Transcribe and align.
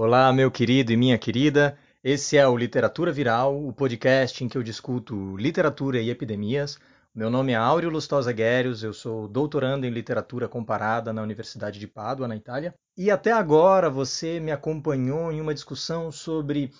Olá, 0.00 0.32
meu 0.32 0.48
querido 0.48 0.92
e 0.92 0.96
minha 0.96 1.18
querida. 1.18 1.76
Esse 2.04 2.36
é 2.36 2.46
o 2.46 2.56
Literatura 2.56 3.10
Viral, 3.10 3.66
o 3.66 3.72
podcast 3.72 4.44
em 4.44 4.48
que 4.48 4.56
eu 4.56 4.62
discuto 4.62 5.36
literatura 5.36 6.00
e 6.00 6.08
epidemias. 6.08 6.78
Meu 7.12 7.28
nome 7.28 7.50
é 7.50 7.56
Áureo 7.56 7.90
Lustosa 7.90 8.30
Guérios, 8.30 8.84
eu 8.84 8.92
sou 8.92 9.26
doutorando 9.26 9.84
em 9.84 9.90
literatura 9.90 10.46
comparada 10.46 11.12
na 11.12 11.20
Universidade 11.20 11.80
de 11.80 11.88
Pádua, 11.88 12.28
na 12.28 12.36
Itália. 12.36 12.72
E 12.96 13.10
até 13.10 13.32
agora 13.32 13.90
você 13.90 14.38
me 14.38 14.52
acompanhou 14.52 15.32
em 15.32 15.40
uma 15.40 15.52
discussão 15.52 16.12
sobre 16.12 16.70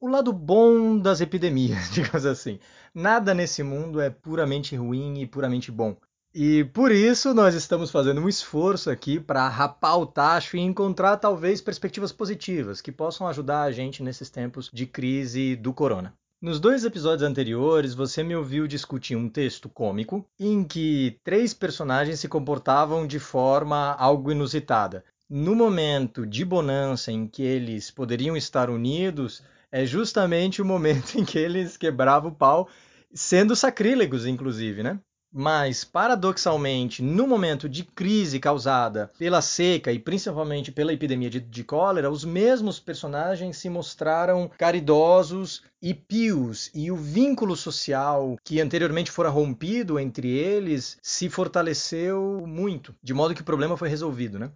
o 0.00 0.06
lado 0.06 0.32
bom 0.32 0.96
das 0.96 1.20
epidemias, 1.20 1.90
digamos 1.90 2.24
assim. 2.24 2.60
Nada 2.94 3.34
nesse 3.34 3.60
mundo 3.64 4.00
é 4.00 4.08
puramente 4.08 4.76
ruim 4.76 5.20
e 5.20 5.26
puramente 5.26 5.72
bom. 5.72 5.96
E 6.34 6.64
por 6.64 6.92
isso 6.92 7.32
nós 7.32 7.54
estamos 7.54 7.90
fazendo 7.90 8.20
um 8.20 8.28
esforço 8.28 8.90
aqui 8.90 9.18
para 9.18 9.48
rapar 9.48 9.98
o 9.98 10.06
tacho 10.06 10.56
e 10.56 10.60
encontrar 10.60 11.16
talvez 11.16 11.60
perspectivas 11.60 12.12
positivas 12.12 12.80
que 12.80 12.92
possam 12.92 13.26
ajudar 13.26 13.62
a 13.62 13.72
gente 13.72 14.02
nesses 14.02 14.28
tempos 14.28 14.70
de 14.72 14.86
crise 14.86 15.56
do 15.56 15.72
corona. 15.72 16.12
Nos 16.40 16.60
dois 16.60 16.84
episódios 16.84 17.28
anteriores, 17.28 17.94
você 17.94 18.22
me 18.22 18.36
ouviu 18.36 18.68
discutir 18.68 19.16
um 19.16 19.28
texto 19.28 19.68
cômico 19.68 20.24
em 20.38 20.62
que 20.62 21.18
três 21.24 21.52
personagens 21.52 22.20
se 22.20 22.28
comportavam 22.28 23.06
de 23.06 23.18
forma 23.18 23.94
algo 23.94 24.30
inusitada. 24.30 25.04
No 25.28 25.56
momento 25.56 26.24
de 26.24 26.44
bonança 26.44 27.10
em 27.10 27.26
que 27.26 27.42
eles 27.42 27.90
poderiam 27.90 28.36
estar 28.36 28.70
unidos, 28.70 29.42
é 29.72 29.84
justamente 29.84 30.62
o 30.62 30.64
momento 30.64 31.16
em 31.18 31.24
que 31.24 31.38
eles 31.38 31.76
quebravam 31.76 32.30
o 32.30 32.34
pau, 32.34 32.68
sendo 33.12 33.56
sacrílegos, 33.56 34.24
inclusive, 34.24 34.82
né? 34.82 35.00
Mas, 35.32 35.84
paradoxalmente, 35.84 37.02
no 37.02 37.26
momento 37.26 37.68
de 37.68 37.84
crise 37.84 38.40
causada 38.40 39.10
pela 39.18 39.42
seca 39.42 39.92
e 39.92 39.98
principalmente 39.98 40.72
pela 40.72 40.92
epidemia 40.92 41.28
de, 41.28 41.38
de, 41.38 41.64
cólera, 41.64 42.10
os 42.10 42.24
mesmos 42.24 42.80
personagens 42.80 43.58
se 43.58 43.68
mostraram 43.68 44.50
caridosos 44.56 45.62
e 45.82 45.92
pios, 45.92 46.70
e 46.74 46.90
o 46.90 46.96
vínculo 46.96 47.54
social 47.54 48.36
que 48.42 48.60
anteriormente 48.60 49.10
fora 49.10 49.28
rompido 49.28 49.98
entre 49.98 50.28
eles 50.28 50.98
se 51.02 51.28
fortaleceu 51.28 52.42
muito, 52.46 52.94
de 53.02 53.12
modo 53.12 53.34
que 53.34 53.42
o 53.42 53.44
problema 53.44 53.76
foi 53.76 53.88
resolvido, 53.88 54.38
né? 54.38 54.50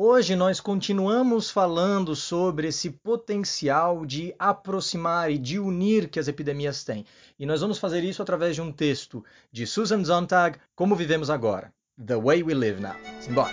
Hoje 0.00 0.36
nós 0.36 0.60
continuamos 0.60 1.50
falando 1.50 2.14
sobre 2.14 2.68
esse 2.68 2.88
potencial 2.88 4.06
de 4.06 4.32
aproximar 4.38 5.28
e 5.28 5.36
de 5.36 5.58
unir 5.58 6.08
que 6.08 6.20
as 6.20 6.28
epidemias 6.28 6.84
têm. 6.84 7.04
E 7.36 7.44
nós 7.44 7.62
vamos 7.62 7.78
fazer 7.78 8.04
isso 8.04 8.22
através 8.22 8.54
de 8.54 8.62
um 8.62 8.70
texto 8.70 9.24
de 9.50 9.66
Susan 9.66 10.04
Sontag, 10.04 10.56
Como 10.76 10.94
Vivemos 10.94 11.30
Agora. 11.30 11.72
The 12.06 12.14
Way 12.14 12.44
We 12.44 12.54
Live 12.54 12.80
Now. 12.80 12.94
Simbora! 13.20 13.52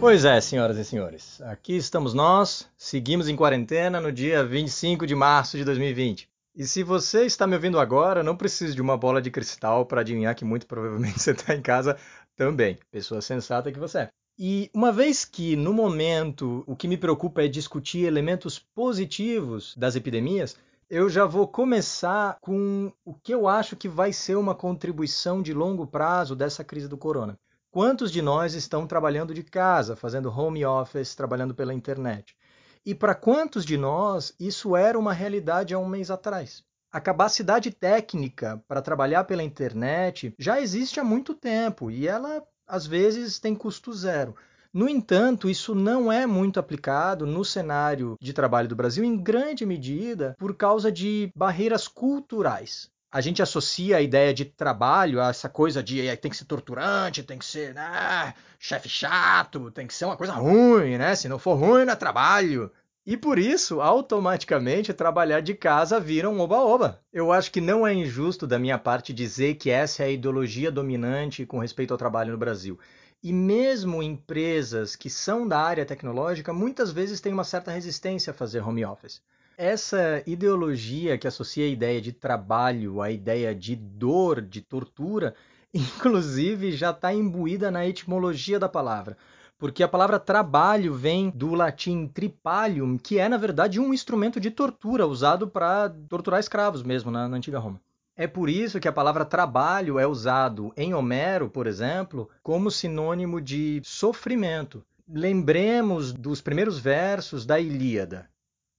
Pois 0.00 0.24
é, 0.24 0.40
senhoras 0.40 0.76
e 0.76 0.84
senhores, 0.84 1.40
aqui 1.42 1.76
estamos 1.76 2.12
nós, 2.12 2.68
seguimos 2.76 3.28
em 3.28 3.36
quarentena 3.36 4.00
no 4.00 4.10
dia 4.10 4.44
25 4.44 5.06
de 5.06 5.14
março 5.14 5.56
de 5.56 5.64
2020. 5.64 6.33
E 6.56 6.64
se 6.66 6.84
você 6.84 7.26
está 7.26 7.48
me 7.48 7.56
ouvindo 7.56 7.80
agora, 7.80 8.22
não 8.22 8.36
precisa 8.36 8.72
de 8.72 8.80
uma 8.80 8.96
bola 8.96 9.20
de 9.20 9.28
cristal 9.28 9.84
para 9.84 10.02
adivinhar 10.02 10.36
que 10.36 10.44
muito 10.44 10.66
provavelmente 10.68 11.18
você 11.18 11.32
está 11.32 11.52
em 11.52 11.60
casa 11.60 11.98
também. 12.36 12.78
Pessoa 12.92 13.20
sensata 13.20 13.72
que 13.72 13.78
você 13.78 13.98
é. 13.98 14.08
E 14.38 14.70
uma 14.72 14.92
vez 14.92 15.24
que, 15.24 15.56
no 15.56 15.72
momento, 15.72 16.62
o 16.66 16.76
que 16.76 16.86
me 16.86 16.96
preocupa 16.96 17.42
é 17.42 17.48
discutir 17.48 18.04
elementos 18.04 18.58
positivos 18.58 19.74
das 19.76 19.96
epidemias, 19.96 20.56
eu 20.88 21.08
já 21.08 21.24
vou 21.24 21.48
começar 21.48 22.38
com 22.40 22.92
o 23.04 23.14
que 23.14 23.34
eu 23.34 23.48
acho 23.48 23.74
que 23.74 23.88
vai 23.88 24.12
ser 24.12 24.36
uma 24.36 24.54
contribuição 24.54 25.42
de 25.42 25.52
longo 25.52 25.86
prazo 25.86 26.36
dessa 26.36 26.62
crise 26.62 26.88
do 26.88 26.98
corona. 26.98 27.36
Quantos 27.70 28.12
de 28.12 28.22
nós 28.22 28.54
estão 28.54 28.86
trabalhando 28.86 29.34
de 29.34 29.42
casa, 29.42 29.96
fazendo 29.96 30.30
home 30.30 30.64
office, 30.64 31.16
trabalhando 31.16 31.54
pela 31.54 31.74
internet? 31.74 32.36
E 32.86 32.94
para 32.94 33.14
quantos 33.14 33.64
de 33.64 33.78
nós 33.78 34.34
isso 34.38 34.76
era 34.76 34.98
uma 34.98 35.14
realidade 35.14 35.72
há 35.72 35.78
um 35.78 35.88
mês 35.88 36.10
atrás? 36.10 36.62
A 36.92 37.00
capacidade 37.00 37.70
técnica 37.70 38.62
para 38.68 38.82
trabalhar 38.82 39.24
pela 39.24 39.42
internet 39.42 40.34
já 40.38 40.60
existe 40.60 41.00
há 41.00 41.04
muito 41.04 41.34
tempo 41.34 41.90
e 41.90 42.06
ela, 42.06 42.46
às 42.66 42.86
vezes, 42.86 43.38
tem 43.38 43.54
custo 43.54 43.90
zero. 43.90 44.36
No 44.70 44.86
entanto, 44.86 45.48
isso 45.48 45.74
não 45.74 46.12
é 46.12 46.26
muito 46.26 46.60
aplicado 46.60 47.24
no 47.24 47.42
cenário 47.42 48.16
de 48.20 48.34
trabalho 48.34 48.68
do 48.68 48.76
Brasil, 48.76 49.02
em 49.02 49.16
grande 49.16 49.64
medida 49.64 50.34
por 50.38 50.54
causa 50.54 50.92
de 50.92 51.30
barreiras 51.34 51.88
culturais. 51.88 52.90
A 53.14 53.20
gente 53.20 53.40
associa 53.40 53.98
a 53.98 54.02
ideia 54.02 54.34
de 54.34 54.44
trabalho 54.44 55.22
a 55.22 55.28
essa 55.28 55.48
coisa 55.48 55.80
de 55.80 56.04
tem 56.16 56.28
que 56.28 56.36
ser 56.36 56.46
torturante, 56.46 57.22
tem 57.22 57.38
que 57.38 57.44
ser 57.44 57.72
né, 57.72 58.34
chefe 58.58 58.88
chato, 58.88 59.70
tem 59.70 59.86
que 59.86 59.94
ser 59.94 60.06
uma 60.06 60.16
coisa 60.16 60.32
ruim, 60.32 60.98
né? 60.98 61.14
Se 61.14 61.28
não 61.28 61.38
for 61.38 61.54
ruim, 61.54 61.84
não 61.84 61.92
é 61.92 61.96
trabalho. 61.96 62.72
E 63.06 63.16
por 63.16 63.38
isso, 63.38 63.80
automaticamente, 63.80 64.92
trabalhar 64.92 65.42
de 65.42 65.54
casa 65.54 66.00
vira 66.00 66.28
um 66.28 66.40
oba-oba. 66.40 67.00
Eu 67.12 67.30
acho 67.30 67.52
que 67.52 67.60
não 67.60 67.86
é 67.86 67.94
injusto 67.94 68.48
da 68.48 68.58
minha 68.58 68.80
parte 68.80 69.12
dizer 69.12 69.54
que 69.54 69.70
essa 69.70 70.02
é 70.02 70.06
a 70.06 70.10
ideologia 70.10 70.72
dominante 70.72 71.46
com 71.46 71.60
respeito 71.60 71.94
ao 71.94 71.98
trabalho 71.98 72.32
no 72.32 72.38
Brasil. 72.38 72.80
E 73.22 73.32
mesmo 73.32 74.02
empresas 74.02 74.96
que 74.96 75.08
são 75.08 75.46
da 75.46 75.60
área 75.60 75.86
tecnológica, 75.86 76.52
muitas 76.52 76.90
vezes 76.90 77.20
têm 77.20 77.32
uma 77.32 77.44
certa 77.44 77.70
resistência 77.70 78.32
a 78.32 78.34
fazer 78.34 78.60
home 78.60 78.84
office. 78.84 79.22
Essa 79.56 80.22
ideologia 80.26 81.16
que 81.16 81.28
associa 81.28 81.64
a 81.64 81.68
ideia 81.68 82.00
de 82.00 82.12
trabalho 82.12 83.00
à 83.00 83.10
ideia 83.10 83.54
de 83.54 83.76
dor, 83.76 84.42
de 84.42 84.60
tortura, 84.60 85.34
inclusive 85.72 86.72
já 86.72 86.90
está 86.90 87.14
imbuída 87.14 87.70
na 87.70 87.86
etimologia 87.86 88.58
da 88.58 88.68
palavra. 88.68 89.16
Porque 89.56 89.84
a 89.84 89.88
palavra 89.88 90.18
trabalho 90.18 90.92
vem 90.92 91.30
do 91.30 91.54
latim 91.54 92.08
tripalium, 92.08 92.98
que 92.98 93.18
é, 93.18 93.28
na 93.28 93.36
verdade, 93.36 93.78
um 93.78 93.94
instrumento 93.94 94.40
de 94.40 94.50
tortura 94.50 95.06
usado 95.06 95.48
para 95.48 95.88
torturar 96.08 96.40
escravos 96.40 96.82
mesmo 96.82 97.10
na, 97.10 97.28
na 97.28 97.36
antiga 97.36 97.60
Roma. 97.60 97.80
É 98.16 98.26
por 98.26 98.48
isso 98.48 98.80
que 98.80 98.88
a 98.88 98.92
palavra 98.92 99.24
trabalho 99.24 99.98
é 99.98 100.06
usado 100.06 100.72
em 100.76 100.94
Homero, 100.94 101.48
por 101.48 101.66
exemplo, 101.66 102.28
como 102.42 102.70
sinônimo 102.70 103.40
de 103.40 103.80
sofrimento. 103.84 104.84
Lembremos 105.08 106.12
dos 106.12 106.40
primeiros 106.40 106.78
versos 106.78 107.46
da 107.46 107.60
Ilíada. 107.60 108.28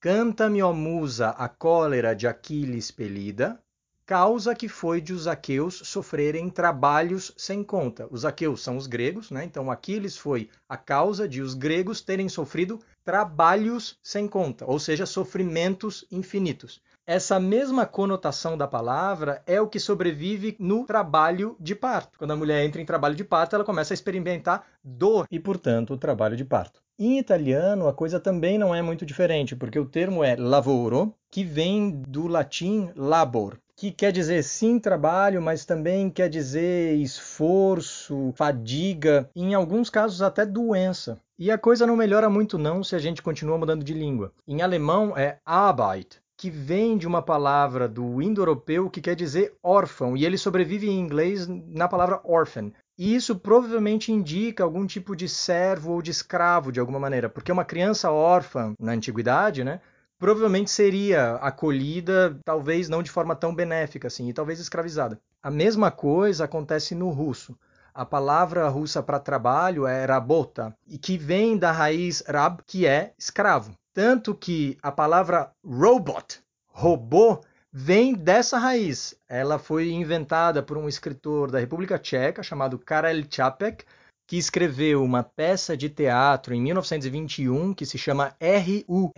Canta-me, 0.05 0.61
ó 0.61 0.71
musa, 0.71 1.29
a 1.29 1.49
cólera 1.49 2.15
de 2.15 2.27
Aquiles 2.27 2.91
pelida, 2.91 3.59
causa 4.05 4.53
que 4.53 4.69
foi 4.69 5.01
de 5.01 5.11
os 5.11 5.25
aqueus 5.25 5.81
sofrerem 5.83 6.47
trabalhos 6.47 7.33
sem 7.35 7.63
conta. 7.63 8.07
Os 8.11 8.23
aqueus 8.23 8.61
são 8.61 8.77
os 8.77 8.85
gregos, 8.85 9.31
né? 9.31 9.43
Então 9.43 9.71
Aquiles 9.71 10.15
foi 10.15 10.47
a 10.69 10.77
causa 10.77 11.27
de 11.27 11.41
os 11.41 11.55
gregos 11.55 12.01
terem 12.01 12.29
sofrido 12.29 12.79
trabalhos 13.03 13.97
sem 14.03 14.27
conta, 14.27 14.63
ou 14.67 14.77
seja, 14.77 15.07
sofrimentos 15.07 16.05
infinitos. 16.11 16.83
Essa 17.07 17.39
mesma 17.39 17.87
conotação 17.87 18.55
da 18.55 18.67
palavra 18.67 19.41
é 19.47 19.59
o 19.59 19.67
que 19.67 19.79
sobrevive 19.79 20.55
no 20.59 20.85
trabalho 20.85 21.57
de 21.59 21.73
parto. 21.73 22.19
Quando 22.19 22.29
a 22.29 22.35
mulher 22.35 22.63
entra 22.63 22.79
em 22.79 22.85
trabalho 22.85 23.15
de 23.15 23.23
parto, 23.23 23.55
ela 23.55 23.65
começa 23.65 23.91
a 23.91 23.95
experimentar 23.95 24.67
dor 24.83 25.25
e, 25.31 25.39
portanto, 25.39 25.95
o 25.95 25.97
trabalho 25.97 26.37
de 26.37 26.45
parto. 26.45 26.84
Em 26.97 27.19
italiano, 27.19 27.89
a 27.89 27.93
coisa 27.93 28.21
também 28.21 28.57
não 28.57 28.73
é 28.73 28.81
muito 28.81 29.05
diferente, 29.05 29.53
porque 29.53 29.77
o 29.77 29.85
termo 29.85 30.23
é 30.23 30.33
lavoro, 30.37 31.13
que 31.29 31.43
vem 31.43 31.91
do 31.91 32.25
latim 32.25 32.89
labor, 32.95 33.57
que 33.75 33.91
quer 33.91 34.13
dizer 34.13 34.41
sim 34.43 34.79
trabalho, 34.79 35.41
mas 35.41 35.65
também 35.65 36.09
quer 36.09 36.29
dizer 36.29 36.95
esforço, 36.95 38.31
fadiga, 38.37 39.29
em 39.35 39.53
alguns 39.53 39.89
casos 39.89 40.21
até 40.21 40.45
doença. 40.45 41.19
E 41.37 41.51
a 41.51 41.57
coisa 41.57 41.85
não 41.85 41.97
melhora 41.97 42.29
muito 42.29 42.57
não 42.57 42.81
se 42.81 42.95
a 42.95 42.99
gente 42.99 43.21
continua 43.21 43.57
mudando 43.57 43.83
de 43.83 43.93
língua. 43.93 44.31
Em 44.47 44.61
alemão 44.61 45.17
é 45.17 45.39
Arbeit, 45.45 46.21
que 46.37 46.49
vem 46.49 46.97
de 46.97 47.05
uma 47.05 47.21
palavra 47.21 47.89
do 47.89 48.21
indo-europeu 48.21 48.89
que 48.89 49.01
quer 49.01 49.15
dizer 49.15 49.53
órfão, 49.61 50.15
e 50.15 50.25
ele 50.25 50.37
sobrevive 50.37 50.89
em 50.89 50.97
inglês 50.97 51.45
na 51.45 51.89
palavra 51.89 52.21
orphan, 52.23 52.71
e 52.97 53.15
isso 53.15 53.35
provavelmente 53.35 54.11
indica 54.11 54.63
algum 54.63 54.85
tipo 54.85 55.15
de 55.15 55.27
servo 55.27 55.93
ou 55.93 56.01
de 56.01 56.11
escravo 56.11 56.71
de 56.71 56.79
alguma 56.79 56.99
maneira, 56.99 57.29
porque 57.29 57.51
uma 57.51 57.65
criança 57.65 58.11
órfã 58.11 58.73
na 58.79 58.93
antiguidade, 58.93 59.63
né, 59.63 59.81
provavelmente 60.17 60.71
seria 60.71 61.35
acolhida, 61.35 62.39
talvez 62.45 62.87
não 62.87 63.03
de 63.03 63.11
forma 63.11 63.35
tão 63.35 63.53
benéfica 63.53 64.07
assim, 64.07 64.29
e 64.29 64.33
talvez 64.33 64.59
escravizada. 64.59 65.19
A 65.43 65.51
mesma 65.51 65.91
coisa 65.91 66.45
acontece 66.45 66.95
no 66.95 67.09
russo. 67.09 67.57
A 67.93 68.05
palavra 68.05 68.67
russa 68.67 69.01
para 69.01 69.19
trabalho 69.19 69.87
é 69.87 70.03
rabota, 70.05 70.75
e 70.87 70.97
que 70.97 71.17
vem 71.17 71.57
da 71.57 71.71
raiz 71.71 72.23
rab, 72.27 72.61
que 72.65 72.85
é 72.85 73.13
escravo. 73.17 73.73
Tanto 73.93 74.35
que 74.35 74.77
a 74.81 74.91
palavra 74.91 75.51
robot, 75.63 76.41
robô, 76.67 77.39
vem 77.77 78.13
dessa 78.13 78.57
raiz. 78.57 79.13
Ela 79.27 79.59
foi 79.59 79.91
inventada 79.91 80.63
por 80.63 80.77
um 80.77 80.87
escritor 80.87 81.51
da 81.51 81.59
República 81.59 81.99
Tcheca 81.99 82.41
chamado 82.41 82.79
Karel 82.79 83.21
Čapek, 83.29 83.83
que 84.25 84.37
escreveu 84.37 85.03
uma 85.03 85.21
peça 85.21 85.75
de 85.75 85.89
teatro 85.89 86.53
em 86.53 86.61
1921 86.61 87.73
que 87.73 87.85
se 87.85 87.97
chama 87.97 88.33
RUR, 88.39 89.11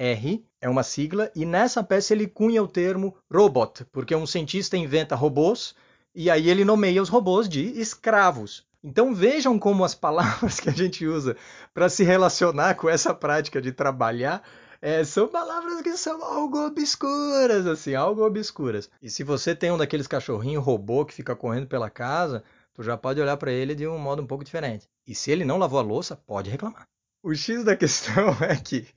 é 0.59 0.67
uma 0.67 0.81
sigla, 0.81 1.31
e 1.35 1.45
nessa 1.45 1.83
peça 1.83 2.15
ele 2.15 2.25
cunha 2.25 2.63
o 2.63 2.67
termo 2.67 3.15
robot, 3.31 3.85
porque 3.91 4.15
um 4.15 4.25
cientista 4.25 4.75
inventa 4.75 5.15
robôs 5.15 5.75
E 6.15 6.27
aí 6.31 6.49
ele 6.49 6.65
nomeia 6.65 6.99
os 6.99 7.09
robôs 7.09 7.47
de 7.47 7.79
escravos. 7.79 8.65
Então 8.83 9.13
vejam 9.13 9.59
como 9.59 9.85
as 9.85 9.93
palavras 9.93 10.59
que 10.59 10.69
a 10.69 10.73
gente 10.73 11.05
usa 11.05 11.37
para 11.75 11.89
se 11.89 12.03
relacionar 12.03 12.73
com 12.73 12.89
essa 12.89 13.13
prática 13.13 13.61
de 13.61 13.71
trabalhar 13.71 14.41
é, 14.81 15.03
são 15.03 15.27
palavras 15.27 15.81
que 15.81 15.97
são 15.97 16.23
algo 16.23 16.65
obscuras, 16.65 17.65
assim, 17.65 17.95
algo 17.95 18.25
obscuras. 18.25 18.89
E 19.01 19.09
se 19.09 19.23
você 19.23 19.55
tem 19.55 19.71
um 19.71 19.77
daqueles 19.77 20.07
cachorrinhos 20.07 20.63
robô 20.63 21.05
que 21.05 21.13
fica 21.13 21.35
correndo 21.35 21.67
pela 21.67 21.89
casa, 21.89 22.43
tu 22.73 22.83
já 22.83 22.95
pode 22.95 23.19
olhar 23.19 23.37
para 23.37 23.51
ele 23.51 23.73
de 23.73 23.87
um 23.87 23.97
modo 23.97 24.21
um 24.21 24.27
pouco 24.27 24.43
diferente. 24.43 24.87
E 25.05 25.15
se 25.15 25.31
ele 25.31 25.45
não 25.45 25.57
lavou 25.57 25.79
a 25.79 25.83
louça, 25.83 26.15
pode 26.15 26.49
reclamar. 26.49 26.87
O 27.23 27.33
X 27.33 27.63
da 27.63 27.75
questão 27.75 28.29
é 28.41 28.55
que 28.55 28.87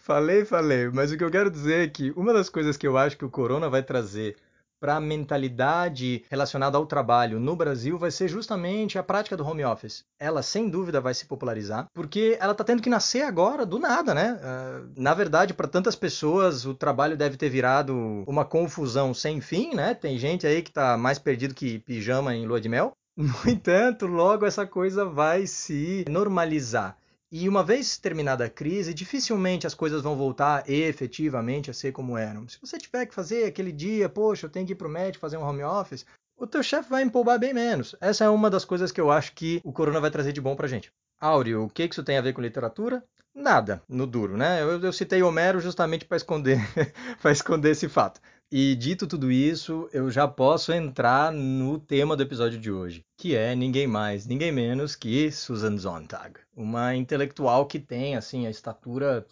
falei, 0.00 0.44
falei, 0.44 0.88
mas 0.88 1.12
o 1.12 1.16
que 1.16 1.24
eu 1.24 1.30
quero 1.30 1.50
dizer 1.50 1.84
é 1.84 1.88
que 1.88 2.10
uma 2.12 2.32
das 2.32 2.48
coisas 2.48 2.76
que 2.76 2.86
eu 2.86 2.96
acho 2.96 3.16
que 3.16 3.24
o 3.24 3.30
corona 3.30 3.68
vai 3.68 3.82
trazer 3.82 4.36
para 4.80 4.96
a 4.96 5.00
mentalidade 5.00 6.24
relacionada 6.30 6.78
ao 6.78 6.86
trabalho 6.86 7.38
no 7.38 7.54
Brasil 7.54 7.98
vai 7.98 8.10
ser 8.10 8.28
justamente 8.28 8.98
a 8.98 9.02
prática 9.02 9.36
do 9.36 9.46
home 9.46 9.64
office. 9.64 10.04
Ela, 10.18 10.42
sem 10.42 10.68
dúvida, 10.68 11.00
vai 11.00 11.12
se 11.12 11.26
popularizar, 11.26 11.86
porque 11.92 12.38
ela 12.40 12.52
está 12.52 12.64
tendo 12.64 12.82
que 12.82 12.88
nascer 12.88 13.22
agora 13.22 13.66
do 13.66 13.78
nada, 13.78 14.14
né? 14.14 14.40
Uh, 14.40 14.92
na 14.96 15.12
verdade, 15.12 15.52
para 15.52 15.68
tantas 15.68 15.94
pessoas, 15.94 16.64
o 16.64 16.74
trabalho 16.74 17.16
deve 17.16 17.36
ter 17.36 17.50
virado 17.50 18.24
uma 18.26 18.44
confusão 18.44 19.12
sem 19.12 19.40
fim, 19.40 19.74
né? 19.74 19.94
Tem 19.94 20.18
gente 20.18 20.46
aí 20.46 20.62
que 20.62 20.70
está 20.70 20.96
mais 20.96 21.18
perdido 21.18 21.54
que 21.54 21.78
pijama 21.80 22.34
em 22.34 22.46
lua 22.46 22.60
de 22.60 22.68
mel. 22.68 22.92
No 23.20 23.50
entanto, 23.50 24.06
logo 24.06 24.46
essa 24.46 24.66
coisa 24.66 25.04
vai 25.04 25.46
se 25.46 26.06
normalizar. 26.08 26.96
E 27.32 27.48
uma 27.48 27.62
vez 27.62 27.96
terminada 27.96 28.44
a 28.44 28.50
crise, 28.50 28.92
dificilmente 28.92 29.64
as 29.64 29.72
coisas 29.72 30.02
vão 30.02 30.16
voltar 30.16 30.68
efetivamente 30.68 31.70
a 31.70 31.74
ser 31.74 31.92
como 31.92 32.18
eram. 32.18 32.48
Se 32.48 32.58
você 32.60 32.76
tiver 32.76 33.06
que 33.06 33.14
fazer 33.14 33.44
aquele 33.44 33.70
dia, 33.70 34.08
poxa, 34.08 34.46
eu 34.46 34.50
tenho 34.50 34.66
que 34.66 34.72
ir 34.72 34.76
para 34.76 34.88
o 34.88 34.90
médico 34.90 35.20
fazer 35.20 35.36
um 35.36 35.44
home 35.44 35.62
office, 35.62 36.04
o 36.36 36.44
teu 36.44 36.60
chefe 36.60 36.90
vai 36.90 37.04
empolgar 37.04 37.38
bem 37.38 37.54
menos. 37.54 37.94
Essa 38.00 38.24
é 38.24 38.28
uma 38.28 38.50
das 38.50 38.64
coisas 38.64 38.90
que 38.90 39.00
eu 39.00 39.12
acho 39.12 39.32
que 39.32 39.60
o 39.62 39.72
corona 39.72 40.00
vai 40.00 40.10
trazer 40.10 40.32
de 40.32 40.40
bom 40.40 40.56
para 40.56 40.66
gente. 40.66 40.90
Áureo, 41.20 41.64
o 41.64 41.68
que 41.68 41.84
isso 41.84 42.02
tem 42.02 42.18
a 42.18 42.22
ver 42.22 42.32
com 42.32 42.40
literatura? 42.40 43.04
Nada, 43.32 43.80
no 43.88 44.08
duro, 44.08 44.36
né? 44.36 44.60
Eu, 44.60 44.80
eu 44.80 44.92
citei 44.92 45.22
Homero 45.22 45.60
justamente 45.60 46.04
para 46.04 46.16
esconder, 46.16 46.58
para 47.22 47.30
esconder 47.30 47.70
esse 47.70 47.88
fato. 47.88 48.20
E 48.52 48.74
dito 48.74 49.06
tudo 49.06 49.30
isso, 49.30 49.88
eu 49.92 50.10
já 50.10 50.26
posso 50.26 50.72
entrar 50.72 51.30
no 51.30 51.78
tema 51.78 52.16
do 52.16 52.22
episódio 52.24 52.58
de 52.58 52.68
hoje, 52.68 53.04
que 53.16 53.36
é 53.36 53.54
ninguém 53.54 53.86
mais, 53.86 54.26
ninguém 54.26 54.50
menos 54.50 54.96
que 54.96 55.30
Susan 55.30 55.78
Sontag, 55.78 56.40
uma 56.56 56.96
intelectual 56.96 57.64
que 57.66 57.78
tem 57.78 58.16
assim 58.16 58.48
a 58.48 58.50
estatura 58.50 59.24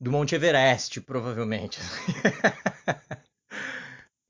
do 0.00 0.10
Monte 0.10 0.34
Everest, 0.34 1.00
provavelmente. 1.02 1.78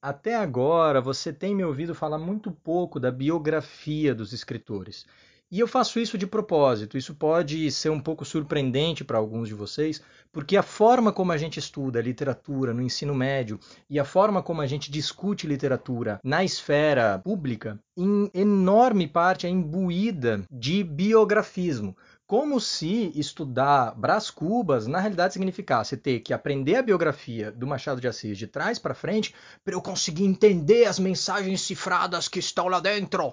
Até 0.03 0.35
agora, 0.35 1.01
você 1.01 1.33
tem 1.33 1.55
me 1.55 1.65
ouvido 1.65 1.95
falar 1.95 2.19
muito 2.19 2.53
pouco 2.53 3.01
da 3.01 3.11
biografia 3.11 4.15
dos 4.15 4.35
escritores. 4.35 5.07
E 5.51 5.61
eu 5.61 5.67
faço 5.67 5.99
isso 5.99 6.19
de 6.19 6.27
propósito. 6.27 6.99
Isso 6.99 7.15
pode 7.15 7.71
ser 7.73 7.89
um 7.89 8.01
pouco 8.01 8.23
surpreendente 8.23 9.03
para 9.03 9.17
alguns 9.17 9.49
de 9.49 9.55
vocês, 9.55 10.03
porque 10.31 10.59
a 10.59 10.63
forma 10.63 11.11
como 11.11 11.33
a 11.33 11.39
gente 11.39 11.59
estuda 11.59 12.03
literatura 12.03 12.75
no 12.75 12.83
ensino 12.83 13.15
médio 13.15 13.59
e 13.89 13.99
a 13.99 14.05
forma 14.05 14.43
como 14.43 14.61
a 14.61 14.67
gente 14.67 14.91
discute 14.91 15.47
literatura 15.47 16.21
na 16.23 16.45
esfera 16.45 17.19
pública, 17.19 17.81
em 17.97 18.31
enorme 18.35 19.09
parte 19.09 19.47
é 19.47 19.51
imbuída 19.51 20.45
de 20.51 20.85
biografismo. 20.85 21.97
Como 22.27 22.61
se 22.61 23.11
estudar 23.15 23.95
Brás 23.97 24.29
Cubas 24.29 24.87
na 24.87 25.01
realidade 25.01 25.33
significasse 25.33 25.97
ter 25.97 26.21
que 26.21 26.35
aprender 26.35 26.77
a 26.77 26.83
biografia 26.83 27.51
do 27.51 27.67
Machado 27.67 28.03
de 28.03 28.07
Assis 28.07 28.37
de 28.37 28.47
trás 28.47 28.79
para 28.79 28.93
frente 28.93 29.35
para 29.65 29.73
eu 29.73 29.81
conseguir 29.81 30.27
entender 30.27 30.85
as 30.85 30.99
mensagens 30.99 31.63
cifradas 31.63 32.29
que 32.29 32.39
estão 32.39 32.69
lá 32.69 32.81
dentro 32.81 33.33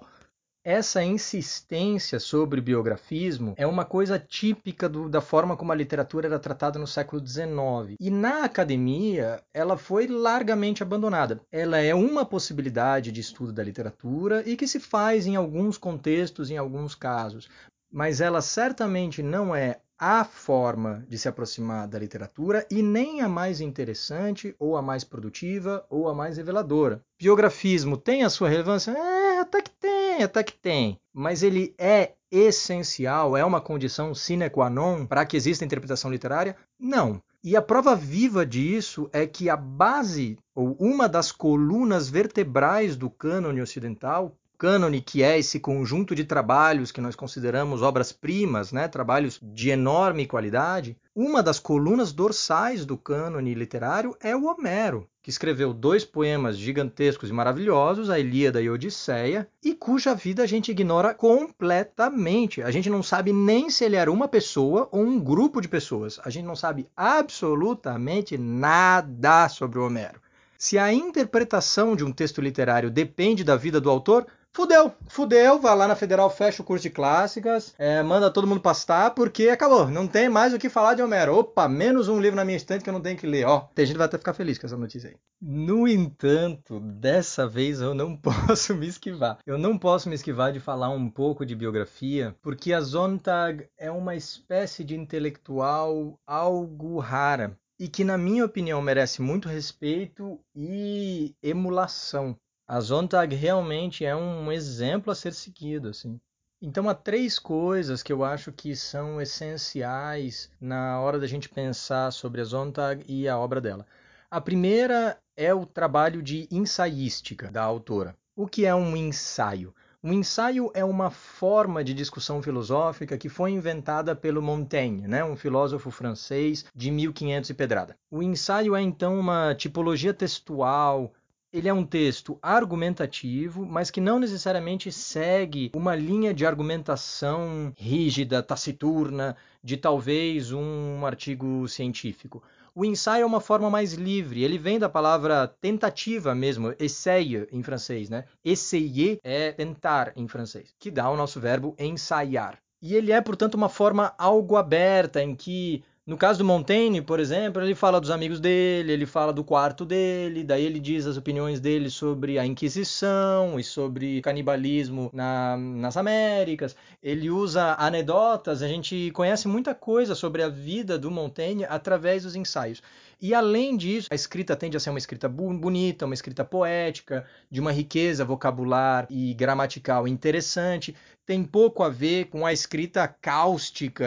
essa 0.66 1.04
insistência 1.04 2.20
sobre 2.20 2.60
biografismo 2.60 3.54
é 3.56 3.68
uma 3.68 3.86
coisa 3.86 4.18
típica 4.18 4.90
do, 4.90 5.08
da 5.08 5.22
forma 5.22 5.56
como 5.56 5.72
a 5.72 5.76
literatura 5.76 6.26
era 6.28 6.40
tratada 6.40 6.80
no 6.80 6.88
século 6.88 7.26
XIX. 7.26 7.96
E 8.00 8.10
na 8.10 8.44
academia, 8.44 9.44
ela 9.54 9.78
foi 9.78 10.08
largamente 10.08 10.82
abandonada. 10.82 11.40
Ela 11.52 11.78
é 11.78 11.94
uma 11.94 12.26
possibilidade 12.26 13.12
de 13.12 13.22
estudo 13.22 13.54
da 13.54 13.64
literatura 13.64 14.42
e 14.44 14.58
que 14.58 14.68
se 14.68 14.80
faz 14.80 15.28
em 15.28 15.36
alguns 15.36 15.78
contextos, 15.78 16.50
em 16.50 16.58
alguns 16.58 16.96
casos. 16.96 17.48
Mas 17.94 18.20
ela 18.20 18.42
certamente 18.42 19.22
não 19.22 19.56
é 19.56 19.80
a 19.98 20.24
forma 20.24 21.06
de 21.08 21.18
se 21.18 21.28
aproximar 21.28 21.88
da 21.88 22.00
literatura 22.00 22.66
e 22.70 22.82
nem 22.82 23.22
a 23.22 23.30
mais 23.30 23.62
interessante, 23.62 24.56
ou 24.60 24.76
a 24.76 24.82
mais 24.82 25.04
produtiva, 25.04 25.86
ou 25.90 26.10
a 26.10 26.14
mais 26.14 26.38
reveladora. 26.38 27.02
Biografismo 27.20 27.98
tem 27.98 28.24
a 28.24 28.30
sua 28.30 28.50
relevância? 28.50 28.92
É, 28.92 29.40
até 29.40 29.62
que 29.62 29.72
tem 29.72 29.96
até 30.24 30.44
que 30.44 30.54
tem. 30.54 31.00
Mas 31.14 31.44
ele 31.44 31.74
é 31.78 32.14
essencial, 32.32 33.38
é 33.38 33.46
uma 33.46 33.62
condição 33.62 34.14
sine 34.14 34.50
qua 34.50 34.70
non 34.70 35.06
para 35.06 35.26
que 35.26 35.38
exista 35.38 35.66
interpretação 35.66 36.12
literária? 36.12 36.56
Não. 36.80 37.22
E 37.44 37.56
a 37.56 37.62
prova 37.62 37.96
viva 37.96 38.46
disso 38.46 39.10
é 39.14 39.28
que 39.28 39.50
a 39.50 39.56
base, 39.56 40.38
ou 40.54 40.76
uma 40.80 41.08
das 41.08 41.32
colunas 41.32 42.10
vertebrais 42.10 42.96
do 42.96 43.10
cânone 43.10 43.62
ocidental, 43.62 44.36
cânone, 44.58 45.02
que 45.02 45.22
é 45.22 45.38
esse 45.38 45.60
conjunto 45.60 46.16
de 46.16 46.24
trabalhos 46.24 46.92
que 46.92 47.02
nós 47.02 47.16
consideramos 47.16 47.82
obras-primas, 47.82 48.72
né, 48.72 48.88
trabalhos 48.88 49.40
de 49.42 49.70
enorme 49.70 50.26
qualidade, 50.26 50.98
uma 51.16 51.42
das 51.42 51.60
colunas 51.60 52.12
dorsais 52.12 52.86
do 52.86 52.98
cânone 52.98 53.54
literário 53.54 54.18
é 54.20 54.36
o 54.36 54.46
Homero, 54.46 55.08
que 55.22 55.30
escreveu 55.30 55.74
dois 55.74 56.04
poemas 56.04 56.58
gigantescos 56.58 57.30
e 57.30 57.34
maravilhosos, 57.34 58.10
a 58.10 58.20
Ilíada 58.20 58.62
e 58.62 58.68
a 58.68 58.72
Odisseia, 58.72 59.48
e 59.64 59.74
cuja 59.74 60.14
vida 60.14 60.44
a 60.44 60.46
gente 60.46 60.72
ignora 60.72 61.14
completamente. 61.14 62.62
A 62.62 62.70
gente 62.70 62.90
não 62.90 63.02
sabe 63.02 63.32
nem 63.32 63.70
se 63.70 63.86
ele 63.86 63.96
era 63.96 64.12
uma 64.12 64.28
pessoa 64.28 64.90
ou 64.92 65.02
um 65.02 65.20
grupo 65.20 65.62
de 65.62 65.68
pessoas. 65.68 66.20
A 66.24 66.30
gente 66.30 66.46
não 66.46 66.56
sabe 66.56 66.88
absolutamente 66.98 68.38
nada 68.38 69.48
sobre 69.48 69.80
o 69.80 69.86
Homero. 69.86 70.20
Se 70.58 70.78
a 70.78 70.92
interpretação 70.92 71.96
de 71.96 72.04
um 72.04 72.12
texto 72.12 72.42
literário 72.42 72.90
depende 72.90 73.44
da 73.44 73.56
vida 73.56 73.80
do 73.80 73.90
autor, 73.90 74.26
Fudeu, 74.56 74.94
fudeu, 75.10 75.60
vai 75.60 75.76
lá 75.76 75.86
na 75.86 75.98
Federal, 75.98 76.30
fecha 76.30 76.62
o 76.62 76.66
curso 76.66 76.84
de 76.84 76.90
clássicas, 76.90 77.76
é, 77.78 78.02
manda 78.02 78.32
todo 78.32 78.48
mundo 78.48 78.62
pastar, 78.62 79.14
porque 79.14 79.50
acabou, 79.50 79.90
não 79.90 80.08
tem 80.08 80.30
mais 80.30 80.54
o 80.54 80.58
que 80.58 80.70
falar 80.70 80.94
de 80.94 81.02
Homero. 81.02 81.36
Opa, 81.36 81.68
menos 81.68 82.08
um 82.08 82.22
livro 82.22 82.38
na 82.38 82.46
minha 82.46 82.56
estante 82.56 82.82
que 82.82 82.90
eu 82.90 82.94
não 82.94 83.02
tenho 83.02 83.18
que 83.18 83.28
ler. 83.28 83.46
Ó, 83.46 83.68
tem 83.76 83.86
gente 83.86 83.96
que 83.96 83.98
vai 83.98 84.06
até 84.08 84.18
ficar 84.18 84.34
feliz 84.34 84.58
com 84.58 84.66
essa 84.66 84.78
notícia 84.78 85.10
aí. 85.10 85.18
No 85.42 85.86
entanto, 85.86 86.80
dessa 86.80 87.46
vez 87.46 87.82
eu 87.82 87.94
não 87.94 88.16
posso 88.48 88.74
me 88.74 88.88
esquivar. 88.88 89.40
Eu 89.46 89.58
não 89.58 89.78
posso 89.78 90.08
me 90.08 90.16
esquivar 90.16 90.54
de 90.54 90.62
falar 90.62 90.88
um 90.88 91.10
pouco 91.10 91.46
de 91.46 91.54
biografia, 91.54 92.34
porque 92.42 92.72
a 92.72 92.80
Zontag 92.80 93.68
é 93.78 93.92
uma 93.92 94.16
espécie 94.16 94.86
de 94.86 94.96
intelectual 94.96 96.18
algo 96.26 96.98
rara 97.00 97.60
e 97.78 97.90
que, 97.90 98.06
na 98.06 98.18
minha 98.18 98.46
opinião, 98.46 98.82
merece 98.82 99.22
muito 99.22 99.50
respeito 99.50 100.40
e 100.56 101.36
emulação. 101.44 102.38
A 102.68 102.80
Zontag 102.80 103.36
realmente 103.36 104.04
é 104.04 104.16
um 104.16 104.52
exemplo 104.52 105.12
a 105.12 105.16
ser 105.16 105.34
seguido, 105.34 105.90
assim. 105.90 106.20
Então 106.60 106.90
há 106.90 106.96
três 106.96 107.38
coisas 107.38 108.02
que 108.02 108.12
eu 108.12 108.24
acho 108.24 108.52
que 108.52 108.76
são 108.76 109.22
essenciais 109.22 110.50
na 110.60 111.00
hora 111.00 111.20
da 111.20 111.28
gente 111.28 111.48
pensar 111.48 112.10
sobre 112.12 112.42
a 112.42 112.44
Zontag 112.44 113.06
e 113.08 113.28
a 113.28 113.38
obra 113.38 113.62
dela. 113.62 113.86
A 114.32 114.42
primeira 114.42 115.16
é 115.38 115.54
o 115.54 115.64
trabalho 115.64 116.24
de 116.24 116.48
ensaística 116.50 117.52
da 117.52 117.62
autora. 117.62 118.16
O 118.36 118.48
que 118.48 118.66
é 118.66 118.74
um 118.74 118.98
ensaio? 118.98 119.72
Um 120.04 120.12
ensaio 120.12 120.72
é 120.74 120.84
uma 120.84 121.12
forma 121.12 121.84
de 121.84 121.94
discussão 121.94 122.42
filosófica 122.42 123.16
que 123.16 123.30
foi 123.30 123.52
inventada 123.52 124.16
pelo 124.16 124.42
Montaigne, 124.42 125.08
né, 125.08 125.24
um 125.24 125.36
filósofo 125.36 125.92
francês 125.92 126.66
de 126.76 126.90
1500 126.90 127.50
e 127.50 127.54
pedrada. 127.54 127.98
O 128.10 128.24
ensaio 128.24 128.76
é 128.76 128.82
então 128.82 129.20
uma 129.20 129.54
tipologia 129.54 130.16
textual 130.16 131.14
ele 131.56 131.70
é 131.70 131.74
um 131.74 131.86
texto 131.86 132.38
argumentativo, 132.42 133.66
mas 133.66 133.90
que 133.90 134.02
não 134.02 134.20
necessariamente 134.20 134.92
segue 134.92 135.72
uma 135.74 135.96
linha 135.96 136.34
de 136.34 136.46
argumentação 136.46 137.72
rígida, 137.78 138.44
taciturna, 138.44 139.38
de 139.64 139.78
talvez 139.78 140.52
um 140.52 141.06
artigo 141.06 141.66
científico. 141.70 142.44
O 142.76 142.84
ensaio 142.84 143.24
é 143.24 143.26
uma 143.26 143.40
forma 143.40 143.70
mais 143.70 143.94
livre, 143.94 144.44
ele 144.44 144.58
vem 144.58 144.78
da 144.78 144.90
palavra 144.90 145.48
tentativa 145.48 146.36
mesmo, 146.36 146.76
essayer 146.78 147.48
em 147.50 147.64
francês, 147.64 148.10
né? 148.10 148.26
Essayer 148.44 149.18
é 149.24 149.54
tentar 149.54 150.12
em 150.18 150.28
francês, 150.28 150.76
que 150.78 150.92
dá 150.92 151.10
o 151.10 151.16
nosso 151.16 151.40
verbo 151.40 151.74
ensaiar. 151.80 152.60
E 152.82 152.94
ele 152.94 153.14
é, 153.14 153.22
portanto, 153.22 153.56
uma 153.56 153.70
forma 153.70 154.14
algo 154.18 154.58
aberta 154.58 155.24
em 155.24 155.34
que 155.34 155.86
no 156.08 156.18
caso 156.18 156.38
do 156.38 156.46
Montaigne, 156.46 157.02
por 157.02 157.20
exemplo, 157.20 157.64
ele 157.64 157.74
fala 157.74 158.00
dos 158.00 158.12
amigos 158.12 158.40
dele, 158.40 158.92
ele 158.92 159.08
fala 159.08 159.34
do 159.34 159.44
quarto 159.44 159.84
dele, 159.84 160.44
daí 160.44 160.64
ele 160.64 160.80
diz 160.80 161.08
as 161.08 161.18
opiniões 161.18 161.60
dele 161.60 161.90
sobre 161.90 162.38
a 162.38 162.46
Inquisição 162.46 163.60
e 163.60 163.64
sobre 163.64 164.22
canibalismo 164.22 165.10
na, 165.12 165.58
nas 165.58 165.98
Américas. 165.98 166.76
Ele 167.02 167.32
usa 167.32 167.76
anedotas, 167.80 168.62
a 168.62 168.68
gente 168.68 169.10
conhece 169.16 169.48
muita 169.48 169.74
coisa 169.74 170.14
sobre 170.14 170.44
a 170.44 170.48
vida 170.48 170.96
do 170.96 171.10
Montaigne 171.10 171.66
através 171.66 172.22
dos 172.22 172.36
ensaios. 172.36 172.84
E 173.22 173.34
além 173.34 173.78
disso, 173.78 174.08
a 174.12 174.16
escrita 174.16 174.56
tende 174.56 174.76
a 174.76 174.80
ser 174.80 174.90
uma 174.90 175.00
escrita 175.00 175.30
bonita, 175.30 176.06
uma 176.06 176.14
escrita 176.14 176.44
poética, 176.44 177.26
de 177.50 177.60
uma 177.62 177.72
riqueza 177.72 178.26
vocabular 178.26 179.08
e 179.10 179.34
gramatical 179.34 180.08
interessante. 180.08 180.96
Tem 181.26 181.44
pouco 181.44 181.84
a 181.84 181.90
ver 181.90 182.26
com 182.26 182.46
a 182.46 182.54
escrita 182.54 183.08
cáustica 183.08 184.06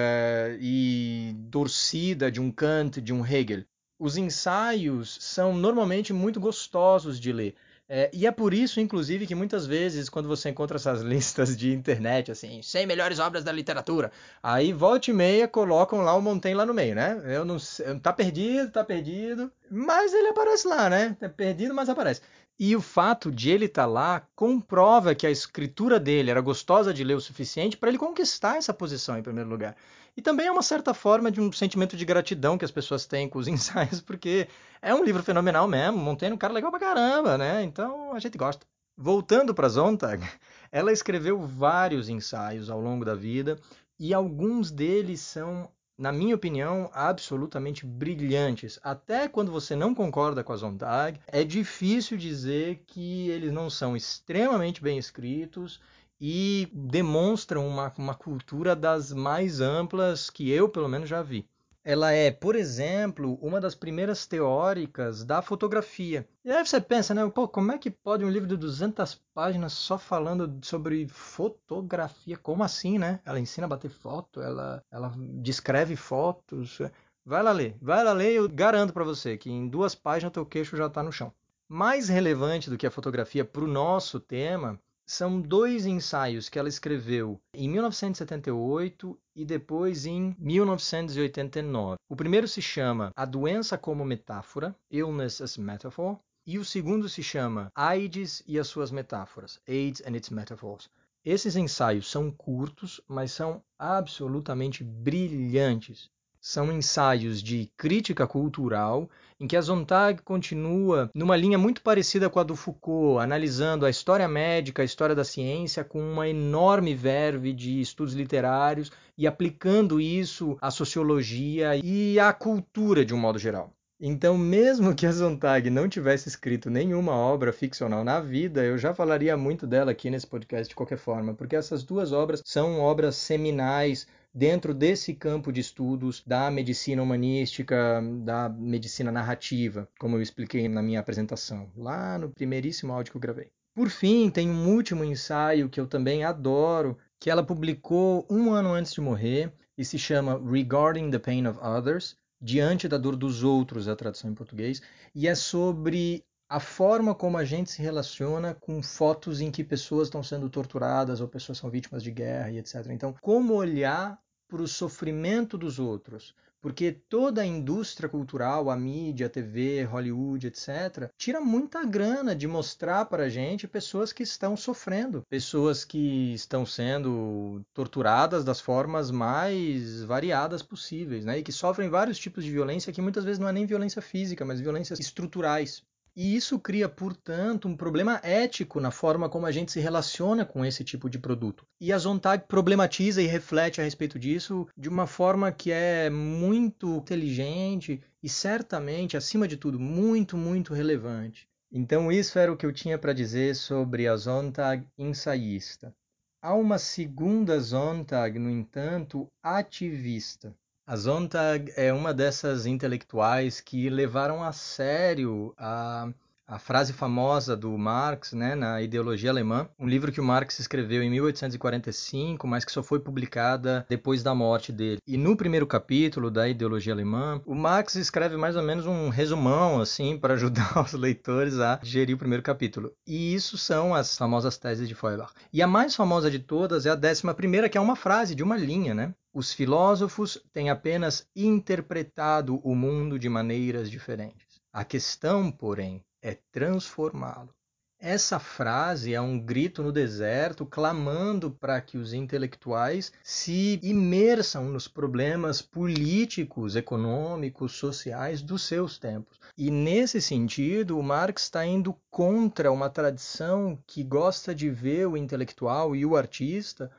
e 0.60 1.34
torcida 1.50 2.30
de 2.30 2.40
um 2.40 2.50
Kant, 2.50 3.00
de 3.00 3.12
um 3.12 3.24
Hegel. 3.24 3.64
Os 3.98 4.16
ensaios 4.16 5.18
são 5.20 5.52
normalmente 5.54 6.12
muito 6.12 6.38
gostosos 6.38 7.18
de 7.18 7.32
ler. 7.32 7.54
É, 7.88 8.10
e 8.12 8.26
é 8.26 8.30
por 8.30 8.52
isso, 8.52 8.80
inclusive, 8.80 9.26
que 9.26 9.34
muitas 9.34 9.66
vezes, 9.66 10.10
quando 10.10 10.28
você 10.28 10.50
encontra 10.50 10.76
essas 10.76 11.00
listas 11.02 11.56
de 11.56 11.72
internet, 11.72 12.30
assim, 12.30 12.60
100 12.60 12.86
melhores 12.86 13.18
obras 13.18 13.42
da 13.42 13.50
literatura, 13.50 14.12
aí 14.42 14.72
volta 14.72 15.10
e 15.10 15.14
meia 15.14 15.48
colocam 15.48 16.02
lá 16.02 16.14
o 16.14 16.20
Montaigne 16.20 16.58
lá 16.58 16.66
no 16.66 16.74
meio, 16.74 16.94
né? 16.94 17.20
Eu 17.24 17.44
não 17.46 17.58
sei, 17.58 17.98
tá 18.00 18.12
perdido, 18.12 18.70
tá 18.70 18.84
perdido, 18.84 19.50
mas 19.70 20.12
ele 20.12 20.28
aparece 20.28 20.66
lá, 20.66 20.88
né? 20.88 21.16
É 21.20 21.28
perdido, 21.28 21.74
mas 21.74 21.88
aparece. 21.88 22.20
E 22.60 22.74
o 22.74 22.80
fato 22.80 23.30
de 23.30 23.50
ele 23.50 23.66
estar 23.66 23.82
tá 23.82 23.86
lá 23.86 24.26
comprova 24.34 25.14
que 25.14 25.26
a 25.26 25.30
escritura 25.30 26.00
dele 26.00 26.30
era 26.30 26.40
gostosa 26.40 26.92
de 26.92 27.04
ler 27.04 27.14
o 27.14 27.20
suficiente 27.20 27.76
para 27.76 27.88
ele 27.88 27.98
conquistar 27.98 28.56
essa 28.56 28.74
posição 28.74 29.16
em 29.16 29.22
primeiro 29.22 29.48
lugar. 29.48 29.76
E 30.16 30.20
também 30.20 30.48
é 30.48 30.50
uma 30.50 30.62
certa 30.62 30.92
forma 30.92 31.30
de 31.30 31.40
um 31.40 31.52
sentimento 31.52 31.96
de 31.96 32.04
gratidão 32.04 32.58
que 32.58 32.64
as 32.64 32.72
pessoas 32.72 33.06
têm 33.06 33.28
com 33.28 33.38
os 33.38 33.46
ensaios, 33.48 34.00
porque 34.00 34.48
é 34.82 34.92
um 34.92 35.04
livro 35.04 35.22
fenomenal 35.22 35.68
mesmo, 35.68 35.98
Montaigne 35.98 36.32
é 36.32 36.34
um 36.34 36.38
cara 36.38 36.52
legal 36.52 36.72
pra 36.72 36.80
caramba, 36.80 37.38
né? 37.38 37.62
Então 37.62 38.12
a 38.12 38.18
gente 38.18 38.36
gosta. 38.36 38.66
Voltando 38.96 39.54
para 39.54 39.68
Zontag, 39.68 40.26
ela 40.72 40.92
escreveu 40.92 41.38
vários 41.38 42.08
ensaios 42.08 42.68
ao 42.68 42.80
longo 42.80 43.04
da 43.04 43.14
vida 43.14 43.56
e 43.96 44.12
alguns 44.12 44.72
deles 44.72 45.20
são 45.20 45.70
na 45.98 46.12
minha 46.12 46.34
opinião, 46.36 46.88
absolutamente 46.94 47.84
brilhantes. 47.84 48.78
Até 48.84 49.26
quando 49.26 49.50
você 49.50 49.74
não 49.74 49.92
concorda 49.92 50.44
com 50.44 50.52
a 50.52 50.56
Zontag, 50.56 51.18
é 51.26 51.42
difícil 51.42 52.16
dizer 52.16 52.84
que 52.86 53.28
eles 53.28 53.52
não 53.52 53.68
são 53.68 53.96
extremamente 53.96 54.80
bem 54.80 54.96
escritos 54.96 55.80
e 56.20 56.68
demonstram 56.72 57.66
uma, 57.66 57.92
uma 57.98 58.14
cultura 58.14 58.76
das 58.76 59.12
mais 59.12 59.60
amplas 59.60 60.30
que 60.30 60.48
eu, 60.48 60.68
pelo 60.68 60.88
menos, 60.88 61.08
já 61.08 61.20
vi 61.20 61.48
ela 61.88 62.12
é, 62.12 62.30
por 62.30 62.54
exemplo, 62.54 63.38
uma 63.40 63.58
das 63.58 63.74
primeiras 63.74 64.26
teóricas 64.26 65.24
da 65.24 65.40
fotografia. 65.40 66.28
E 66.44 66.50
aí 66.50 66.62
você 66.62 66.78
pensa, 66.82 67.14
né, 67.14 67.26
pô, 67.34 67.48
como 67.48 67.72
é 67.72 67.78
que 67.78 67.90
pode 67.90 68.26
um 68.26 68.28
livro 68.28 68.46
de 68.46 68.58
200 68.58 69.14
páginas 69.32 69.72
só 69.72 69.96
falando 69.96 70.58
sobre 70.62 71.08
fotografia? 71.08 72.36
Como 72.36 72.62
assim, 72.62 72.98
né? 72.98 73.20
Ela 73.24 73.40
ensina 73.40 73.64
a 73.66 73.70
bater 73.70 73.88
foto, 73.88 74.42
ela, 74.42 74.84
ela 74.90 75.14
descreve 75.40 75.96
fotos. 75.96 76.78
Vai 77.24 77.42
lá 77.42 77.52
ler, 77.52 77.74
vai 77.80 78.04
lá 78.04 78.12
ler, 78.12 78.34
eu 78.34 78.46
garanto 78.50 78.92
para 78.92 79.02
você 79.02 79.38
que 79.38 79.50
em 79.50 79.66
duas 79.66 79.94
páginas 79.94 80.34
teu 80.34 80.44
queixo 80.44 80.76
já 80.76 80.88
está 80.88 81.02
no 81.02 81.10
chão. 81.10 81.32
Mais 81.66 82.10
relevante 82.10 82.68
do 82.68 82.76
que 82.76 82.86
a 82.86 82.90
fotografia 82.90 83.46
para 83.46 83.64
o 83.64 83.66
nosso 83.66 84.20
tema 84.20 84.78
são 85.08 85.40
dois 85.40 85.86
ensaios 85.86 86.50
que 86.50 86.58
ela 86.58 86.68
escreveu 86.68 87.40
em 87.54 87.66
1978 87.70 89.18
e 89.34 89.42
depois 89.42 90.04
em 90.04 90.36
1989. 90.38 91.96
O 92.10 92.14
primeiro 92.14 92.46
se 92.46 92.60
chama 92.60 93.10
A 93.16 93.24
Doença 93.24 93.78
como 93.78 94.04
Metáfora, 94.04 94.76
Illness 94.90 95.40
as 95.40 95.56
Metaphor, 95.56 96.18
e 96.46 96.58
o 96.58 96.64
segundo 96.64 97.08
se 97.08 97.22
chama 97.22 97.72
AIDS 97.74 98.42
e 98.46 98.58
as 98.58 98.68
suas 98.68 98.90
metáforas, 98.90 99.58
AIDS 99.66 100.02
and 100.06 100.14
its 100.14 100.28
Metaphors. 100.28 100.90
Esses 101.24 101.56
ensaios 101.56 102.10
são 102.10 102.30
curtos, 102.30 103.00
mas 103.08 103.32
são 103.32 103.62
absolutamente 103.78 104.84
brilhantes 104.84 106.10
são 106.40 106.72
ensaios 106.72 107.42
de 107.42 107.70
crítica 107.76 108.26
cultural, 108.26 109.08
em 109.40 109.46
que 109.46 109.56
a 109.56 109.60
Zontag 109.60 110.22
continua 110.22 111.10
numa 111.14 111.36
linha 111.36 111.58
muito 111.58 111.82
parecida 111.82 112.28
com 112.28 112.40
a 112.40 112.42
do 112.42 112.56
Foucault, 112.56 113.22
analisando 113.22 113.86
a 113.86 113.90
história 113.90 114.26
médica, 114.26 114.82
a 114.82 114.84
história 114.84 115.14
da 115.14 115.24
ciência, 115.24 115.84
com 115.84 116.00
uma 116.00 116.28
enorme 116.28 116.94
verve 116.94 117.52
de 117.52 117.80
estudos 117.80 118.14
literários 118.14 118.90
e 119.16 119.26
aplicando 119.26 120.00
isso 120.00 120.56
à 120.60 120.70
sociologia 120.70 121.76
e 121.82 122.18
à 122.18 122.32
cultura 122.32 123.04
de 123.04 123.14
um 123.14 123.18
modo 123.18 123.38
geral. 123.38 123.72
Então, 124.00 124.38
mesmo 124.38 124.94
que 124.94 125.06
a 125.06 125.10
Zontag 125.10 125.68
não 125.70 125.88
tivesse 125.88 126.28
escrito 126.28 126.70
nenhuma 126.70 127.12
obra 127.12 127.52
ficcional 127.52 128.04
na 128.04 128.20
vida, 128.20 128.64
eu 128.64 128.78
já 128.78 128.94
falaria 128.94 129.36
muito 129.36 129.66
dela 129.66 129.90
aqui 129.90 130.08
nesse 130.08 130.24
podcast 130.24 130.68
de 130.68 130.76
qualquer 130.76 130.98
forma, 130.98 131.34
porque 131.34 131.56
essas 131.56 131.82
duas 131.82 132.12
obras 132.12 132.40
são 132.44 132.78
obras 132.78 133.16
seminais 133.16 134.06
dentro 134.38 134.72
desse 134.72 135.14
campo 135.14 135.50
de 135.50 135.60
estudos 135.60 136.22
da 136.24 136.48
medicina 136.48 137.02
humanística, 137.02 138.00
da 138.22 138.48
medicina 138.48 139.10
narrativa, 139.10 139.88
como 139.98 140.16
eu 140.16 140.22
expliquei 140.22 140.68
na 140.68 140.80
minha 140.80 141.00
apresentação, 141.00 141.68
lá 141.76 142.16
no 142.16 142.30
primeiríssimo 142.30 142.92
áudio 142.92 143.10
que 143.10 143.16
eu 143.16 143.20
gravei. 143.20 143.50
Por 143.74 143.90
fim, 143.90 144.30
tem 144.30 144.48
um 144.48 144.72
último 144.72 145.02
ensaio 145.02 145.68
que 145.68 145.80
eu 145.80 145.88
também 145.88 146.22
adoro, 146.22 146.96
que 147.18 147.28
ela 147.28 147.42
publicou 147.42 148.24
um 148.30 148.52
ano 148.52 148.72
antes 148.72 148.92
de 148.94 149.00
morrer 149.00 149.52
e 149.76 149.84
se 149.84 149.98
chama 149.98 150.40
Regarding 150.48 151.10
the 151.10 151.18
Pain 151.18 151.44
of 151.48 151.58
Others, 151.58 152.16
Diante 152.40 152.86
da 152.86 152.96
Dor 152.96 153.16
dos 153.16 153.42
Outros, 153.42 153.88
a 153.88 153.96
tradução 153.96 154.30
em 154.30 154.34
português, 154.34 154.80
e 155.12 155.26
é 155.26 155.34
sobre 155.34 156.24
a 156.48 156.60
forma 156.60 157.12
como 157.12 157.36
a 157.36 157.44
gente 157.44 157.72
se 157.72 157.82
relaciona 157.82 158.54
com 158.54 158.80
fotos 158.84 159.40
em 159.40 159.50
que 159.50 159.64
pessoas 159.64 160.06
estão 160.06 160.22
sendo 160.22 160.48
torturadas 160.48 161.20
ou 161.20 161.26
pessoas 161.26 161.58
são 161.58 161.68
vítimas 161.68 162.04
de 162.04 162.12
guerra 162.12 162.52
e 162.52 162.58
etc. 162.58 162.86
Então, 162.90 163.12
como 163.20 163.54
olhar 163.54 164.16
para 164.48 164.62
o 164.62 164.68
sofrimento 164.68 165.58
dos 165.58 165.78
outros. 165.78 166.34
Porque 166.60 166.90
toda 166.90 167.42
a 167.42 167.46
indústria 167.46 168.08
cultural, 168.08 168.68
a 168.68 168.76
mídia, 168.76 169.26
a 169.26 169.30
TV, 169.30 169.84
Hollywood, 169.84 170.48
etc., 170.48 171.08
tira 171.16 171.40
muita 171.40 171.84
grana 171.84 172.34
de 172.34 172.48
mostrar 172.48 173.04
para 173.04 173.24
a 173.24 173.28
gente 173.28 173.68
pessoas 173.68 174.12
que 174.12 174.24
estão 174.24 174.56
sofrendo, 174.56 175.22
pessoas 175.30 175.84
que 175.84 176.34
estão 176.34 176.66
sendo 176.66 177.62
torturadas 177.72 178.44
das 178.44 178.60
formas 178.60 179.10
mais 179.12 180.02
variadas 180.02 180.60
possíveis, 180.60 181.24
né? 181.24 181.38
E 181.38 181.42
que 181.44 181.52
sofrem 181.52 181.88
vários 181.88 182.18
tipos 182.18 182.42
de 182.42 182.50
violência 182.50 182.92
que 182.92 183.00
muitas 183.02 183.24
vezes 183.24 183.38
não 183.38 183.48
é 183.48 183.52
nem 183.52 183.66
violência 183.66 184.02
física, 184.02 184.44
mas 184.44 184.60
violências 184.60 184.98
estruturais. 184.98 185.84
E 186.20 186.34
isso 186.34 186.58
cria, 186.58 186.88
portanto, 186.88 187.68
um 187.68 187.76
problema 187.76 188.20
ético 188.24 188.80
na 188.80 188.90
forma 188.90 189.28
como 189.28 189.46
a 189.46 189.52
gente 189.52 189.70
se 189.70 189.78
relaciona 189.78 190.44
com 190.44 190.64
esse 190.64 190.82
tipo 190.82 191.08
de 191.08 191.16
produto. 191.16 191.64
E 191.80 191.92
a 191.92 191.98
Zontag 191.98 192.44
problematiza 192.48 193.22
e 193.22 193.26
reflete 193.26 193.80
a 193.80 193.84
respeito 193.84 194.18
disso 194.18 194.66
de 194.76 194.88
uma 194.88 195.06
forma 195.06 195.52
que 195.52 195.70
é 195.70 196.10
muito 196.10 196.96
inteligente 196.96 198.02
e 198.20 198.28
certamente, 198.28 199.16
acima 199.16 199.46
de 199.46 199.56
tudo, 199.56 199.78
muito, 199.78 200.36
muito 200.36 200.74
relevante. 200.74 201.48
Então, 201.70 202.10
isso 202.10 202.36
era 202.36 202.52
o 202.52 202.56
que 202.56 202.66
eu 202.66 202.72
tinha 202.72 202.98
para 202.98 203.12
dizer 203.12 203.54
sobre 203.54 204.08
a 204.08 204.16
Zontag 204.16 204.84
ensaísta. 204.98 205.94
Há 206.42 206.52
uma 206.52 206.78
segunda 206.78 207.60
Zontag, 207.60 208.40
no 208.40 208.50
entanto, 208.50 209.28
ativista. 209.40 210.52
A 210.88 210.96
Zontag 210.96 211.70
é 211.76 211.92
uma 211.92 212.14
dessas 212.14 212.64
intelectuais 212.64 213.60
que 213.60 213.90
levaram 213.90 214.42
a 214.42 214.52
sério 214.52 215.52
a, 215.58 216.08
a 216.46 216.58
frase 216.58 216.94
famosa 216.94 217.54
do 217.54 217.76
Marx 217.76 218.32
né, 218.32 218.54
na 218.54 218.80
Ideologia 218.80 219.28
Alemã, 219.28 219.68
um 219.78 219.86
livro 219.86 220.10
que 220.10 220.18
o 220.18 220.24
Marx 220.24 220.58
escreveu 220.58 221.02
em 221.02 221.10
1845, 221.10 222.46
mas 222.46 222.64
que 222.64 222.72
só 222.72 222.82
foi 222.82 223.00
publicada 223.00 223.84
depois 223.86 224.22
da 224.22 224.34
morte 224.34 224.72
dele. 224.72 224.96
E 225.06 225.18
no 225.18 225.36
primeiro 225.36 225.66
capítulo 225.66 226.30
da 226.30 226.48
Ideologia 226.48 226.94
Alemã, 226.94 227.38
o 227.44 227.54
Marx 227.54 227.94
escreve 227.94 228.38
mais 228.38 228.56
ou 228.56 228.62
menos 228.62 228.86
um 228.86 229.10
resumão 229.10 229.82
assim 229.82 230.18
para 230.18 230.32
ajudar 230.32 230.72
os 230.82 230.94
leitores 230.94 231.58
a 231.58 231.76
digerir 231.82 232.16
o 232.16 232.18
primeiro 232.18 232.42
capítulo. 232.42 232.94
E 233.06 233.34
isso 233.34 233.58
são 233.58 233.94
as 233.94 234.16
famosas 234.16 234.56
teses 234.56 234.88
de 234.88 234.94
Feuerbach. 234.94 235.34
E 235.52 235.60
a 235.60 235.66
mais 235.66 235.94
famosa 235.94 236.30
de 236.30 236.38
todas 236.38 236.86
é 236.86 236.90
a 236.90 236.94
décima 236.94 237.34
primeira, 237.34 237.68
que 237.68 237.76
é 237.76 237.80
uma 237.80 237.94
frase 237.94 238.34
de 238.34 238.42
uma 238.42 238.56
linha, 238.56 238.94
né? 238.94 239.12
Os 239.38 239.52
filósofos 239.52 240.36
têm 240.52 240.68
apenas 240.68 241.24
interpretado 241.36 242.60
o 242.64 242.74
mundo 242.74 243.20
de 243.20 243.28
maneiras 243.28 243.88
diferentes. 243.88 244.60
A 244.72 244.84
questão, 244.84 245.48
porém, 245.48 246.02
é 246.20 246.36
transformá-lo. 246.50 247.54
Essa 248.00 248.40
frase 248.40 249.14
é 249.14 249.20
um 249.20 249.38
grito 249.38 249.80
no 249.80 249.92
deserto 249.92 250.66
clamando 250.66 251.52
para 251.52 251.80
que 251.80 251.96
os 251.96 252.12
intelectuais 252.12 253.12
se 253.22 253.78
imersam 253.80 254.64
nos 254.64 254.88
problemas 254.88 255.62
políticos, 255.62 256.74
econômicos, 256.74 257.76
sociais 257.76 258.42
dos 258.42 258.62
seus 258.62 258.98
tempos. 258.98 259.38
E 259.56 259.70
nesse 259.70 260.20
sentido, 260.20 260.98
o 260.98 261.02
Marx 261.02 261.44
está 261.44 261.64
indo 261.64 261.96
contra 262.10 262.72
uma 262.72 262.90
tradição 262.90 263.78
que 263.86 264.02
gosta 264.02 264.52
de 264.52 264.68
ver 264.68 265.06
o 265.06 265.16
intelectual 265.16 265.94
e 265.94 266.04
o 266.04 266.16
artista 266.16 266.90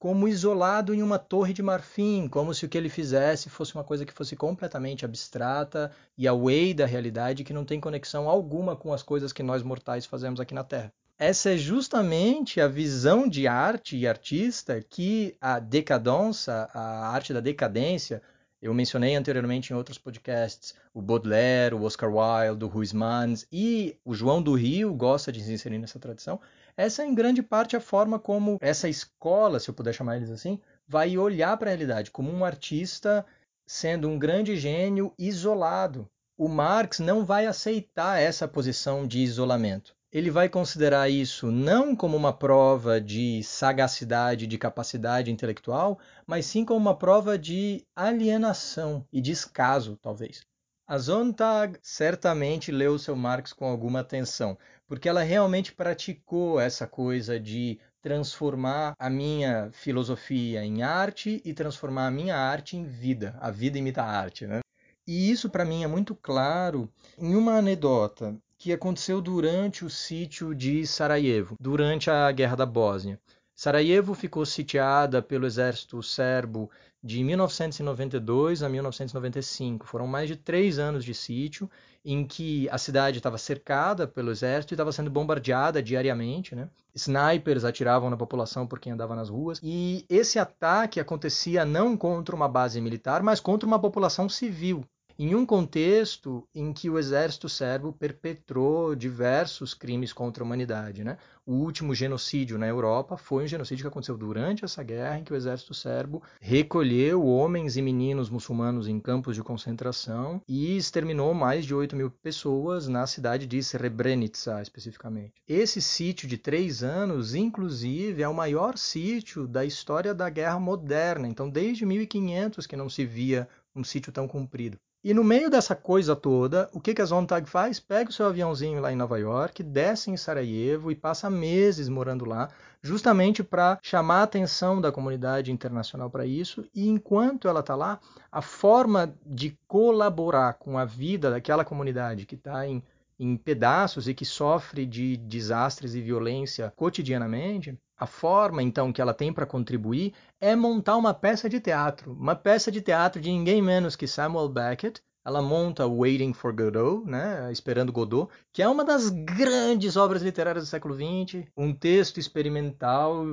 como 0.00 0.26
isolado 0.26 0.94
em 0.94 1.02
uma 1.02 1.18
torre 1.18 1.52
de 1.52 1.62
marfim, 1.62 2.26
como 2.26 2.54
se 2.54 2.64
o 2.64 2.68
que 2.70 2.78
ele 2.78 2.88
fizesse 2.88 3.50
fosse 3.50 3.74
uma 3.74 3.84
coisa 3.84 4.06
que 4.06 4.14
fosse 4.14 4.34
completamente 4.34 5.04
abstrata 5.04 5.92
e 6.16 6.26
away 6.26 6.72
da 6.72 6.86
realidade, 6.86 7.44
que 7.44 7.52
não 7.52 7.66
tem 7.66 7.78
conexão 7.78 8.26
alguma 8.26 8.74
com 8.74 8.94
as 8.94 9.02
coisas 9.02 9.30
que 9.30 9.42
nós 9.42 9.62
mortais 9.62 10.06
fazemos 10.06 10.40
aqui 10.40 10.54
na 10.54 10.64
Terra. 10.64 10.90
Essa 11.18 11.50
é 11.50 11.58
justamente 11.58 12.62
a 12.62 12.66
visão 12.66 13.28
de 13.28 13.46
arte 13.46 13.94
e 13.94 14.08
artista 14.08 14.82
que 14.88 15.36
a 15.38 15.58
decadência, 15.58 16.66
a 16.72 17.08
arte 17.10 17.34
da 17.34 17.40
decadência 17.40 18.22
Eu 18.62 18.74
mencionei 18.74 19.14
anteriormente 19.14 19.72
em 19.72 19.76
outros 19.76 19.96
podcasts 19.96 20.74
o 20.92 21.00
Baudelaire, 21.00 21.74
o 21.74 21.82
Oscar 21.82 22.10
Wilde, 22.12 22.64
o 22.64 22.68
Ruiz 22.68 22.92
Mans 22.92 23.46
e 23.50 23.96
o 24.04 24.14
João 24.14 24.42
do 24.42 24.54
Rio 24.54 24.92
gosta 24.92 25.32
de 25.32 25.42
se 25.42 25.50
inserir 25.50 25.78
nessa 25.78 25.98
tradição. 25.98 26.38
Essa 26.76 27.02
é 27.02 27.06
em 27.06 27.14
grande 27.14 27.42
parte 27.42 27.74
a 27.74 27.80
forma 27.80 28.18
como 28.18 28.58
essa 28.60 28.86
escola, 28.86 29.58
se 29.58 29.70
eu 29.70 29.74
puder 29.74 29.94
chamar 29.94 30.16
eles 30.16 30.30
assim, 30.30 30.60
vai 30.86 31.16
olhar 31.16 31.56
para 31.56 31.70
a 31.70 31.72
realidade 31.72 32.10
como 32.10 32.30
um 32.30 32.44
artista 32.44 33.24
sendo 33.66 34.08
um 34.08 34.18
grande 34.18 34.56
gênio 34.56 35.14
isolado. 35.18 36.06
O 36.36 36.46
Marx 36.46 36.98
não 36.98 37.24
vai 37.24 37.46
aceitar 37.46 38.20
essa 38.20 38.46
posição 38.46 39.06
de 39.06 39.20
isolamento 39.20 39.94
ele 40.12 40.30
vai 40.30 40.48
considerar 40.48 41.08
isso 41.08 41.52
não 41.52 41.94
como 41.94 42.16
uma 42.16 42.32
prova 42.32 43.00
de 43.00 43.42
sagacidade, 43.44 44.46
de 44.46 44.58
capacidade 44.58 45.30
intelectual, 45.30 45.98
mas 46.26 46.46
sim 46.46 46.64
como 46.64 46.80
uma 46.80 46.96
prova 46.96 47.38
de 47.38 47.86
alienação 47.94 49.06
e 49.12 49.20
descaso, 49.20 49.96
talvez. 50.02 50.44
A 50.84 50.98
Zontag 50.98 51.78
certamente 51.80 52.72
leu 52.72 52.98
seu 52.98 53.14
Marx 53.14 53.52
com 53.52 53.66
alguma 53.66 54.00
atenção, 54.00 54.58
porque 54.88 55.08
ela 55.08 55.22
realmente 55.22 55.72
praticou 55.72 56.58
essa 56.58 56.84
coisa 56.84 57.38
de 57.38 57.78
transformar 58.02 58.94
a 58.98 59.08
minha 59.08 59.70
filosofia 59.70 60.64
em 60.64 60.82
arte 60.82 61.40
e 61.44 61.54
transformar 61.54 62.08
a 62.08 62.10
minha 62.10 62.36
arte 62.36 62.76
em 62.76 62.82
vida. 62.82 63.36
A 63.40 63.52
vida 63.52 63.78
imita 63.78 64.02
a 64.02 64.10
arte, 64.10 64.48
né? 64.48 64.58
E 65.06 65.30
isso 65.30 65.48
para 65.48 65.64
mim 65.64 65.84
é 65.84 65.86
muito 65.86 66.16
claro 66.16 66.92
em 67.16 67.36
uma 67.36 67.58
anedota 67.58 68.36
que 68.60 68.74
aconteceu 68.74 69.22
durante 69.22 69.86
o 69.86 69.88
sítio 69.88 70.54
de 70.54 70.86
Sarajevo, 70.86 71.56
durante 71.58 72.10
a 72.10 72.30
Guerra 72.30 72.56
da 72.56 72.66
Bósnia. 72.66 73.18
Sarajevo 73.54 74.12
ficou 74.12 74.44
sitiada 74.44 75.22
pelo 75.22 75.46
exército 75.46 76.02
serbo 76.02 76.70
de 77.02 77.24
1992 77.24 78.62
a 78.62 78.68
1995. 78.68 79.86
Foram 79.86 80.06
mais 80.06 80.28
de 80.28 80.36
três 80.36 80.78
anos 80.78 81.06
de 81.06 81.14
sítio 81.14 81.70
em 82.04 82.26
que 82.26 82.68
a 82.68 82.76
cidade 82.76 83.16
estava 83.16 83.38
cercada 83.38 84.06
pelo 84.06 84.30
exército 84.30 84.74
e 84.74 84.76
estava 84.76 84.92
sendo 84.92 85.10
bombardeada 85.10 85.82
diariamente. 85.82 86.54
Né? 86.54 86.68
Snipers 86.94 87.64
atiravam 87.64 88.10
na 88.10 88.16
população 88.16 88.66
por 88.66 88.78
quem 88.78 88.92
andava 88.92 89.16
nas 89.16 89.30
ruas. 89.30 89.58
E 89.62 90.04
esse 90.06 90.38
ataque 90.38 91.00
acontecia 91.00 91.64
não 91.64 91.96
contra 91.96 92.36
uma 92.36 92.48
base 92.48 92.78
militar, 92.78 93.22
mas 93.22 93.40
contra 93.40 93.66
uma 93.66 93.78
população 93.78 94.28
civil 94.28 94.84
em 95.18 95.34
um 95.34 95.44
contexto 95.44 96.46
em 96.54 96.72
que 96.72 96.88
o 96.88 96.98
exército 96.98 97.48
serbo 97.48 97.92
perpetrou 97.92 98.94
diversos 98.94 99.74
crimes 99.74 100.12
contra 100.12 100.42
a 100.42 100.46
humanidade. 100.46 101.04
Né? 101.04 101.18
O 101.46 101.54
último 101.54 101.94
genocídio 101.94 102.58
na 102.58 102.66
Europa 102.66 103.16
foi 103.16 103.44
um 103.44 103.46
genocídio 103.46 103.82
que 103.82 103.88
aconteceu 103.88 104.16
durante 104.16 104.64
essa 104.64 104.82
guerra, 104.82 105.18
em 105.18 105.24
que 105.24 105.32
o 105.32 105.36
exército 105.36 105.74
serbo 105.74 106.22
recolheu 106.40 107.26
homens 107.26 107.76
e 107.76 107.82
meninos 107.82 108.30
muçulmanos 108.30 108.86
em 108.86 109.00
campos 109.00 109.34
de 109.34 109.42
concentração 109.42 110.40
e 110.46 110.76
exterminou 110.76 111.34
mais 111.34 111.64
de 111.64 111.74
8 111.74 111.96
mil 111.96 112.10
pessoas 112.10 112.88
na 112.88 113.06
cidade 113.06 113.46
de 113.46 113.62
Srebrenica, 113.62 114.60
especificamente. 114.62 115.34
Esse 115.48 115.82
sítio 115.82 116.28
de 116.28 116.38
três 116.38 116.82
anos, 116.82 117.34
inclusive, 117.34 118.22
é 118.22 118.28
o 118.28 118.34
maior 118.34 118.78
sítio 118.78 119.46
da 119.48 119.64
história 119.64 120.14
da 120.14 120.30
guerra 120.30 120.60
moderna. 120.60 121.26
Então, 121.26 121.48
desde 121.48 121.84
1500 121.84 122.66
que 122.66 122.76
não 122.76 122.88
se 122.88 123.04
via 123.04 123.48
um 123.74 123.82
sítio 123.84 124.12
tão 124.12 124.28
comprido. 124.28 124.78
E 125.02 125.14
no 125.14 125.24
meio 125.24 125.48
dessa 125.48 125.74
coisa 125.74 126.14
toda, 126.14 126.68
o 126.74 126.80
que, 126.80 126.92
que 126.92 127.00
a 127.00 127.06
Zontag 127.06 127.48
faz? 127.48 127.80
Pega 127.80 128.10
o 128.10 128.12
seu 128.12 128.26
aviãozinho 128.26 128.82
lá 128.82 128.92
em 128.92 128.96
Nova 128.96 129.18
York, 129.18 129.62
desce 129.62 130.10
em 130.10 130.16
Sarajevo 130.16 130.90
e 130.90 130.94
passa 130.94 131.30
meses 131.30 131.88
morando 131.88 132.26
lá, 132.26 132.50
justamente 132.82 133.42
para 133.42 133.78
chamar 133.82 134.20
a 134.20 134.22
atenção 134.24 134.78
da 134.78 134.92
comunidade 134.92 135.50
internacional 135.50 136.10
para 136.10 136.26
isso. 136.26 136.66
E 136.74 136.86
enquanto 136.86 137.48
ela 137.48 137.60
está 137.60 137.74
lá, 137.74 137.98
a 138.30 138.42
forma 138.42 139.14
de 139.24 139.58
colaborar 139.66 140.52
com 140.54 140.76
a 140.76 140.84
vida 140.84 141.30
daquela 141.30 141.64
comunidade 141.64 142.26
que 142.26 142.34
está 142.34 142.68
em, 142.68 142.82
em 143.20 143.36
pedaços 143.36 144.08
e 144.08 144.14
que 144.14 144.24
sofre 144.24 144.86
de 144.86 145.14
desastres 145.18 145.94
e 145.94 146.00
violência 146.00 146.72
cotidianamente, 146.74 147.78
a 147.98 148.06
forma 148.06 148.62
então 148.62 148.90
que 148.90 149.02
ela 149.02 149.12
tem 149.12 149.30
para 149.30 149.44
contribuir 149.44 150.14
é 150.40 150.56
montar 150.56 150.96
uma 150.96 151.12
peça 151.12 151.46
de 151.46 151.60
teatro, 151.60 152.12
uma 152.14 152.34
peça 152.34 152.72
de 152.72 152.80
teatro 152.80 153.20
de 153.20 153.30
ninguém 153.30 153.60
menos 153.60 153.94
que 153.94 154.06
Samuel 154.06 154.48
Beckett. 154.48 155.02
Ela 155.22 155.42
monta 155.42 155.86
Waiting 155.86 156.32
for 156.32 156.50
Godot, 156.50 157.06
né, 157.06 157.52
Esperando 157.52 157.92
Godot, 157.92 158.32
que 158.54 158.62
é 158.62 158.68
uma 158.68 158.82
das 158.82 159.10
grandes 159.10 159.94
obras 159.94 160.22
literárias 160.22 160.64
do 160.64 160.70
século 160.70 160.94
XX, 160.94 161.46
um 161.54 161.74
texto 161.74 162.18
experimental 162.18 163.26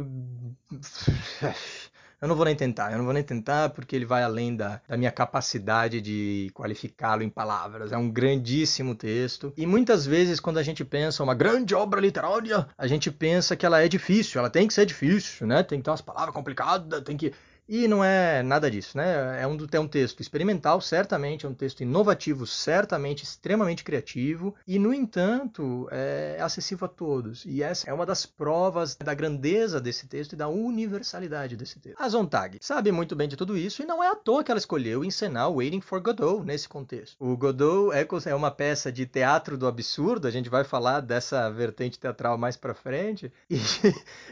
Eu 2.19 2.27
não 2.27 2.35
vou 2.35 2.45
nem 2.45 2.55
tentar, 2.55 2.91
eu 2.91 2.97
não 2.97 3.05
vou 3.05 3.13
nem 3.13 3.21
tentar 3.21 3.69
porque 3.69 3.95
ele 3.95 4.05
vai 4.05 4.23
além 4.23 4.55
da, 4.55 4.81
da 4.87 4.97
minha 4.97 5.11
capacidade 5.11 6.01
de 6.01 6.49
qualificá-lo 6.53 7.21
em 7.21 7.29
palavras. 7.29 7.91
É 7.91 7.97
um 7.97 8.09
grandíssimo 8.09 8.95
texto. 8.95 9.53
E 9.55 9.67
muitas 9.67 10.05
vezes, 10.05 10.39
quando 10.39 10.57
a 10.57 10.63
gente 10.63 10.83
pensa 10.83 11.23
uma 11.23 11.35
grande 11.35 11.75
obra 11.75 12.01
literária, 12.01 12.67
a 12.75 12.87
gente 12.87 13.11
pensa 13.11 13.55
que 13.55 13.65
ela 13.65 13.83
é 13.83 13.87
difícil, 13.87 14.39
ela 14.39 14.49
tem 14.49 14.67
que 14.67 14.73
ser 14.73 14.87
difícil, 14.87 15.45
né? 15.45 15.61
Tem 15.61 15.77
que 15.77 15.85
ter 15.85 15.91
umas 15.91 16.01
palavras 16.01 16.33
complicadas, 16.33 17.03
tem 17.03 17.15
que 17.15 17.31
e 17.67 17.87
não 17.87 18.03
é 18.03 18.41
nada 18.41 18.71
disso, 18.71 18.97
né? 18.97 19.41
É 19.41 19.47
um, 19.47 19.57
é 19.69 19.79
um 19.79 19.87
texto 19.87 20.21
experimental, 20.21 20.79
certamente, 20.79 21.45
é 21.45 21.49
um 21.49 21.53
texto 21.53 21.81
inovativo, 21.81 22.47
certamente 22.47 23.23
extremamente 23.23 23.83
criativo, 23.83 24.55
e, 24.65 24.79
no 24.79 24.93
entanto, 24.93 25.87
é 25.91 26.37
acessível 26.39 26.85
a 26.85 26.89
todos. 26.89 27.43
E 27.45 27.61
essa 27.61 27.89
é 27.89 27.93
uma 27.93 28.05
das 28.05 28.25
provas 28.25 28.95
da 28.95 29.13
grandeza 29.13 29.81
desse 29.81 30.07
texto 30.07 30.33
e 30.33 30.35
da 30.35 30.47
universalidade 30.47 31.57
desse 31.57 31.79
texto. 31.79 32.01
A 32.01 32.07
Zontag 32.07 32.57
sabe 32.61 32.91
muito 32.91 33.15
bem 33.15 33.27
de 33.27 33.35
tudo 33.35 33.57
isso, 33.57 33.81
e 33.81 33.85
não 33.85 34.01
é 34.01 34.07
à 34.07 34.15
toa 34.15 34.43
que 34.43 34.51
ela 34.51 34.59
escolheu 34.59 35.03
encenar 35.03 35.51
Waiting 35.51 35.81
for 35.81 35.99
Godot 35.99 36.45
nesse 36.45 36.69
contexto. 36.69 37.17
O 37.19 37.35
Godot 37.35 37.91
é, 37.93 38.35
uma 38.35 38.51
peça 38.51 38.91
de 38.91 39.05
teatro 39.05 39.57
do 39.57 39.67
absurdo, 39.67 40.27
a 40.27 40.31
gente 40.31 40.49
vai 40.49 40.63
falar 40.63 41.01
dessa 41.01 41.49
vertente 41.49 41.99
teatral 41.99 42.37
mais 42.37 42.55
pra 42.55 42.73
frente, 42.73 43.31
e, 43.49 43.59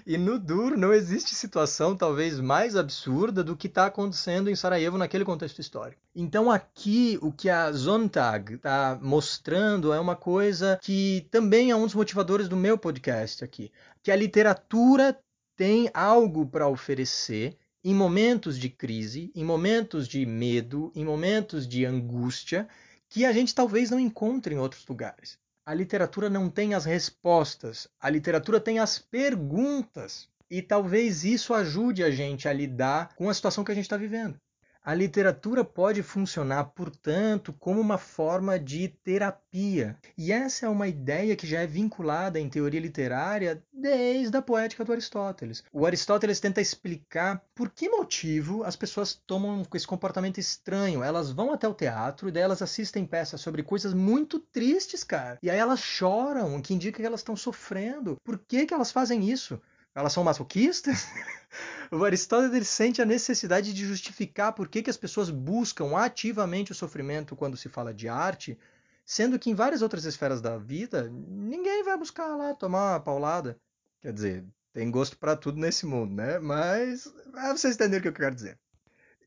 e 0.06 0.18
no 0.18 0.40
duro 0.40 0.78
não 0.78 0.94
existe 0.94 1.36
situação 1.36 1.96
talvez 1.96 2.40
mais 2.40 2.76
absurda 2.76 3.25
absurda 3.26 3.44
do 3.44 3.58
que 3.58 3.68
está 3.68 3.88
acontecendo 3.88 4.50
em 4.50 4.56
Sarajevo 4.56 4.98
naquele 4.98 5.26
contexto 5.26 5.60
histórico. 5.60 6.02
Então 6.16 6.52
aqui 6.52 7.18
o 7.22 7.32
que 7.32 7.50
a 7.50 7.72
Zontag 7.72 8.56
está 8.56 9.00
mostrando 9.02 9.92
é 9.92 10.00
uma 10.00 10.16
coisa 10.16 10.80
que 10.82 11.28
também 11.32 11.72
é 11.72 11.76
um 11.76 11.86
dos 11.86 11.96
motivadores 11.96 12.48
do 12.48 12.56
meu 12.56 12.78
podcast 12.78 13.44
aqui, 13.44 13.72
que 14.04 14.12
a 14.12 14.16
literatura 14.16 15.18
tem 15.56 15.90
algo 15.94 16.46
para 16.46 16.68
oferecer 16.68 17.58
em 17.84 17.94
momentos 17.94 18.60
de 18.60 18.70
crise, 18.70 19.32
em 19.36 19.44
momentos 19.44 20.08
de 20.08 20.26
medo, 20.26 20.92
em 20.96 21.06
momentos 21.06 21.68
de 21.68 21.86
angústia, 21.86 22.68
que 23.10 23.26
a 23.26 23.32
gente 23.32 23.56
talvez 23.56 23.90
não 23.90 24.00
encontre 24.00 24.56
em 24.56 24.58
outros 24.60 24.86
lugares. 24.88 25.38
A 25.66 25.74
literatura 25.74 26.30
não 26.30 26.50
tem 26.50 26.76
as 26.76 26.86
respostas, 26.86 27.88
a 28.00 28.10
literatura 28.10 28.60
tem 28.60 28.78
as 28.80 29.00
perguntas. 29.00 30.28
E 30.50 30.62
talvez 30.62 31.24
isso 31.24 31.54
ajude 31.54 32.04
a 32.04 32.12
gente 32.12 32.48
a 32.48 32.54
lidar 32.54 33.16
com 33.16 33.30
a 33.30 33.34
situação 33.34 33.64
que 33.64 33.72
a 33.72 33.76
gente 33.76 33.86
está 33.86 33.98
vivendo. 33.98 34.40
A 34.86 34.94
literatura 34.94 35.66
pode 35.66 36.04
funcionar, 36.04 36.66
portanto, 36.66 37.52
como 37.58 37.82
uma 37.82 37.98
forma 37.98 38.60
de 38.60 38.90
terapia. 39.04 39.98
E 40.16 40.32
essa 40.32 40.68
é 40.68 40.70
uma 40.70 40.88
ideia 40.88 41.36
que 41.36 41.48
já 41.48 41.62
é 41.62 41.66
vinculada 41.66 42.40
em 42.40 42.48
teoria 42.48 42.80
literária 42.80 43.64
desde 43.74 44.38
a 44.38 44.44
poética 44.44 44.86
do 44.86 44.92
Aristóteles. 44.92 45.64
O 45.74 45.88
Aristóteles 45.88 46.40
tenta 46.40 46.62
explicar 46.62 47.44
por 47.56 47.72
que 47.72 47.90
motivo 47.90 48.64
as 48.64 48.76
pessoas 48.76 49.20
tomam 49.26 49.66
esse 49.74 49.88
comportamento 49.88 50.38
estranho. 50.38 51.02
Elas 51.02 51.32
vão 51.32 51.52
até 51.52 51.68
o 51.68 51.74
teatro 51.74 52.30
e 52.30 52.32
daí 52.32 52.44
elas 52.44 52.62
assistem 52.62 53.08
peças 53.08 53.42
sobre 53.42 53.64
coisas 53.64 53.92
muito 53.92 54.40
tristes, 54.40 55.04
cara. 55.04 55.40
E 55.42 55.50
aí 55.50 55.58
elas 55.58 55.80
choram, 55.80 56.56
o 56.56 56.62
que 56.62 56.76
indica 56.76 57.02
que 57.02 57.08
elas 57.08 57.22
estão 57.22 57.36
sofrendo. 57.36 58.18
Por 58.24 58.38
que, 58.38 58.68
que 58.68 58.74
elas 58.74 58.92
fazem 58.92 59.28
isso? 59.32 59.60
Elas 59.96 60.12
são 60.12 60.24
masoquistas? 60.24 61.08
o 61.90 62.04
Aristóteles 62.04 62.68
sente 62.68 63.02
a 63.02 63.06
necessidade 63.06 63.74
de 63.74 63.88
justificar 63.88 64.54
por 64.54 64.68
que, 64.68 64.84
que 64.84 64.90
as 64.90 64.98
pessoas 64.98 65.30
buscam 65.30 65.98
ativamente 65.98 66.74
o 66.74 66.76
sofrimento 66.76 67.36
quando 67.36 67.56
se 67.56 67.70
fala 67.70 67.94
de 67.94 68.10
arte, 68.10 68.60
sendo 69.06 69.40
que 69.40 69.50
em 69.50 69.56
várias 69.56 69.82
outras 69.82 70.04
esferas 70.04 70.42
da 70.42 70.58
vida 70.58 71.10
ninguém 71.10 71.84
vai 71.84 71.98
buscar 71.98 72.28
lá 72.36 72.54
tomar 72.54 72.92
uma 72.92 73.00
paulada. 73.00 73.58
Quer 74.02 74.12
dizer, 74.12 74.46
tem 74.74 74.92
gosto 74.92 75.18
para 75.18 75.38
tudo 75.38 75.58
nesse 75.58 75.86
mundo, 75.86 76.14
né? 76.14 76.38
Mas 76.38 77.08
é 77.38 77.52
vocês 77.54 77.76
entenderam 77.76 78.00
o 78.00 78.02
que 78.02 78.10
eu 78.10 78.14
quero 78.14 78.36
dizer. 78.36 78.60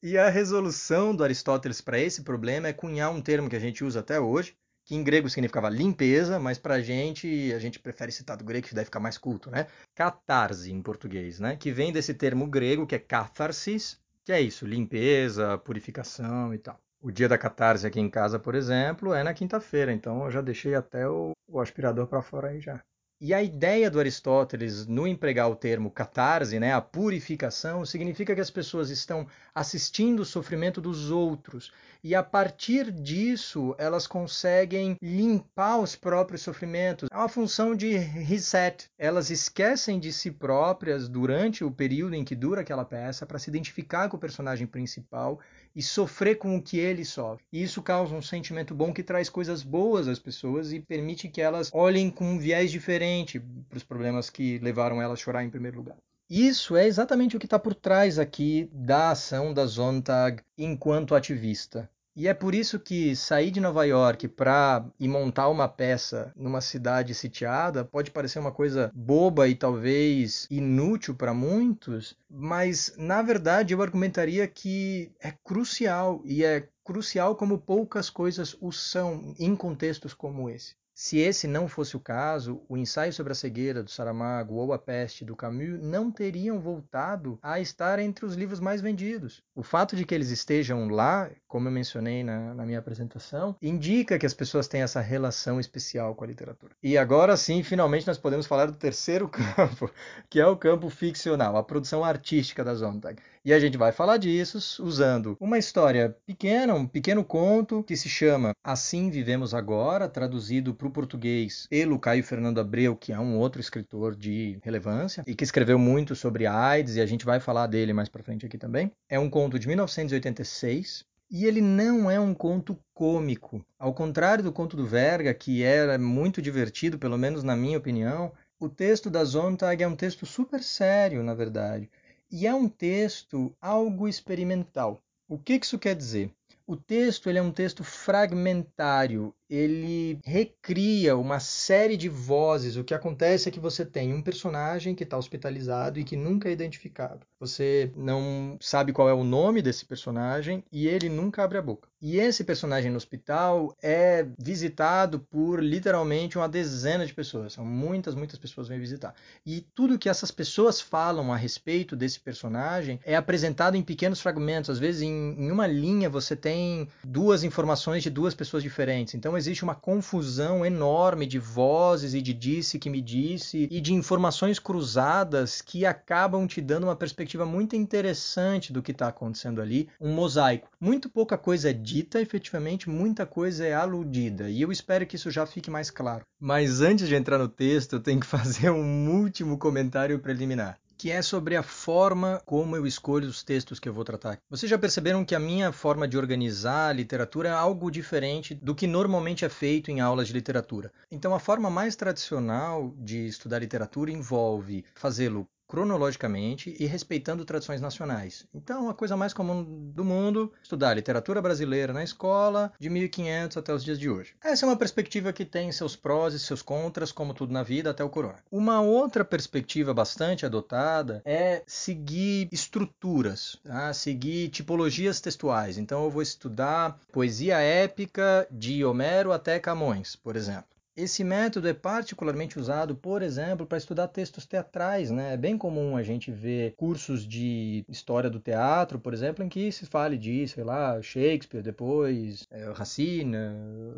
E 0.02 0.16
a 0.16 0.28
resolução 0.28 1.14
do 1.16 1.24
Aristóteles 1.24 1.80
para 1.80 1.98
esse 1.98 2.22
problema 2.22 2.68
é 2.68 2.72
cunhar 2.72 3.10
um 3.10 3.20
termo 3.20 3.48
que 3.48 3.56
a 3.56 3.60
gente 3.60 3.82
usa 3.82 4.00
até 4.00 4.20
hoje, 4.20 4.56
que 4.88 4.96
em 4.96 5.04
grego 5.04 5.28
significava 5.28 5.68
limpeza, 5.68 6.40
mas 6.40 6.58
pra 6.58 6.80
gente, 6.80 7.52
a 7.52 7.58
gente 7.58 7.78
prefere 7.78 8.10
citar 8.10 8.38
do 8.38 8.44
grego 8.44 8.66
que 8.66 8.74
deve 8.74 8.86
ficar 8.86 8.98
mais 8.98 9.18
culto, 9.18 9.50
né? 9.50 9.66
Catarse 9.94 10.72
em 10.72 10.80
português, 10.80 11.38
né? 11.38 11.56
Que 11.56 11.70
vem 11.70 11.92
desse 11.92 12.14
termo 12.14 12.46
grego 12.46 12.86
que 12.86 12.94
é 12.94 12.98
catharsis, 12.98 14.00
que 14.24 14.32
é 14.32 14.40
isso, 14.40 14.66
limpeza, 14.66 15.58
purificação 15.58 16.54
e 16.54 16.58
tal. 16.58 16.80
O 17.02 17.10
dia 17.10 17.28
da 17.28 17.36
catarse 17.36 17.86
aqui 17.86 18.00
em 18.00 18.08
casa, 18.08 18.38
por 18.38 18.54
exemplo, 18.54 19.12
é 19.12 19.22
na 19.22 19.34
quinta-feira, 19.34 19.92
então 19.92 20.24
eu 20.24 20.30
já 20.30 20.40
deixei 20.40 20.74
até 20.74 21.06
o, 21.06 21.32
o 21.46 21.60
aspirador 21.60 22.06
para 22.06 22.22
fora 22.22 22.48
aí 22.48 22.58
já. 22.58 22.82
E 23.20 23.34
a 23.34 23.42
ideia 23.42 23.90
do 23.90 23.98
Aristóteles 23.98 24.86
no 24.86 25.04
empregar 25.04 25.50
o 25.50 25.56
termo 25.56 25.90
catarse, 25.90 26.60
né, 26.60 26.72
a 26.72 26.80
purificação, 26.80 27.84
significa 27.84 28.32
que 28.32 28.40
as 28.40 28.50
pessoas 28.50 28.90
estão 28.90 29.26
assistindo 29.52 30.20
o 30.20 30.24
sofrimento 30.24 30.80
dos 30.80 31.10
outros 31.10 31.72
e 32.02 32.14
a 32.14 32.22
partir 32.22 32.92
disso 32.92 33.74
elas 33.76 34.06
conseguem 34.06 34.96
limpar 35.02 35.78
os 35.78 35.96
próprios 35.96 36.42
sofrimentos. 36.42 37.08
É 37.12 37.16
uma 37.16 37.28
função 37.28 37.74
de 37.74 37.96
reset. 37.96 38.88
Elas 38.96 39.30
esquecem 39.30 39.98
de 39.98 40.12
si 40.12 40.30
próprias 40.30 41.08
durante 41.08 41.64
o 41.64 41.72
período 41.72 42.14
em 42.14 42.24
que 42.24 42.36
dura 42.36 42.60
aquela 42.60 42.84
peça 42.84 43.26
para 43.26 43.40
se 43.40 43.50
identificar 43.50 44.08
com 44.08 44.16
o 44.16 44.20
personagem 44.20 44.66
principal 44.66 45.40
e 45.78 45.82
sofrer 45.82 46.38
com 46.38 46.56
o 46.56 46.60
que 46.60 46.76
ele 46.76 47.04
sofre. 47.04 47.44
E 47.52 47.62
isso 47.62 47.80
causa 47.80 48.12
um 48.12 48.20
sentimento 48.20 48.74
bom 48.74 48.92
que 48.92 49.00
traz 49.00 49.28
coisas 49.28 49.62
boas 49.62 50.08
às 50.08 50.18
pessoas 50.18 50.72
e 50.72 50.80
permite 50.80 51.28
que 51.28 51.40
elas 51.40 51.70
olhem 51.72 52.10
com 52.10 52.24
um 52.24 52.36
viés 52.36 52.72
diferente 52.72 53.38
para 53.68 53.76
os 53.76 53.84
problemas 53.84 54.28
que 54.28 54.58
levaram 54.58 55.00
elas 55.00 55.20
a 55.20 55.22
chorar 55.22 55.44
em 55.44 55.50
primeiro 55.50 55.76
lugar. 55.76 55.96
Isso 56.28 56.76
é 56.76 56.84
exatamente 56.84 57.36
o 57.36 57.38
que 57.38 57.46
está 57.46 57.60
por 57.60 57.76
trás 57.76 58.18
aqui 58.18 58.68
da 58.72 59.12
ação 59.12 59.54
da 59.54 59.66
Zontag 59.66 60.42
enquanto 60.58 61.14
ativista. 61.14 61.88
E 62.18 62.26
é 62.26 62.34
por 62.34 62.52
isso 62.52 62.80
que 62.80 63.14
sair 63.14 63.52
de 63.52 63.60
Nova 63.60 63.84
York 63.86 64.26
para 64.26 64.84
ir 64.98 65.06
montar 65.06 65.48
uma 65.48 65.68
peça 65.68 66.32
numa 66.34 66.60
cidade 66.60 67.14
sitiada 67.14 67.84
pode 67.84 68.10
parecer 68.10 68.40
uma 68.40 68.50
coisa 68.50 68.90
boba 68.92 69.46
e 69.46 69.54
talvez 69.54 70.44
inútil 70.50 71.14
para 71.14 71.32
muitos, 71.32 72.18
mas 72.28 72.92
na 72.98 73.22
verdade 73.22 73.72
eu 73.72 73.80
argumentaria 73.80 74.48
que 74.48 75.12
é 75.20 75.30
crucial 75.44 76.20
e 76.24 76.42
é 76.42 76.68
crucial 76.82 77.36
como 77.36 77.56
poucas 77.56 78.10
coisas 78.10 78.56
o 78.60 78.72
são 78.72 79.32
em 79.38 79.54
contextos 79.54 80.12
como 80.12 80.50
esse. 80.50 80.74
Se 81.00 81.16
esse 81.20 81.46
não 81.46 81.68
fosse 81.68 81.96
o 81.96 82.00
caso, 82.00 82.60
o 82.68 82.76
ensaio 82.76 83.12
sobre 83.12 83.30
a 83.30 83.36
cegueira 83.36 83.84
do 83.84 83.88
Saramago 83.90 84.56
ou 84.56 84.72
a 84.72 84.78
peste 84.80 85.24
do 85.24 85.36
Camus 85.36 85.80
não 85.80 86.10
teriam 86.10 86.58
voltado 86.58 87.38
a 87.40 87.60
estar 87.60 88.00
entre 88.00 88.26
os 88.26 88.34
livros 88.34 88.58
mais 88.58 88.80
vendidos. 88.80 89.40
O 89.54 89.62
fato 89.62 89.94
de 89.94 90.04
que 90.04 90.12
eles 90.12 90.30
estejam 90.30 90.88
lá, 90.88 91.30
como 91.46 91.68
eu 91.68 91.72
mencionei 91.72 92.24
na, 92.24 92.52
na 92.52 92.66
minha 92.66 92.80
apresentação, 92.80 93.54
indica 93.62 94.18
que 94.18 94.26
as 94.26 94.34
pessoas 94.34 94.66
têm 94.66 94.82
essa 94.82 95.00
relação 95.00 95.60
especial 95.60 96.16
com 96.16 96.24
a 96.24 96.26
literatura. 96.26 96.72
E 96.82 96.98
agora 96.98 97.36
sim, 97.36 97.62
finalmente 97.62 98.08
nós 98.08 98.18
podemos 98.18 98.46
falar 98.46 98.66
do 98.66 98.76
terceiro 98.76 99.28
campo, 99.30 99.88
que 100.28 100.40
é 100.40 100.46
o 100.48 100.56
campo 100.56 100.90
ficcional, 100.90 101.56
a 101.56 101.62
produção 101.62 102.02
artística 102.02 102.64
da 102.64 102.74
Zontag. 102.74 103.22
E 103.44 103.52
a 103.52 103.58
gente 103.60 103.78
vai 103.78 103.92
falar 103.92 104.16
disso 104.16 104.82
usando 104.82 105.36
uma 105.40 105.58
história 105.58 106.16
pequena, 106.26 106.74
um 106.74 106.86
pequeno 106.86 107.24
conto 107.24 107.82
que 107.82 107.96
se 107.96 108.08
chama 108.08 108.52
Assim 108.62 109.10
Vivemos 109.10 109.54
Agora, 109.54 110.08
traduzido 110.08 110.74
para 110.74 110.88
o 110.88 110.90
português 110.90 111.66
pelo 111.70 111.98
Caio 111.98 112.24
Fernando 112.24 112.60
Abreu, 112.60 112.96
que 112.96 113.12
é 113.12 113.18
um 113.18 113.38
outro 113.38 113.60
escritor 113.60 114.16
de 114.16 114.58
relevância 114.62 115.24
e 115.26 115.34
que 115.34 115.44
escreveu 115.44 115.78
muito 115.78 116.14
sobre 116.14 116.46
AIDS, 116.46 116.96
e 116.96 117.00
a 117.00 117.06
gente 117.06 117.24
vai 117.24 117.40
falar 117.40 117.66
dele 117.66 117.92
mais 117.92 118.08
para 118.08 118.22
frente 118.22 118.44
aqui 118.44 118.58
também. 118.58 118.90
É 119.08 119.18
um 119.18 119.30
conto 119.30 119.58
de 119.58 119.66
1986, 119.66 121.04
e 121.30 121.44
ele 121.44 121.60
não 121.60 122.10
é 122.10 122.18
um 122.18 122.34
conto 122.34 122.78
cômico. 122.94 123.64
Ao 123.78 123.92
contrário 123.92 124.42
do 124.42 124.52
conto 124.52 124.76
do 124.76 124.86
Verga, 124.86 125.32
que 125.34 125.62
era 125.62 125.98
muito 125.98 126.40
divertido, 126.40 126.98
pelo 126.98 127.18
menos 127.18 127.42
na 127.42 127.54
minha 127.54 127.78
opinião, 127.78 128.32
o 128.58 128.68
texto 128.68 129.08
da 129.10 129.24
Zontag 129.24 129.82
é 129.82 129.86
um 129.86 129.94
texto 129.94 130.26
super 130.26 130.62
sério, 130.62 131.22
na 131.22 131.34
verdade. 131.34 131.90
E 132.30 132.46
é 132.46 132.54
um 132.54 132.68
texto 132.68 133.56
algo 133.58 134.06
experimental. 134.06 135.02
O 135.26 135.38
que 135.38 135.54
isso 135.54 135.78
quer 135.78 135.94
dizer? 135.94 136.30
O 136.66 136.76
texto 136.76 137.30
ele 137.30 137.38
é 137.38 137.42
um 137.42 137.50
texto 137.50 137.82
fragmentário, 137.82 139.34
ele 139.48 140.18
recria 140.24 141.16
uma 141.16 141.40
série 141.40 141.96
de 141.96 142.08
vozes. 142.08 142.76
O 142.76 142.84
que 142.84 142.94
acontece 142.94 143.48
é 143.48 143.52
que 143.52 143.60
você 143.60 143.84
tem 143.84 144.12
um 144.12 144.22
personagem 144.22 144.94
que 144.94 145.04
está 145.04 145.16
hospitalizado 145.16 145.98
e 145.98 146.04
que 146.04 146.16
nunca 146.16 146.48
é 146.48 146.52
identificado. 146.52 147.26
Você 147.40 147.92
não 147.96 148.56
sabe 148.60 148.92
qual 148.92 149.08
é 149.08 149.14
o 149.14 149.24
nome 149.24 149.62
desse 149.62 149.84
personagem 149.84 150.64
e 150.72 150.86
ele 150.86 151.08
nunca 151.08 151.42
abre 151.42 151.58
a 151.58 151.62
boca. 151.62 151.88
E 152.00 152.18
esse 152.18 152.44
personagem 152.44 152.90
no 152.90 152.96
hospital 152.96 153.76
é 153.82 154.26
visitado 154.38 155.18
por 155.18 155.62
literalmente 155.62 156.38
uma 156.38 156.48
dezena 156.48 157.04
de 157.04 157.12
pessoas. 157.12 157.54
São 157.54 157.64
muitas, 157.64 158.14
muitas 158.14 158.38
pessoas 158.38 158.68
vêm 158.68 158.78
visitar. 158.78 159.14
E 159.44 159.60
tudo 159.74 159.98
que 159.98 160.08
essas 160.08 160.30
pessoas 160.30 160.80
falam 160.80 161.32
a 161.32 161.36
respeito 161.36 161.96
desse 161.96 162.20
personagem 162.20 163.00
é 163.04 163.16
apresentado 163.16 163.76
em 163.76 163.82
pequenos 163.82 164.20
fragmentos. 164.20 164.70
Às 164.70 164.78
vezes, 164.78 165.02
em, 165.02 165.34
em 165.38 165.50
uma 165.50 165.66
linha, 165.66 166.08
você 166.08 166.36
tem 166.36 166.88
duas 167.02 167.42
informações 167.42 168.02
de 168.02 168.10
duas 168.10 168.34
pessoas 168.34 168.62
diferentes. 168.62 169.14
Então, 169.14 169.36
existe 169.38 169.64
uma 169.64 169.74
confusão 169.74 170.66
enorme 170.66 171.26
de 171.26 171.38
vozes 171.38 172.12
e 172.12 172.20
de 172.20 172.34
disse 172.34 172.78
que 172.78 172.90
me 172.90 173.00
disse 173.00 173.68
e 173.70 173.80
de 173.80 173.94
informações 173.94 174.58
cruzadas 174.58 175.62
que 175.62 175.86
acabam 175.86 176.46
te 176.46 176.60
dando 176.60 176.84
uma 176.84 176.96
perspectiva 176.96 177.46
muito 177.46 177.74
interessante 177.74 178.72
do 178.72 178.82
que 178.82 178.92
está 178.92 179.08
acontecendo 179.08 179.62
ali, 179.62 179.88
um 180.00 180.12
mosaico. 180.12 180.68
Muito 180.80 181.08
pouca 181.08 181.38
coisa 181.38 181.70
é 181.70 181.72
dita, 181.72 182.20
efetivamente, 182.20 182.90
muita 182.90 183.24
coisa 183.24 183.64
é 183.64 183.74
aludida, 183.74 184.50
e 184.50 184.60
eu 184.60 184.70
espero 184.70 185.06
que 185.06 185.16
isso 185.16 185.30
já 185.30 185.46
fique 185.46 185.70
mais 185.70 185.90
claro. 185.90 186.24
Mas 186.40 186.80
antes 186.80 187.08
de 187.08 187.14
entrar 187.14 187.38
no 187.38 187.48
texto, 187.48 187.94
eu 187.94 188.00
tenho 188.00 188.20
que 188.20 188.26
fazer 188.28 188.70
um 188.70 189.20
último 189.20 189.56
comentário 189.56 190.18
preliminar 190.18 190.78
que 190.98 191.12
é 191.12 191.22
sobre 191.22 191.54
a 191.54 191.62
forma 191.62 192.42
como 192.44 192.74
eu 192.74 192.84
escolho 192.84 193.28
os 193.28 193.44
textos 193.44 193.78
que 193.78 193.88
eu 193.88 193.94
vou 193.94 194.04
tratar. 194.04 194.38
Vocês 194.50 194.68
já 194.68 194.76
perceberam 194.76 195.24
que 195.24 195.34
a 195.34 195.38
minha 195.38 195.70
forma 195.70 196.08
de 196.08 196.18
organizar 196.18 196.88
a 196.88 196.92
literatura 196.92 197.50
é 197.50 197.52
algo 197.52 197.88
diferente 197.88 198.56
do 198.56 198.74
que 198.74 198.88
normalmente 198.88 199.44
é 199.44 199.48
feito 199.48 199.92
em 199.92 200.00
aulas 200.00 200.26
de 200.26 200.34
literatura. 200.34 200.92
Então, 201.10 201.32
a 201.34 201.38
forma 201.38 201.70
mais 201.70 201.94
tradicional 201.94 202.92
de 202.98 203.28
estudar 203.28 203.60
literatura 203.60 204.10
envolve 204.10 204.84
fazê-lo 204.94 205.48
cronologicamente 205.68 206.74
e 206.80 206.86
respeitando 206.86 207.44
tradições 207.44 207.80
nacionais. 207.80 208.46
Então, 208.54 208.88
a 208.88 208.94
coisa 208.94 209.16
mais 209.16 209.34
comum 209.34 209.62
do 209.62 210.02
mundo, 210.02 210.50
estudar 210.62 210.94
literatura 210.94 211.42
brasileira 211.42 211.92
na 211.92 212.02
escola 212.02 212.72
de 212.80 212.88
1500 212.88 213.58
até 213.58 213.72
os 213.72 213.84
dias 213.84 213.98
de 213.98 214.08
hoje. 214.08 214.34
Essa 214.42 214.64
é 214.64 214.68
uma 214.68 214.76
perspectiva 214.76 215.32
que 215.32 215.44
tem 215.44 215.70
seus 215.70 215.94
prós 215.94 216.32
e 216.32 216.38
seus 216.38 216.62
contras, 216.62 217.12
como 217.12 217.34
tudo 217.34 217.52
na 217.52 217.62
vida, 217.62 217.90
até 217.90 218.02
o 218.02 218.08
corona. 218.08 218.38
Uma 218.50 218.80
outra 218.80 219.24
perspectiva 219.24 219.92
bastante 219.92 220.46
adotada 220.46 221.20
é 221.24 221.62
seguir 221.66 222.48
estruturas, 222.50 223.58
tá? 223.62 223.92
seguir 223.92 224.48
tipologias 224.48 225.20
textuais. 225.20 225.76
Então, 225.76 226.04
eu 226.04 226.10
vou 226.10 226.22
estudar 226.22 226.98
poesia 227.12 227.58
épica 227.58 228.48
de 228.50 228.84
Homero 228.84 229.32
até 229.32 229.60
Camões, 229.60 230.16
por 230.16 230.34
exemplo. 230.34 230.77
Esse 230.98 231.22
método 231.22 231.68
é 231.68 231.72
particularmente 231.72 232.58
usado, 232.58 232.92
por 232.92 233.22
exemplo, 233.22 233.64
para 233.64 233.78
estudar 233.78 234.08
textos 234.08 234.44
teatrais. 234.44 235.12
Né? 235.12 235.34
É 235.34 235.36
bem 235.36 235.56
comum 235.56 235.96
a 235.96 236.02
gente 236.02 236.32
ver 236.32 236.74
cursos 236.76 237.24
de 237.24 237.84
história 237.88 238.28
do 238.28 238.40
teatro, 238.40 238.98
por 238.98 239.14
exemplo, 239.14 239.44
em 239.44 239.48
que 239.48 239.70
se 239.70 239.86
fale 239.86 240.18
de, 240.18 240.48
sei 240.48 240.64
lá, 240.64 241.00
Shakespeare, 241.00 241.62
depois 241.62 242.48
é, 242.50 242.72
Racine, 242.72 243.36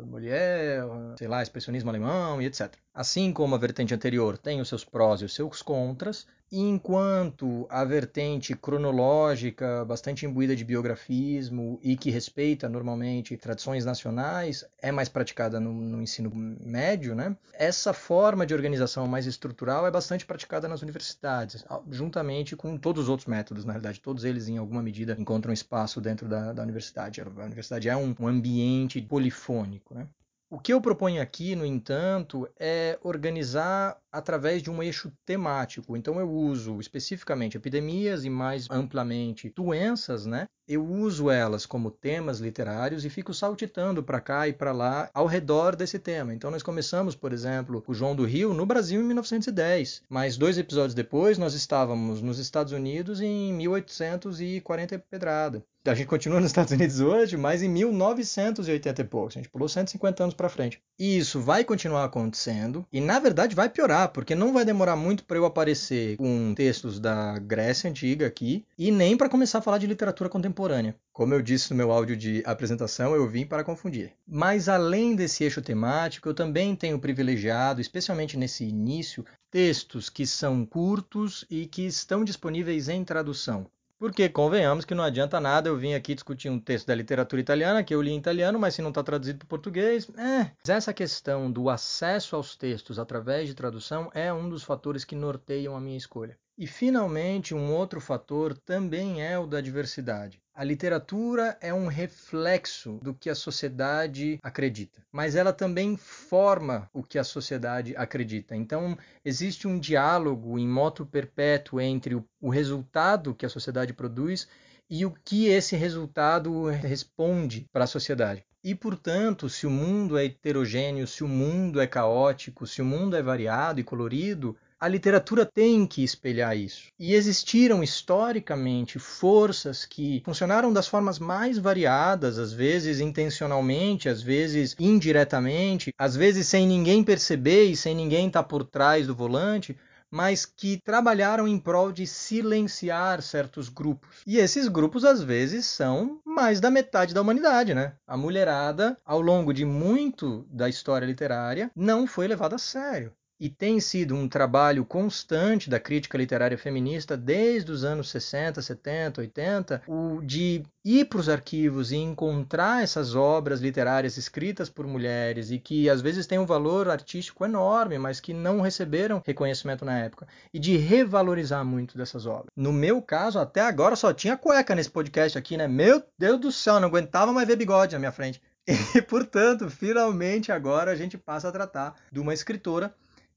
Molière, 0.05 0.85
sei 1.17 1.27
lá, 1.27 1.41
expressionismo 1.41 1.89
alemão 1.89 2.39
e 2.39 2.45
etc. 2.45 2.71
Assim 2.93 3.31
como 3.31 3.55
a 3.55 3.57
vertente 3.57 3.93
anterior 3.93 4.37
tem 4.37 4.59
os 4.59 4.67
seus 4.67 4.83
prós 4.83 5.21
e 5.21 5.25
os 5.25 5.33
seus 5.33 5.61
contras, 5.61 6.27
enquanto 6.51 7.65
a 7.69 7.85
vertente 7.85 8.53
cronológica, 8.53 9.85
bastante 9.85 10.25
imbuída 10.25 10.53
de 10.53 10.65
biografismo 10.65 11.79
e 11.81 11.95
que 11.95 12.11
respeita 12.11 12.67
normalmente 12.67 13.37
tradições 13.37 13.85
nacionais, 13.85 14.65
é 14.81 14.91
mais 14.91 15.07
praticada 15.07 15.57
no, 15.57 15.71
no, 15.71 16.01
ensino 16.01 16.29
médio, 16.33 17.15
né? 17.15 17.37
essa 17.53 17.93
forma 17.93 18.45
de 18.45 18.53
organização 18.53 19.07
mais 19.07 19.25
estrutural 19.25 19.87
é 19.87 19.91
bastante 19.91 20.25
praticada 20.25 20.67
nas 20.67 20.81
universidades, 20.81 21.63
juntamente 21.89 22.57
com 22.57 22.77
todos 22.77 23.03
os 23.03 23.09
outros 23.09 23.27
métodos, 23.27 23.63
na 23.63 23.71
realidade, 23.71 24.01
todos 24.01 24.25
eles 24.25 24.49
em 24.49 24.57
alguma 24.57 24.83
medida 24.83 25.15
encontram 25.17 25.53
espaço 25.53 26.01
dentro 26.01 26.27
da, 26.27 26.51
da 26.51 26.61
universidade. 26.61 27.21
A 27.21 27.45
universidade 27.45 27.87
é 27.87 27.95
um, 27.95 28.13
um 28.19 28.27
ambiente 28.27 29.01
polifônico. 29.01 29.93
Né? 29.93 30.05
O 30.53 30.59
que 30.59 30.73
eu 30.73 30.81
proponho 30.81 31.21
aqui, 31.21 31.55
no 31.55 31.65
entanto, 31.65 32.45
é 32.59 32.99
organizar 33.03 33.97
através 34.11 34.61
de 34.61 34.69
um 34.69 34.83
eixo 34.83 35.09
temático. 35.25 35.95
Então 35.95 36.19
eu 36.19 36.29
uso 36.29 36.77
especificamente 36.81 37.55
epidemias 37.55 38.25
e 38.25 38.29
mais 38.29 38.69
amplamente 38.69 39.49
doenças, 39.49 40.25
né? 40.25 40.49
Eu 40.67 40.85
uso 40.85 41.29
elas 41.29 41.65
como 41.65 41.89
temas 41.89 42.39
literários 42.39 43.05
e 43.05 43.09
fico 43.09 43.33
saltitando 43.33 44.03
para 44.03 44.19
cá 44.19 44.45
e 44.45 44.51
para 44.51 44.73
lá 44.73 45.09
ao 45.13 45.25
redor 45.25 45.73
desse 45.73 45.97
tema. 45.97 46.33
Então 46.33 46.51
nós 46.51 46.61
começamos, 46.61 47.15
por 47.15 47.31
exemplo, 47.31 47.81
o 47.87 47.93
João 47.93 48.13
do 48.13 48.25
Rio 48.25 48.53
no 48.53 48.65
Brasil 48.65 48.99
em 48.99 49.05
1910, 49.05 50.03
mas 50.09 50.35
dois 50.35 50.57
episódios 50.57 50.93
depois 50.93 51.37
nós 51.37 51.53
estávamos 51.53 52.21
nos 52.21 52.39
Estados 52.39 52.73
Unidos 52.73 53.21
em 53.21 53.53
1840 53.53 54.99
pedrada. 54.99 55.63
A 55.85 55.93
gente 55.93 56.07
continua 56.07 56.39
nos 56.39 56.49
Estados 56.49 56.71
Unidos 56.73 56.99
hoje, 56.99 57.37
mas 57.37 57.63
em 57.63 57.69
1980 57.69 59.01
e 59.01 59.05
poucos. 59.05 59.35
A 59.35 59.39
gente 59.39 59.49
pulou 59.49 59.67
150 59.67 60.23
anos 60.23 60.35
para 60.35 60.49
frente. 60.49 60.81
E 60.99 61.17
isso 61.17 61.39
vai 61.39 61.63
continuar 61.63 62.05
acontecendo 62.05 62.85
e, 62.91 63.01
na 63.01 63.19
verdade, 63.19 63.55
vai 63.55 63.67
piorar, 63.67 64.09
porque 64.09 64.35
não 64.35 64.53
vai 64.53 64.63
demorar 64.63 64.95
muito 64.95 65.23
para 65.23 65.37
eu 65.37 65.45
aparecer 65.45 66.17
com 66.17 66.53
textos 66.55 66.99
da 66.99 67.39
Grécia 67.39 67.89
Antiga 67.89 68.27
aqui 68.27 68.65
e 68.77 68.91
nem 68.91 69.17
para 69.17 69.29
começar 69.29 69.57
a 69.57 69.61
falar 69.61 69.79
de 69.79 69.87
literatura 69.87 70.29
contemporânea 70.29 70.51
contemporânea. 70.71 70.95
Como 71.13 71.33
eu 71.33 71.41
disse 71.41 71.69
no 71.71 71.77
meu 71.77 71.91
áudio 71.91 72.15
de 72.15 72.43
apresentação, 72.45 73.15
eu 73.15 73.27
vim 73.27 73.45
para 73.45 73.63
confundir. 73.63 74.13
Mas 74.27 74.69
além 74.69 75.15
desse 75.15 75.43
eixo 75.43 75.61
temático, 75.61 76.29
eu 76.29 76.33
também 76.33 76.75
tenho 76.75 76.99
privilegiado, 76.99 77.81
especialmente 77.81 78.37
nesse 78.37 78.63
início, 78.63 79.25
textos 79.49 80.09
que 80.09 80.25
são 80.25 80.65
curtos 80.65 81.45
e 81.49 81.65
que 81.65 81.85
estão 81.85 82.23
disponíveis 82.23 82.87
em 82.89 83.03
tradução. 83.03 83.67
Porque 84.01 84.27
convenhamos 84.29 84.83
que 84.83 84.95
não 84.95 85.03
adianta 85.03 85.39
nada 85.39 85.69
eu 85.69 85.77
vir 85.77 85.93
aqui 85.93 86.15
discutir 86.15 86.49
um 86.49 86.59
texto 86.59 86.87
da 86.87 86.95
literatura 86.95 87.39
italiana 87.39 87.83
que 87.83 87.93
eu 87.93 88.01
li 88.01 88.09
em 88.09 88.17
italiano, 88.17 88.57
mas 88.57 88.73
se 88.73 88.81
não 88.81 88.89
está 88.89 89.03
traduzido 89.03 89.37
para 89.37 89.45
o 89.45 89.49
português, 89.49 90.09
é. 90.17 90.49
Essa 90.67 90.91
questão 90.91 91.51
do 91.51 91.69
acesso 91.69 92.35
aos 92.35 92.55
textos 92.55 92.97
através 92.97 93.47
de 93.47 93.53
tradução 93.53 94.09
é 94.15 94.33
um 94.33 94.49
dos 94.49 94.63
fatores 94.63 95.05
que 95.05 95.15
norteiam 95.15 95.75
a 95.75 95.79
minha 95.79 95.99
escolha. 95.99 96.35
E, 96.57 96.65
finalmente, 96.65 97.53
um 97.53 97.71
outro 97.75 98.01
fator 98.01 98.57
também 98.57 99.23
é 99.23 99.37
o 99.37 99.45
da 99.45 99.61
diversidade. 99.61 100.40
A 100.53 100.65
literatura 100.65 101.57
é 101.61 101.73
um 101.73 101.87
reflexo 101.87 102.99
do 103.01 103.13
que 103.13 103.29
a 103.29 103.35
sociedade 103.35 104.37
acredita, 104.43 105.01
mas 105.09 105.35
ela 105.35 105.53
também 105.53 105.95
forma 105.95 106.89
o 106.93 107.01
que 107.01 107.17
a 107.17 107.23
sociedade 107.23 107.95
acredita. 107.95 108.53
Então, 108.53 108.97
existe 109.23 109.65
um 109.65 109.79
diálogo 109.79 110.59
em 110.59 110.67
moto 110.67 111.05
perpétuo 111.05 111.79
entre 111.79 112.21
o 112.41 112.49
resultado 112.49 113.33
que 113.33 113.45
a 113.45 113.49
sociedade 113.49 113.93
produz 113.93 114.45
e 114.89 115.05
o 115.05 115.11
que 115.23 115.47
esse 115.47 115.77
resultado 115.77 116.67
responde 116.67 117.65
para 117.71 117.85
a 117.85 117.87
sociedade. 117.87 118.43
E, 118.61 118.75
portanto, 118.75 119.49
se 119.49 119.65
o 119.65 119.71
mundo 119.71 120.17
é 120.17 120.25
heterogêneo, 120.25 121.07
se 121.07 121.23
o 121.23 121.29
mundo 121.29 121.79
é 121.79 121.87
caótico, 121.87 122.67
se 122.67 122.81
o 122.81 122.85
mundo 122.85 123.15
é 123.15 123.21
variado 123.23 123.79
e 123.79 123.85
colorido, 123.85 124.55
a 124.81 124.87
literatura 124.87 125.45
tem 125.45 125.85
que 125.85 126.03
espelhar 126.03 126.57
isso. 126.57 126.87
E 126.99 127.13
existiram 127.13 127.83
historicamente 127.83 128.97
forças 128.97 129.85
que 129.85 130.23
funcionaram 130.25 130.73
das 130.73 130.87
formas 130.87 131.19
mais 131.19 131.59
variadas, 131.59 132.39
às 132.39 132.51
vezes 132.51 132.99
intencionalmente, 132.99 134.09
às 134.09 134.23
vezes 134.23 134.75
indiretamente, 134.79 135.93
às 135.99 136.15
vezes 136.15 136.47
sem 136.47 136.65
ninguém 136.65 137.03
perceber 137.03 137.65
e 137.65 137.75
sem 137.75 137.93
ninguém 137.93 138.25
estar 138.25 138.41
por 138.41 138.63
trás 138.63 139.05
do 139.05 139.13
volante, 139.13 139.77
mas 140.09 140.47
que 140.47 140.81
trabalharam 140.83 141.47
em 141.47 141.59
prol 141.59 141.91
de 141.91 142.07
silenciar 142.07 143.21
certos 143.21 143.69
grupos. 143.69 144.17
E 144.25 144.39
esses 144.39 144.67
grupos, 144.67 145.05
às 145.05 145.21
vezes, 145.21 145.67
são 145.67 146.19
mais 146.25 146.59
da 146.59 146.71
metade 146.71 147.13
da 147.13 147.21
humanidade, 147.21 147.75
né? 147.75 147.93
A 148.07 148.17
mulherada, 148.17 148.97
ao 149.05 149.21
longo 149.21 149.53
de 149.53 149.63
muito 149.63 150.43
da 150.49 150.67
história 150.67 151.05
literária, 151.05 151.69
não 151.75 152.07
foi 152.07 152.27
levada 152.27 152.55
a 152.55 152.59
sério 152.59 153.13
e 153.41 153.49
tem 153.49 153.79
sido 153.79 154.13
um 154.13 154.29
trabalho 154.29 154.85
constante 154.85 155.67
da 155.67 155.79
crítica 155.79 156.15
literária 156.15 156.59
feminista 156.59 157.17
desde 157.17 157.71
os 157.71 157.83
anos 157.83 158.11
60, 158.11 158.61
70, 158.61 159.21
80, 159.21 159.81
o 159.87 160.21
de 160.21 160.61
ir 160.85 161.05
para 161.05 161.19
os 161.19 161.27
arquivos 161.27 161.91
e 161.91 161.95
encontrar 161.95 162.83
essas 162.83 163.15
obras 163.15 163.59
literárias 163.59 164.15
escritas 164.15 164.69
por 164.69 164.85
mulheres 164.85 165.49
e 165.49 165.57
que 165.57 165.89
às 165.89 166.01
vezes 166.01 166.27
têm 166.27 166.37
um 166.37 166.45
valor 166.45 166.87
artístico 166.87 167.43
enorme, 167.43 167.97
mas 167.97 168.19
que 168.19 168.31
não 168.31 168.61
receberam 168.61 169.23
reconhecimento 169.25 169.83
na 169.83 169.97
época, 169.97 170.27
e 170.53 170.59
de 170.59 170.77
revalorizar 170.77 171.65
muito 171.65 171.97
dessas 171.97 172.27
obras. 172.27 172.51
No 172.55 172.71
meu 172.71 173.01
caso, 173.01 173.39
até 173.39 173.61
agora 173.61 173.95
só 173.95 174.13
tinha 174.13 174.37
cueca 174.37 174.75
nesse 174.75 174.91
podcast 174.91 175.35
aqui, 175.35 175.57
né? 175.57 175.67
Meu 175.67 176.03
Deus 176.15 176.39
do 176.39 176.51
céu, 176.51 176.79
não 176.79 176.89
aguentava 176.89 177.33
mais 177.33 177.47
ver 177.47 177.55
bigode 177.55 177.93
na 177.93 177.99
minha 177.99 178.11
frente. 178.11 178.39
E, 178.95 179.01
portanto, 179.01 179.67
finalmente 179.67 180.51
agora 180.51 180.91
a 180.91 180.95
gente 180.95 181.17
passa 181.17 181.49
a 181.49 181.51
tratar 181.51 181.95
de 182.11 182.19
uma 182.19 182.33
escritora 182.33 182.93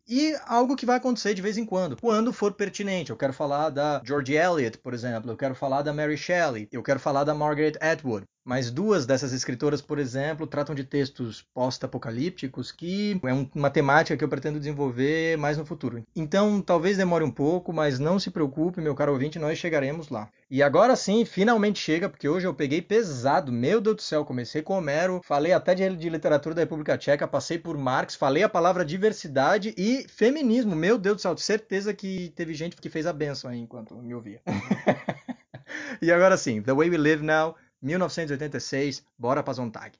e 0.06 0.36
algo 0.46 0.76
que 0.76 0.86
vai 0.86 0.96
acontecer 0.96 1.34
de 1.34 1.42
vez 1.42 1.56
em 1.56 1.64
quando, 1.64 1.96
quando 2.00 2.32
for 2.32 2.52
pertinente. 2.52 3.10
Eu 3.10 3.16
quero 3.16 3.32
falar 3.32 3.70
da 3.70 4.02
George 4.04 4.34
Eliot, 4.34 4.78
por 4.78 4.94
exemplo, 4.94 5.30
eu 5.30 5.36
quero 5.36 5.54
falar 5.54 5.82
da 5.82 5.92
Mary 5.92 6.16
Shelley, 6.16 6.68
eu 6.72 6.82
quero 6.82 7.00
falar 7.00 7.24
da 7.24 7.34
Margaret 7.34 7.74
Atwood. 7.80 8.26
Mas 8.44 8.70
duas 8.70 9.06
dessas 9.06 9.32
escritoras, 9.32 9.80
por 9.80 9.98
exemplo, 9.98 10.46
tratam 10.46 10.74
de 10.74 10.84
textos 10.84 11.42
pós-apocalípticos, 11.54 12.70
que 12.70 13.18
é 13.24 13.32
uma 13.54 13.70
temática 13.70 14.16
que 14.16 14.22
eu 14.22 14.28
pretendo 14.28 14.58
desenvolver 14.58 15.38
mais 15.38 15.56
no 15.56 15.64
futuro. 15.64 16.04
Então, 16.14 16.60
talvez 16.60 16.98
demore 16.98 17.24
um 17.24 17.30
pouco, 17.30 17.72
mas 17.72 17.98
não 17.98 18.18
se 18.18 18.30
preocupe, 18.30 18.82
meu 18.82 18.94
caro 18.94 19.12
ouvinte, 19.12 19.38
nós 19.38 19.58
chegaremos 19.58 20.10
lá. 20.10 20.28
E 20.50 20.62
agora 20.62 20.94
sim, 20.94 21.24
finalmente 21.24 21.78
chega, 21.78 22.08
porque 22.08 22.28
hoje 22.28 22.46
eu 22.46 22.52
peguei 22.52 22.82
pesado. 22.82 23.50
Meu 23.50 23.80
Deus 23.80 23.96
do 23.96 24.02
céu, 24.02 24.26
comecei 24.26 24.60
com 24.60 24.76
Homero, 24.76 25.22
falei 25.24 25.52
até 25.52 25.74
de, 25.74 25.88
literatura 26.10 26.54
da 26.54 26.60
República 26.60 26.98
Tcheca, 26.98 27.26
passei 27.26 27.58
por 27.58 27.78
Marx, 27.78 28.14
falei 28.14 28.42
a 28.42 28.48
palavra 28.48 28.84
diversidade 28.84 29.74
e 29.76 30.06
feminismo. 30.06 30.76
Meu 30.76 30.98
Deus 30.98 31.16
do 31.16 31.22
céu, 31.22 31.36
certeza 31.38 31.94
que 31.94 32.30
teve 32.36 32.52
gente 32.52 32.76
que 32.76 32.90
fez 32.90 33.06
a 33.06 33.12
benção 33.12 33.50
aí 33.50 33.58
enquanto 33.58 33.96
me 33.96 34.14
ouvia. 34.14 34.42
e 36.02 36.12
agora 36.12 36.36
sim, 36.36 36.60
The 36.60 36.74
Way 36.74 36.90
We 36.90 36.98
Live 36.98 37.22
Now 37.22 37.56
1986, 37.84 39.04
bora 39.18 39.42
para 39.42 39.52
Zontag. 39.52 39.92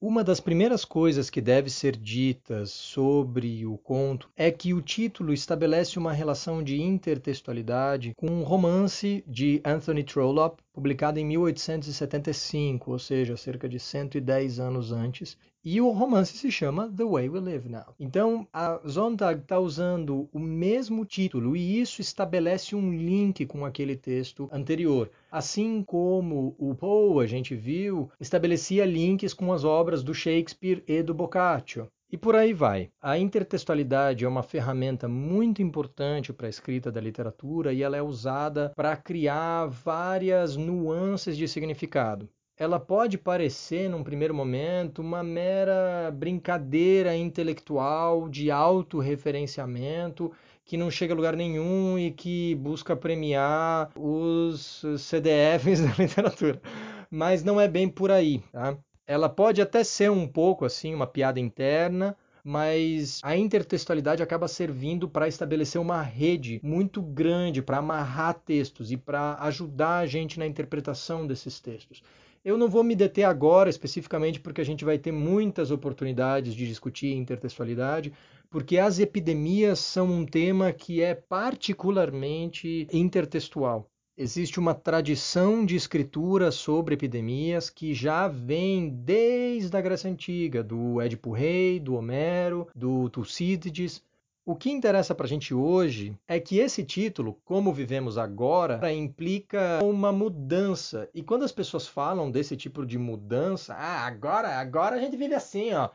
Uma 0.00 0.22
das 0.24 0.40
primeiras 0.40 0.84
coisas 0.84 1.28
que 1.28 1.40
deve 1.40 1.70
ser 1.70 1.96
ditas 1.96 2.70
sobre 2.70 3.66
o 3.66 3.76
conto 3.78 4.30
é 4.36 4.50
que 4.50 4.72
o 4.72 4.80
título 4.80 5.32
estabelece 5.32 5.98
uma 5.98 6.12
relação 6.12 6.62
de 6.62 6.80
intertextualidade 6.80 8.12
com 8.16 8.26
um 8.26 8.42
romance 8.42 9.24
de 9.26 9.60
Anthony 9.64 10.04
Trollope, 10.04 10.62
publicado 10.72 11.18
em 11.18 11.24
1875, 11.24 12.92
ou 12.92 12.98
seja, 12.98 13.36
cerca 13.36 13.68
de 13.68 13.78
110 13.78 14.58
anos 14.60 14.92
antes, 14.92 15.36
e 15.64 15.80
o 15.80 15.90
romance 15.90 16.36
se 16.36 16.50
chama 16.50 16.92
The 16.96 17.04
Way 17.04 17.28
We 17.28 17.40
Live 17.40 17.68
Now. 17.68 17.94
Então, 17.98 18.48
a 18.52 18.80
Zontag 18.88 19.40
está 19.40 19.60
usando 19.60 20.28
o 20.32 20.38
mesmo 20.40 21.04
título 21.04 21.56
e 21.56 21.80
isso 21.80 22.00
estabelece 22.00 22.74
um 22.74 22.92
link 22.92 23.46
com 23.46 23.64
aquele 23.64 23.94
texto 23.94 24.48
anterior. 24.52 25.08
Assim 25.30 25.82
como 25.84 26.56
o 26.58 26.74
Poe, 26.74 27.24
a 27.24 27.28
gente 27.28 27.54
viu, 27.54 28.10
estabelecia 28.20 28.84
links 28.84 29.32
com 29.32 29.52
as 29.52 29.62
obras 29.62 30.02
do 30.02 30.12
Shakespeare 30.12 30.82
e 30.86 31.00
do 31.00 31.14
Boccaccio. 31.14 31.86
E 32.10 32.18
por 32.18 32.34
aí 32.34 32.52
vai. 32.52 32.90
A 33.00 33.16
intertextualidade 33.16 34.24
é 34.24 34.28
uma 34.28 34.42
ferramenta 34.42 35.08
muito 35.08 35.62
importante 35.62 36.32
para 36.32 36.46
a 36.46 36.50
escrita 36.50 36.90
da 36.90 37.00
literatura 37.00 37.72
e 37.72 37.82
ela 37.82 37.96
é 37.96 38.02
usada 38.02 38.72
para 38.76 38.96
criar 38.96 39.66
várias 39.66 40.56
nuances 40.56 41.36
de 41.36 41.46
significado 41.46 42.28
ela 42.62 42.78
pode 42.78 43.18
parecer, 43.18 43.90
num 43.90 44.04
primeiro 44.04 44.32
momento, 44.32 45.02
uma 45.02 45.20
mera 45.20 46.12
brincadeira 46.14 47.16
intelectual 47.16 48.28
de 48.28 48.52
autorreferenciamento 48.52 50.30
que 50.64 50.76
não 50.76 50.88
chega 50.88 51.12
a 51.12 51.16
lugar 51.16 51.34
nenhum 51.34 51.98
e 51.98 52.12
que 52.12 52.54
busca 52.54 52.94
premiar 52.94 53.90
os 53.96 54.84
CDFs 54.96 55.80
da 55.82 55.92
literatura. 55.98 56.62
Mas 57.10 57.42
não 57.42 57.60
é 57.60 57.66
bem 57.66 57.88
por 57.88 58.12
aí, 58.12 58.38
tá? 58.52 58.78
Ela 59.08 59.28
pode 59.28 59.60
até 59.60 59.82
ser 59.82 60.12
um 60.12 60.28
pouco 60.28 60.64
assim, 60.64 60.94
uma 60.94 61.06
piada 61.06 61.40
interna, 61.40 62.16
mas 62.44 63.18
a 63.24 63.36
intertextualidade 63.36 64.22
acaba 64.22 64.46
servindo 64.46 65.08
para 65.08 65.26
estabelecer 65.26 65.80
uma 65.80 66.00
rede 66.00 66.60
muito 66.62 67.02
grande 67.02 67.60
para 67.60 67.78
amarrar 67.78 68.34
textos 68.34 68.92
e 68.92 68.96
para 68.96 69.36
ajudar 69.40 69.98
a 69.98 70.06
gente 70.06 70.38
na 70.38 70.46
interpretação 70.46 71.26
desses 71.26 71.58
textos. 71.58 72.04
Eu 72.44 72.58
não 72.58 72.68
vou 72.68 72.82
me 72.82 72.96
deter 72.96 73.24
agora 73.24 73.70
especificamente 73.70 74.40
porque 74.40 74.60
a 74.60 74.64
gente 74.64 74.84
vai 74.84 74.98
ter 74.98 75.12
muitas 75.12 75.70
oportunidades 75.70 76.54
de 76.54 76.66
discutir 76.66 77.14
intertextualidade, 77.14 78.12
porque 78.50 78.78
as 78.78 78.98
epidemias 78.98 79.78
são 79.78 80.10
um 80.10 80.26
tema 80.26 80.72
que 80.72 81.00
é 81.00 81.14
particularmente 81.14 82.88
intertextual. 82.92 83.88
Existe 84.18 84.58
uma 84.58 84.74
tradição 84.74 85.64
de 85.64 85.76
escritura 85.76 86.50
sobre 86.50 86.94
epidemias 86.94 87.70
que 87.70 87.94
já 87.94 88.26
vem 88.26 88.90
desde 88.90 89.74
a 89.76 89.80
Grécia 89.80 90.10
Antiga, 90.10 90.64
do 90.64 91.00
Édipo 91.00 91.30
Rei, 91.30 91.78
do 91.78 91.94
Homero, 91.94 92.66
do 92.74 93.08
Tucídides, 93.08 94.02
o 94.44 94.56
que 94.56 94.70
interessa 94.70 95.14
para 95.14 95.26
a 95.26 95.28
gente 95.28 95.54
hoje 95.54 96.16
é 96.26 96.40
que 96.40 96.58
esse 96.58 96.82
título, 96.84 97.38
Como 97.44 97.72
Vivemos 97.72 98.18
Agora, 98.18 98.92
implica 98.92 99.78
uma 99.82 100.10
mudança. 100.12 101.08
E 101.14 101.22
quando 101.22 101.44
as 101.44 101.52
pessoas 101.52 101.86
falam 101.86 102.30
desse 102.30 102.56
tipo 102.56 102.84
de 102.84 102.98
mudança, 102.98 103.74
ah, 103.74 104.04
agora, 104.04 104.56
agora 104.58 104.96
a 104.96 104.98
gente 104.98 105.16
vive 105.16 105.34
assim, 105.34 105.72
ó. 105.72 105.90